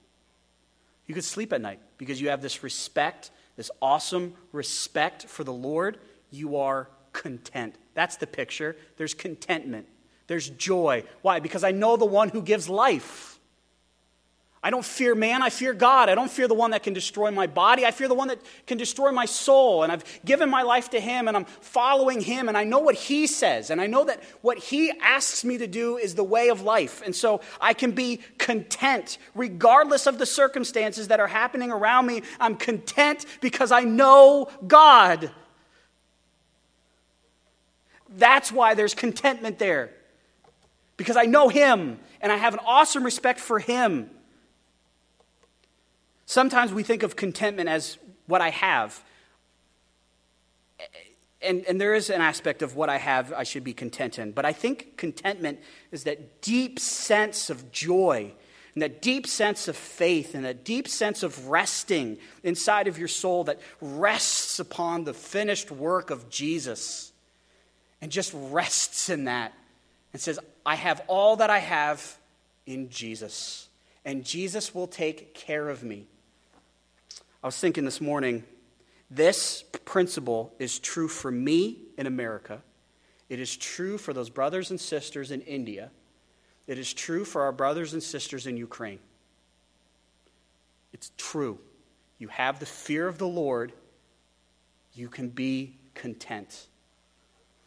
You 1.08 1.14
could 1.14 1.24
sleep 1.24 1.52
at 1.52 1.60
night 1.60 1.80
because 1.96 2.20
you 2.20 2.28
have 2.28 2.42
this 2.42 2.62
respect, 2.62 3.32
this 3.56 3.70
awesome 3.82 4.34
respect 4.52 5.24
for 5.24 5.42
the 5.42 5.52
Lord. 5.52 5.98
You 6.30 6.58
are 6.58 6.88
content. 7.12 7.74
That's 7.94 8.16
the 8.16 8.26
picture. 8.26 8.76
There's 8.96 9.14
contentment, 9.14 9.88
there's 10.28 10.50
joy. 10.50 11.02
Why? 11.22 11.40
Because 11.40 11.64
I 11.64 11.72
know 11.72 11.96
the 11.96 12.04
one 12.04 12.28
who 12.28 12.42
gives 12.42 12.68
life. 12.68 13.37
I 14.60 14.70
don't 14.70 14.84
fear 14.84 15.14
man, 15.14 15.40
I 15.40 15.50
fear 15.50 15.72
God. 15.72 16.08
I 16.08 16.16
don't 16.16 16.30
fear 16.30 16.48
the 16.48 16.54
one 16.54 16.72
that 16.72 16.82
can 16.82 16.92
destroy 16.92 17.30
my 17.30 17.46
body. 17.46 17.86
I 17.86 17.92
fear 17.92 18.08
the 18.08 18.14
one 18.14 18.26
that 18.28 18.40
can 18.66 18.76
destroy 18.76 19.12
my 19.12 19.24
soul. 19.24 19.84
And 19.84 19.92
I've 19.92 20.04
given 20.24 20.50
my 20.50 20.62
life 20.62 20.90
to 20.90 21.00
him 21.00 21.28
and 21.28 21.36
I'm 21.36 21.44
following 21.44 22.20
him 22.20 22.48
and 22.48 22.58
I 22.58 22.64
know 22.64 22.80
what 22.80 22.96
he 22.96 23.28
says. 23.28 23.70
And 23.70 23.80
I 23.80 23.86
know 23.86 24.04
that 24.04 24.20
what 24.40 24.58
he 24.58 24.90
asks 25.00 25.44
me 25.44 25.58
to 25.58 25.68
do 25.68 25.96
is 25.96 26.16
the 26.16 26.24
way 26.24 26.48
of 26.48 26.62
life. 26.62 27.02
And 27.04 27.14
so 27.14 27.40
I 27.60 27.72
can 27.72 27.92
be 27.92 28.18
content 28.38 29.18
regardless 29.36 30.08
of 30.08 30.18
the 30.18 30.26
circumstances 30.26 31.06
that 31.08 31.20
are 31.20 31.28
happening 31.28 31.70
around 31.70 32.06
me. 32.06 32.22
I'm 32.40 32.56
content 32.56 33.26
because 33.40 33.70
I 33.70 33.82
know 33.82 34.48
God. 34.66 35.30
That's 38.08 38.50
why 38.50 38.74
there's 38.74 38.94
contentment 38.94 39.60
there. 39.60 39.90
Because 40.96 41.16
I 41.16 41.26
know 41.26 41.48
him 41.48 42.00
and 42.20 42.32
I 42.32 42.36
have 42.36 42.54
an 42.54 42.60
awesome 42.66 43.04
respect 43.04 43.38
for 43.38 43.60
him. 43.60 44.10
Sometimes 46.28 46.74
we 46.74 46.82
think 46.82 47.02
of 47.02 47.16
contentment 47.16 47.70
as 47.70 47.96
what 48.26 48.42
I 48.42 48.50
have. 48.50 49.02
And, 51.40 51.64
and 51.64 51.80
there 51.80 51.94
is 51.94 52.10
an 52.10 52.20
aspect 52.20 52.60
of 52.60 52.76
what 52.76 52.90
I 52.90 52.98
have 52.98 53.32
I 53.32 53.44
should 53.44 53.64
be 53.64 53.72
content 53.72 54.18
in. 54.18 54.32
But 54.32 54.44
I 54.44 54.52
think 54.52 54.98
contentment 54.98 55.58
is 55.90 56.04
that 56.04 56.42
deep 56.42 56.80
sense 56.80 57.48
of 57.48 57.72
joy 57.72 58.30
and 58.74 58.82
that 58.82 59.00
deep 59.00 59.26
sense 59.26 59.68
of 59.68 59.76
faith 59.76 60.34
and 60.34 60.44
that 60.44 60.66
deep 60.66 60.86
sense 60.86 61.22
of 61.22 61.48
resting 61.48 62.18
inside 62.42 62.88
of 62.88 62.98
your 62.98 63.08
soul 63.08 63.44
that 63.44 63.58
rests 63.80 64.58
upon 64.58 65.04
the 65.04 65.14
finished 65.14 65.70
work 65.70 66.10
of 66.10 66.28
Jesus 66.28 67.10
and 68.02 68.12
just 68.12 68.34
rests 68.34 69.08
in 69.08 69.24
that 69.24 69.54
and 70.12 70.20
says, 70.20 70.38
I 70.66 70.74
have 70.74 71.00
all 71.08 71.36
that 71.36 71.48
I 71.48 71.60
have 71.60 72.18
in 72.66 72.90
Jesus, 72.90 73.70
and 74.04 74.26
Jesus 74.26 74.74
will 74.74 74.88
take 74.88 75.32
care 75.32 75.70
of 75.70 75.82
me. 75.82 76.06
I 77.42 77.46
was 77.46 77.56
thinking 77.58 77.84
this 77.84 78.00
morning, 78.00 78.42
this 79.10 79.62
principle 79.84 80.52
is 80.58 80.78
true 80.78 81.08
for 81.08 81.30
me 81.30 81.78
in 81.96 82.06
America. 82.06 82.62
It 83.28 83.38
is 83.38 83.56
true 83.56 83.96
for 83.96 84.12
those 84.12 84.28
brothers 84.28 84.70
and 84.70 84.80
sisters 84.80 85.30
in 85.30 85.42
India. 85.42 85.90
It 86.66 86.78
is 86.78 86.92
true 86.92 87.24
for 87.24 87.42
our 87.42 87.52
brothers 87.52 87.92
and 87.92 88.02
sisters 88.02 88.46
in 88.46 88.56
Ukraine. 88.56 88.98
It's 90.92 91.12
true. 91.16 91.58
You 92.18 92.28
have 92.28 92.58
the 92.58 92.66
fear 92.66 93.06
of 93.06 93.18
the 93.18 93.28
Lord, 93.28 93.72
you 94.94 95.08
can 95.08 95.28
be 95.28 95.76
content. 95.94 96.66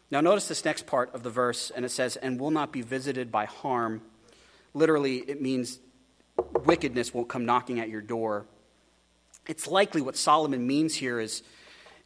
Now, 0.10 0.20
notice 0.20 0.50
this 0.50 0.66
next 0.66 0.86
part 0.86 1.16
of 1.16 1.24
the 1.24 1.30
verse, 1.30 1.72
and 1.74 1.86
it 1.86 1.90
says, 1.90 2.18
and 2.18 2.38
will 2.38 2.52
not 2.52 2.74
be 2.74 2.82
visited 2.82 3.32
by 3.32 3.46
harm. 3.46 4.02
Literally, 4.74 5.20
it 5.20 5.42
means 5.42 5.80
wickedness 6.66 7.14
won't 7.14 7.30
come 7.30 7.46
knocking 7.46 7.80
at 7.80 7.88
your 7.88 8.02
door. 8.02 8.46
It's 9.48 9.68
likely 9.68 10.02
what 10.02 10.16
Solomon 10.16 10.66
means 10.66 10.96
here 10.96 11.20
is 11.20 11.44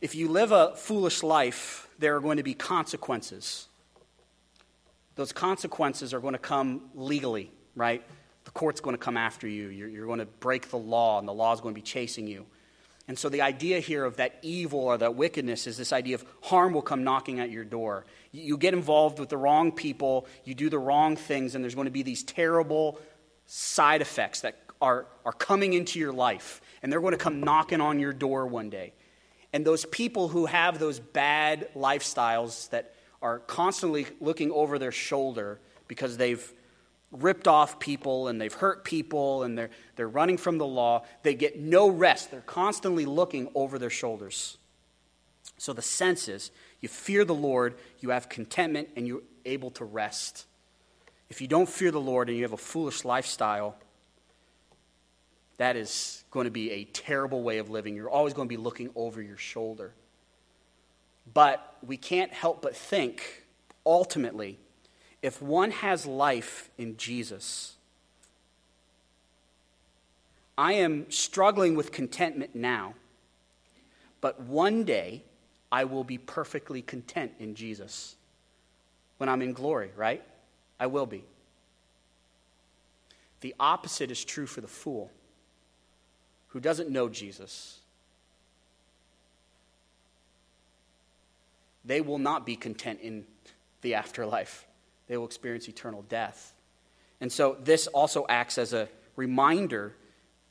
if 0.02 0.16
you 0.16 0.30
live 0.30 0.52
a 0.52 0.76
foolish 0.76 1.24
life, 1.24 1.90
there 2.00 2.16
are 2.16 2.22
going 2.22 2.38
to 2.38 2.44
be 2.44 2.54
consequences. 2.54 3.68
Those 5.16 5.32
consequences 5.32 6.14
are 6.14 6.20
going 6.20 6.34
to 6.34 6.40
come 6.40 6.90
legally, 6.94 7.52
right? 7.76 8.04
The 8.44 8.52
court's 8.52 8.82
going 8.82 8.96
to 8.96 9.02
come 9.02 9.18
after 9.18 9.48
you. 9.48 9.70
You're, 9.70 9.88
you're 9.88 10.06
going 10.06 10.20
to 10.20 10.26
break 10.26 10.70
the 10.70 10.78
law, 10.78 11.20
and 11.20 11.28
the 11.28 11.34
law 11.34 11.54
is 11.54 11.62
going 11.62 11.74
to 11.74 11.80
be 11.80 11.86
chasing 11.86 12.28
you. 12.28 12.46
And 13.08 13.18
so 13.18 13.30
the 13.30 13.42
idea 13.42 13.80
here 13.80 14.04
of 14.04 14.18
that 14.18 14.40
evil 14.42 14.80
or 14.80 14.98
that 14.98 15.16
wickedness 15.16 15.68
is 15.68 15.78
this 15.78 15.94
idea 15.94 16.16
of 16.16 16.26
harm 16.42 16.74
will 16.74 16.82
come 16.82 17.04
knocking 17.04 17.40
at 17.40 17.52
your 17.52 17.64
door. 17.64 18.06
You 18.32 18.58
get 18.58 18.74
involved 18.74 19.20
with 19.20 19.30
the 19.30 19.38
wrong 19.38 19.72
people, 19.72 20.26
you 20.44 20.56
do 20.56 20.70
the 20.70 20.80
wrong 20.80 21.16
things, 21.16 21.54
and 21.54 21.64
there's 21.64 21.76
going 21.76 21.86
to 21.86 21.92
be 21.92 22.04
these 22.04 22.24
terrible 22.24 23.00
side 23.46 24.02
effects 24.02 24.42
that 24.42 24.58
are, 24.82 25.06
are 25.24 25.34
coming 25.34 25.74
into 25.74 26.00
your 26.00 26.12
life 26.12 26.62
and 26.86 26.94
they're 26.94 27.02
going 27.02 27.14
to 27.14 27.18
come 27.18 27.40
knocking 27.40 27.82
on 27.82 28.00
your 28.00 28.14
door 28.14 28.46
one 28.46 28.70
day. 28.70 28.94
And 29.54 29.66
those 29.66 29.86
people 29.86 30.28
who 30.28 30.46
have 30.46 30.78
those 30.78 31.00
bad 31.00 31.68
lifestyles 31.76 32.70
that 32.70 32.94
are 33.24 33.40
constantly 33.40 34.06
looking 34.22 34.52
over 34.52 34.78
their 34.78 34.92
shoulder 34.92 35.60
because 35.88 36.16
they've 36.16 36.54
ripped 37.12 37.48
off 37.48 37.80
people 37.80 38.28
and 38.28 38.40
they've 38.40 38.54
hurt 38.54 38.84
people 38.84 39.42
and 39.42 39.58
they're, 39.58 39.72
they're 39.96 40.08
running 40.08 40.38
from 40.38 40.60
the 40.60 40.66
law, 40.68 41.04
they 41.24 41.34
get 41.34 41.60
no 41.60 41.90
rest. 41.90 42.30
They're 42.30 42.42
constantly 42.42 43.08
looking 43.08 43.50
over 43.56 43.80
their 43.80 43.90
shoulders. 43.90 44.60
So 45.58 45.74
the 45.74 45.82
sense 45.82 46.28
is 46.28 46.52
you 46.82 46.88
fear 46.88 47.26
the 47.26 47.34
Lord, 47.34 47.74
you 48.00 48.12
have 48.12 48.30
contentment, 48.30 48.90
and 48.96 49.08
you're 49.08 49.24
able 49.44 49.72
to 49.72 49.86
rest. 49.86 50.46
If 51.32 51.42
you 51.42 51.48
don't 51.48 51.68
fear 51.68 51.90
the 51.90 52.00
Lord 52.00 52.30
and 52.30 52.38
you 52.38 52.44
have 52.44 52.54
a 52.54 52.58
foolish 52.58 53.04
lifestyle, 53.04 53.76
that 55.58 55.76
is 55.76 56.24
going 56.32 56.46
to 56.46 56.52
be 56.52 56.72
a 56.72 56.84
terrible 56.86 57.44
way 57.44 57.60
of 57.60 57.70
living. 57.70 57.96
You're 57.96 58.10
always 58.10 58.34
going 58.34 58.48
to 58.48 58.50
be 58.50 58.62
looking 58.62 58.90
over 58.96 59.22
your 59.22 59.38
shoulder. 59.38 59.94
But 61.34 61.76
we 61.86 61.98
can't 61.98 62.32
help 62.34 62.62
but 62.62 62.76
think, 62.76 63.44
ultimately, 63.86 64.60
if 65.22 65.42
one 65.42 65.72
has 65.72 66.06
life 66.06 66.70
in 66.78 66.98
Jesus, 66.98 67.76
I 70.58 70.74
am 70.74 71.10
struggling 71.10 71.76
with 71.76 71.92
contentment 71.92 72.56
now, 72.56 72.94
but 74.22 74.42
one 74.42 74.84
day 74.84 75.24
I 75.72 75.86
will 75.86 76.04
be 76.04 76.18
perfectly 76.18 76.82
content 76.82 77.34
in 77.40 77.56
Jesus. 77.56 78.16
When 79.18 79.30
I'm 79.30 79.42
in 79.42 79.54
glory, 79.54 79.92
right? 79.96 80.24
I 80.80 80.88
will 80.88 81.06
be. 81.06 81.24
The 83.42 83.56
opposite 83.60 84.12
is 84.12 84.24
true 84.24 84.46
for 84.46 84.62
the 84.62 84.68
fool 84.68 85.12
who 86.56 86.62
doesn't 86.62 86.90
know 86.90 87.10
Jesus, 87.10 87.80
they 91.84 92.00
will 92.00 92.18
not 92.18 92.46
be 92.46 92.56
content 92.56 93.02
in 93.02 93.26
the 93.82 93.96
afterlife. 93.96 94.66
They 95.10 95.18
will 95.18 95.26
experience 95.26 95.68
eternal 95.68 96.04
death. 96.04 96.54
And 97.20 97.30
so 97.30 97.58
this 97.62 97.88
also 97.88 98.26
acts 98.30 98.58
as 98.58 98.72
a 98.72 98.88
reminder 99.18 99.98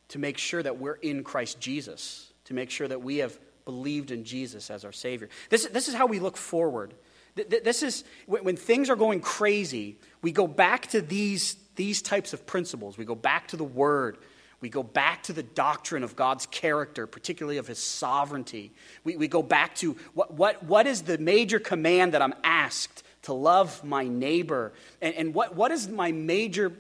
to 0.09 0.19
make 0.19 0.37
sure 0.37 0.63
that 0.63 0.79
we're 0.79 0.93
in 0.93 1.25
Christ 1.25 1.59
Jesus, 1.59 2.31
to 2.45 2.53
make 2.53 2.71
sure 2.71 2.87
that 2.87 3.01
we 3.01 3.17
have 3.19 3.39
believed 3.65 4.11
in 4.11 4.25
Jesus 4.25 4.71
as 4.71 4.85
our 4.85 4.93
Savior. 4.93 5.31
This, 5.49 5.65
this 5.69 5.89
is 5.89 5.95
how 5.95 6.05
we 6.05 6.19
look 6.19 6.37
forward. 6.37 6.93
This 7.35 7.83
is 7.83 8.05
when 8.27 8.57
things 8.57 8.91
are 8.91 8.97
going 8.97 9.21
crazy, 9.21 9.97
we 10.21 10.33
go 10.33 10.47
back 10.47 10.89
to 10.89 11.01
these, 11.01 11.57
these 11.77 12.03
types 12.03 12.35
of 12.35 12.45
principles. 12.45 12.99
We 12.99 13.07
go 13.07 13.15
back 13.15 13.49
to 13.49 13.57
the 13.57 13.65
Word. 13.65 14.19
We 14.61 14.69
go 14.69 14.83
back 14.83 15.23
to 15.25 15.33
the 15.33 15.43
doctrine 15.43 16.03
of 16.03 16.17
God's 16.17 16.47
character, 16.47 17.07
particularly 17.07 17.59
of 17.59 17.67
his 17.67 17.79
sovereignty. 17.79 18.73
We, 19.05 19.17
we 19.17 19.29
go 19.29 19.43
back 19.43 19.75
to 19.77 19.97
what, 20.15 20.35
what, 20.35 20.63
what 20.65 20.87
is 20.87 21.03
the 21.03 21.19
major 21.19 21.59
command 21.59 22.15
that 22.15 22.23
I'm 22.23 22.35
asked 22.43 23.03
to 23.23 23.33
love 23.33 23.85
my 23.85 24.05
neighbor? 24.05 24.73
And, 25.03 25.15
and 25.15 25.35
what, 25.35 25.55
what 25.55 25.71
is 25.71 25.89
my 25.89 26.13
major 26.13 26.73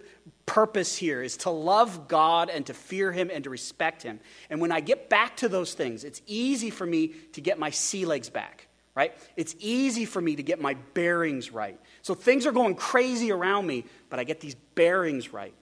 purpose 0.46 0.96
here 0.96 1.22
is 1.22 1.36
to 1.38 1.50
love 1.50 2.08
God 2.08 2.50
and 2.50 2.66
to 2.66 2.74
fear 2.74 3.12
him 3.12 3.30
and 3.32 3.44
to 3.44 3.50
respect 3.50 4.02
him. 4.02 4.20
And 4.50 4.60
when 4.60 4.72
I 4.72 4.80
get 4.80 5.08
back 5.08 5.36
to 5.38 5.48
those 5.48 5.74
things, 5.74 6.04
it's 6.04 6.22
easy 6.26 6.70
for 6.70 6.86
me 6.86 7.08
to 7.32 7.40
get 7.40 7.58
my 7.58 7.70
sea 7.70 8.04
legs 8.04 8.28
back, 8.28 8.68
right? 8.94 9.16
It's 9.36 9.56
easy 9.58 10.04
for 10.04 10.20
me 10.20 10.36
to 10.36 10.42
get 10.42 10.60
my 10.60 10.74
bearings 10.92 11.50
right. 11.50 11.78
So 12.02 12.14
things 12.14 12.46
are 12.46 12.52
going 12.52 12.74
crazy 12.74 13.32
around 13.32 13.66
me, 13.66 13.84
but 14.10 14.18
I 14.18 14.24
get 14.24 14.40
these 14.40 14.54
bearings 14.74 15.32
right. 15.32 15.54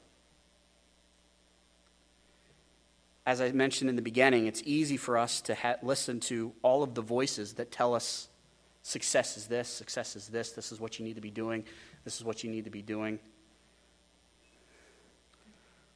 As 3.24 3.40
I 3.40 3.52
mentioned 3.52 3.88
in 3.88 3.96
the 3.96 4.02
beginning, 4.02 4.46
it's 4.46 4.62
easy 4.64 4.96
for 4.96 5.16
us 5.16 5.40
to 5.42 5.54
ha- 5.54 5.76
listen 5.82 6.20
to 6.20 6.52
all 6.62 6.82
of 6.82 6.94
the 6.94 7.02
voices 7.02 7.54
that 7.54 7.70
tell 7.70 7.94
us 7.94 8.28
success 8.82 9.36
is 9.36 9.46
this, 9.46 9.68
success 9.68 10.16
is 10.16 10.28
this, 10.28 10.52
this 10.52 10.72
is 10.72 10.80
what 10.80 10.98
you 10.98 11.04
need 11.04 11.14
to 11.14 11.20
be 11.20 11.30
doing, 11.30 11.64
this 12.04 12.16
is 12.16 12.24
what 12.24 12.42
you 12.42 12.50
need 12.50 12.64
to 12.64 12.70
be 12.70 12.82
doing. 12.82 13.20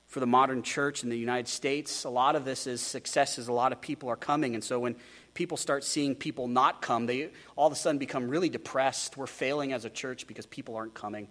For 0.06 0.20
the 0.20 0.26
modern 0.26 0.62
church 0.62 1.02
in 1.02 1.10
the 1.10 1.18
United 1.18 1.48
States, 1.48 2.04
a 2.04 2.08
lot 2.08 2.36
of 2.36 2.44
this 2.44 2.68
is 2.68 2.80
success 2.80 3.38
is 3.38 3.48
a 3.48 3.52
lot 3.52 3.72
of 3.72 3.80
people 3.80 4.08
are 4.08 4.16
coming. 4.16 4.54
And 4.54 4.62
so 4.62 4.78
when 4.78 4.94
people 5.34 5.56
start 5.56 5.82
seeing 5.82 6.14
people 6.14 6.46
not 6.46 6.80
come, 6.80 7.06
they 7.06 7.30
all 7.56 7.66
of 7.66 7.72
a 7.72 7.76
sudden 7.76 7.98
become 7.98 8.28
really 8.28 8.48
depressed. 8.48 9.16
We're 9.16 9.26
failing 9.26 9.72
as 9.72 9.84
a 9.84 9.90
church 9.90 10.28
because 10.28 10.46
people 10.46 10.76
aren't 10.76 10.94
coming. 10.94 11.26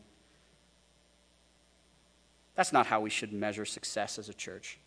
That's 2.56 2.74
not 2.74 2.86
how 2.86 3.00
we 3.00 3.10
should 3.10 3.32
measure 3.32 3.66
success 3.66 4.20
as 4.20 4.28
a 4.28 4.34
church. 4.34 4.78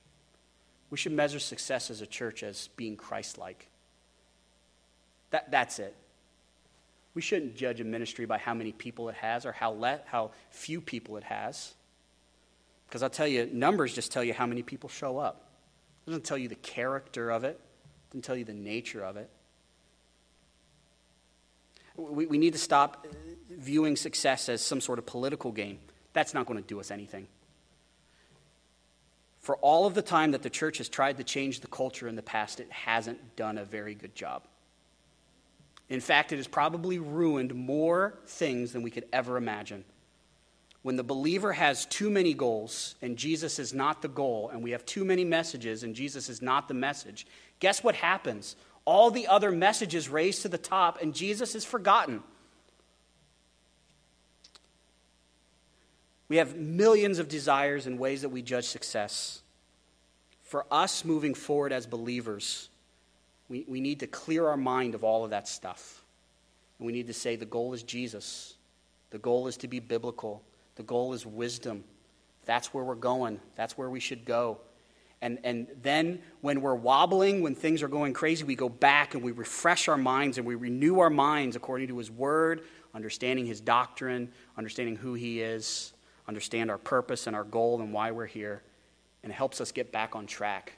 We 0.90 0.96
should 0.96 1.12
measure 1.12 1.38
success 1.38 1.90
as 1.90 2.00
a 2.00 2.06
church 2.06 2.42
as 2.42 2.68
being 2.76 2.96
Christ 2.96 3.38
like. 3.38 3.68
That, 5.30 5.50
that's 5.50 5.78
it. 5.78 5.94
We 7.14 7.22
shouldn't 7.22 7.56
judge 7.56 7.80
a 7.80 7.84
ministry 7.84 8.26
by 8.26 8.38
how 8.38 8.54
many 8.54 8.72
people 8.72 9.08
it 9.08 9.16
has 9.16 9.44
or 9.44 9.52
how, 9.52 9.72
let, 9.72 10.06
how 10.08 10.30
few 10.50 10.80
people 10.80 11.16
it 11.16 11.24
has. 11.24 11.74
Because 12.86 13.02
I'll 13.02 13.10
tell 13.10 13.26
you, 13.26 13.48
numbers 13.52 13.94
just 13.94 14.12
tell 14.12 14.24
you 14.24 14.32
how 14.32 14.46
many 14.46 14.62
people 14.62 14.88
show 14.88 15.18
up. 15.18 15.50
It 16.06 16.10
doesn't 16.10 16.24
tell 16.24 16.38
you 16.38 16.48
the 16.48 16.54
character 16.54 17.30
of 17.30 17.44
it, 17.44 17.60
it 17.60 18.10
doesn't 18.10 18.22
tell 18.22 18.36
you 18.36 18.44
the 18.44 18.54
nature 18.54 19.04
of 19.04 19.16
it. 19.16 19.28
We, 21.96 22.26
we 22.26 22.38
need 22.38 22.52
to 22.52 22.58
stop 22.58 23.06
viewing 23.50 23.96
success 23.96 24.48
as 24.48 24.62
some 24.62 24.80
sort 24.80 24.98
of 24.98 25.06
political 25.06 25.50
game. 25.50 25.80
That's 26.12 26.32
not 26.32 26.46
going 26.46 26.58
to 26.62 26.66
do 26.66 26.80
us 26.80 26.90
anything. 26.90 27.26
For 29.48 29.56
all 29.56 29.86
of 29.86 29.94
the 29.94 30.02
time 30.02 30.32
that 30.32 30.42
the 30.42 30.50
church 30.50 30.76
has 30.76 30.90
tried 30.90 31.16
to 31.16 31.24
change 31.24 31.60
the 31.60 31.68
culture 31.68 32.06
in 32.06 32.16
the 32.16 32.22
past, 32.22 32.60
it 32.60 32.70
hasn't 32.70 33.34
done 33.34 33.56
a 33.56 33.64
very 33.64 33.94
good 33.94 34.14
job. 34.14 34.42
In 35.88 36.00
fact, 36.00 36.32
it 36.32 36.36
has 36.36 36.46
probably 36.46 36.98
ruined 36.98 37.54
more 37.54 38.18
things 38.26 38.72
than 38.72 38.82
we 38.82 38.90
could 38.90 39.06
ever 39.10 39.38
imagine. 39.38 39.86
When 40.82 40.96
the 40.96 41.02
believer 41.02 41.54
has 41.54 41.86
too 41.86 42.10
many 42.10 42.34
goals 42.34 42.96
and 43.00 43.16
Jesus 43.16 43.58
is 43.58 43.72
not 43.72 44.02
the 44.02 44.08
goal, 44.08 44.50
and 44.52 44.62
we 44.62 44.72
have 44.72 44.84
too 44.84 45.06
many 45.06 45.24
messages 45.24 45.82
and 45.82 45.94
Jesus 45.94 46.28
is 46.28 46.42
not 46.42 46.68
the 46.68 46.74
message, 46.74 47.26
guess 47.58 47.82
what 47.82 47.94
happens? 47.94 48.54
All 48.84 49.10
the 49.10 49.28
other 49.28 49.50
messages 49.50 50.10
raise 50.10 50.40
to 50.40 50.50
the 50.50 50.58
top 50.58 51.00
and 51.00 51.14
Jesus 51.14 51.54
is 51.54 51.64
forgotten. 51.64 52.22
We 56.28 56.36
have 56.36 56.56
millions 56.56 57.18
of 57.18 57.28
desires 57.28 57.86
and 57.86 57.98
ways 57.98 58.22
that 58.22 58.28
we 58.28 58.42
judge 58.42 58.66
success. 58.66 59.42
For 60.42 60.66
us 60.70 61.04
moving 61.04 61.34
forward 61.34 61.72
as 61.72 61.86
believers, 61.86 62.68
we, 63.48 63.64
we 63.66 63.80
need 63.80 64.00
to 64.00 64.06
clear 64.06 64.46
our 64.46 64.56
mind 64.56 64.94
of 64.94 65.04
all 65.04 65.24
of 65.24 65.30
that 65.30 65.48
stuff. 65.48 66.04
And 66.78 66.86
we 66.86 66.92
need 66.92 67.06
to 67.06 67.14
say 67.14 67.36
the 67.36 67.46
goal 67.46 67.72
is 67.72 67.82
Jesus. 67.82 68.54
The 69.10 69.18
goal 69.18 69.46
is 69.46 69.56
to 69.58 69.68
be 69.68 69.80
biblical. 69.80 70.42
The 70.76 70.82
goal 70.82 71.12
is 71.12 71.24
wisdom. 71.26 71.84
That's 72.44 72.72
where 72.72 72.84
we're 72.84 72.94
going. 72.94 73.40
That's 73.56 73.76
where 73.76 73.90
we 73.90 74.00
should 74.00 74.24
go. 74.24 74.58
And, 75.20 75.38
and 75.42 75.66
then 75.82 76.20
when 76.42 76.60
we're 76.60 76.76
wobbling, 76.76 77.42
when 77.42 77.54
things 77.54 77.82
are 77.82 77.88
going 77.88 78.12
crazy, 78.12 78.44
we 78.44 78.54
go 78.54 78.68
back 78.68 79.14
and 79.14 79.22
we 79.22 79.32
refresh 79.32 79.88
our 79.88 79.96
minds 79.96 80.38
and 80.38 80.46
we 80.46 80.54
renew 80.54 81.00
our 81.00 81.10
minds 81.10 81.56
according 81.56 81.88
to 81.88 81.98
His 81.98 82.10
Word, 82.10 82.62
understanding 82.94 83.44
His 83.44 83.60
doctrine, 83.60 84.30
understanding 84.56 84.94
who 84.94 85.14
He 85.14 85.40
is, 85.40 85.92
understand 86.28 86.70
our 86.70 86.78
purpose 86.78 87.26
and 87.26 87.34
our 87.34 87.44
goal 87.44 87.80
and 87.80 87.92
why 87.92 88.12
we're 88.12 88.26
here. 88.26 88.62
And 89.24 89.32
helps 89.32 89.60
us 89.60 89.72
get 89.72 89.90
back 89.90 90.14
on 90.14 90.26
track 90.26 90.74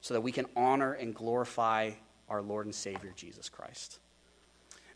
so 0.00 0.14
that 0.14 0.20
we 0.20 0.32
can 0.32 0.46
honor 0.56 0.92
and 0.94 1.14
glorify 1.14 1.92
our 2.28 2.42
Lord 2.42 2.66
and 2.66 2.74
Savior, 2.74 3.12
Jesus 3.14 3.48
Christ. 3.48 4.00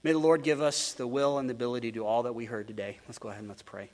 May 0.03 0.13
the 0.13 0.19
Lord 0.19 0.43
give 0.43 0.61
us 0.61 0.93
the 0.93 1.07
will 1.07 1.39
and 1.39 1.49
the 1.49 1.55
ability 1.55 1.93
to 1.93 1.95
do 1.95 2.05
all 2.05 2.25
that 2.25 2.35
we 2.35 2.45
heard 2.45 2.67
today. 2.67 2.99
Let's 3.07 3.19
go 3.19 3.29
ahead 3.29 3.41
and 3.41 3.49
let's 3.49 3.63
pray. 3.63 3.91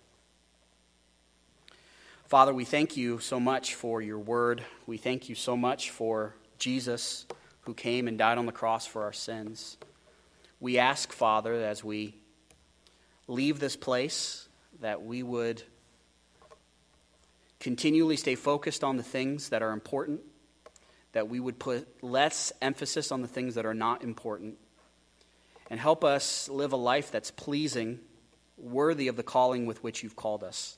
Father, 2.26 2.54
we 2.54 2.64
thank 2.64 2.96
you 2.96 3.18
so 3.18 3.38
much 3.38 3.74
for 3.74 4.00
your 4.00 4.18
word. 4.18 4.64
We 4.86 4.96
thank 4.96 5.28
you 5.28 5.34
so 5.34 5.54
much 5.54 5.90
for 5.90 6.34
Jesus 6.58 7.26
who 7.62 7.74
came 7.74 8.08
and 8.08 8.16
died 8.16 8.38
on 8.38 8.46
the 8.46 8.52
cross 8.52 8.86
for 8.86 9.02
our 9.02 9.12
sins. 9.12 9.76
We 10.60 10.78
ask, 10.78 11.12
Father, 11.12 11.52
as 11.54 11.84
we 11.84 12.16
leave 13.28 13.60
this 13.60 13.76
place, 13.76 14.48
that 14.80 15.02
we 15.02 15.22
would 15.22 15.62
continually 17.62 18.16
stay 18.16 18.34
focused 18.34 18.82
on 18.82 18.96
the 18.96 19.04
things 19.04 19.50
that 19.50 19.62
are 19.62 19.70
important 19.70 20.20
that 21.12 21.28
we 21.28 21.38
would 21.38 21.60
put 21.60 21.86
less 22.02 22.52
emphasis 22.60 23.12
on 23.12 23.22
the 23.22 23.28
things 23.28 23.54
that 23.54 23.64
are 23.64 23.72
not 23.72 24.02
important, 24.02 24.56
and 25.70 25.78
help 25.78 26.02
us 26.02 26.48
live 26.48 26.72
a 26.72 26.76
life 26.76 27.12
that's 27.12 27.30
pleasing, 27.30 28.00
worthy 28.58 29.06
of 29.06 29.14
the 29.14 29.22
calling 29.22 29.64
with 29.64 29.80
which 29.84 30.02
you've 30.02 30.16
called 30.16 30.42
us. 30.42 30.76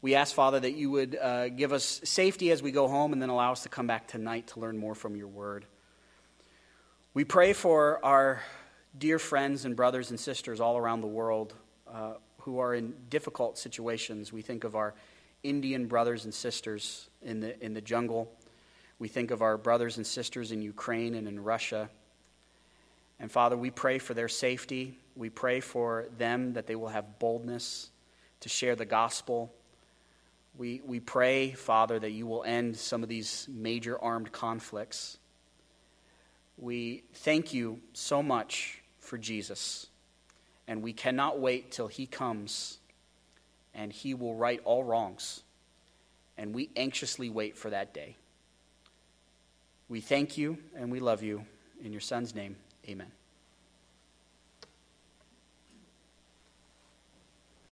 We 0.00 0.14
ask, 0.14 0.34
Father, 0.34 0.60
that 0.60 0.72
you 0.72 0.90
would 0.90 1.14
uh, 1.14 1.50
give 1.50 1.74
us 1.74 2.00
safety 2.04 2.50
as 2.50 2.62
we 2.62 2.72
go 2.72 2.88
home 2.88 3.12
and 3.12 3.20
then 3.20 3.28
allow 3.28 3.52
us 3.52 3.64
to 3.64 3.68
come 3.68 3.86
back 3.86 4.08
tonight 4.08 4.46
to 4.48 4.60
learn 4.60 4.78
more 4.78 4.94
from 4.94 5.14
your 5.14 5.28
word. 5.28 5.66
We 7.12 7.24
pray 7.24 7.52
for 7.52 8.02
our 8.02 8.40
dear 8.96 9.18
friends 9.18 9.66
and 9.66 9.76
brothers 9.76 10.08
and 10.08 10.18
sisters 10.18 10.58
all 10.58 10.78
around 10.78 11.02
the 11.02 11.06
world 11.06 11.52
uh, 11.92 12.14
who 12.38 12.60
are 12.60 12.74
in 12.74 12.94
difficult 13.10 13.58
situations. 13.58 14.32
We 14.32 14.40
think 14.40 14.64
of 14.64 14.74
our 14.74 14.94
Indian 15.42 15.86
brothers 15.86 16.24
and 16.24 16.32
sisters 16.32 17.08
in 17.22 17.40
the, 17.40 17.64
in 17.64 17.74
the 17.74 17.80
jungle. 17.80 18.32
We 18.98 19.08
think 19.08 19.30
of 19.30 19.42
our 19.42 19.56
brothers 19.56 19.96
and 19.96 20.06
sisters 20.06 20.52
in 20.52 20.62
Ukraine 20.62 21.14
and 21.14 21.26
in 21.26 21.42
Russia. 21.42 21.90
And 23.18 23.30
Father, 23.30 23.56
we 23.56 23.70
pray 23.70 23.98
for 23.98 24.14
their 24.14 24.28
safety. 24.28 24.98
We 25.16 25.30
pray 25.30 25.60
for 25.60 26.06
them 26.18 26.54
that 26.54 26.66
they 26.66 26.76
will 26.76 26.88
have 26.88 27.18
boldness 27.18 27.90
to 28.40 28.48
share 28.48 28.76
the 28.76 28.84
gospel. 28.84 29.52
We, 30.56 30.82
we 30.84 31.00
pray, 31.00 31.52
Father, 31.52 31.98
that 31.98 32.10
you 32.10 32.26
will 32.26 32.44
end 32.44 32.76
some 32.76 33.02
of 33.02 33.08
these 33.08 33.48
major 33.50 33.98
armed 33.98 34.32
conflicts. 34.32 35.18
We 36.58 37.04
thank 37.14 37.54
you 37.54 37.80
so 37.92 38.22
much 38.22 38.82
for 38.98 39.18
Jesus. 39.18 39.86
And 40.68 40.82
we 40.82 40.92
cannot 40.92 41.40
wait 41.40 41.72
till 41.72 41.88
he 41.88 42.06
comes 42.06 42.78
and 43.74 43.92
he 43.92 44.14
will 44.14 44.34
right 44.34 44.60
all 44.64 44.84
wrongs. 44.84 45.42
And 46.36 46.54
we 46.54 46.70
anxiously 46.76 47.28
wait 47.28 47.56
for 47.56 47.70
that 47.70 47.92
day. 47.92 48.16
We 49.88 50.00
thank 50.00 50.38
you 50.38 50.58
and 50.76 50.90
we 50.90 51.00
love 51.00 51.22
you. 51.22 51.44
In 51.84 51.92
your 51.92 52.00
Son's 52.00 52.34
name, 52.34 52.56
amen. 52.88 53.10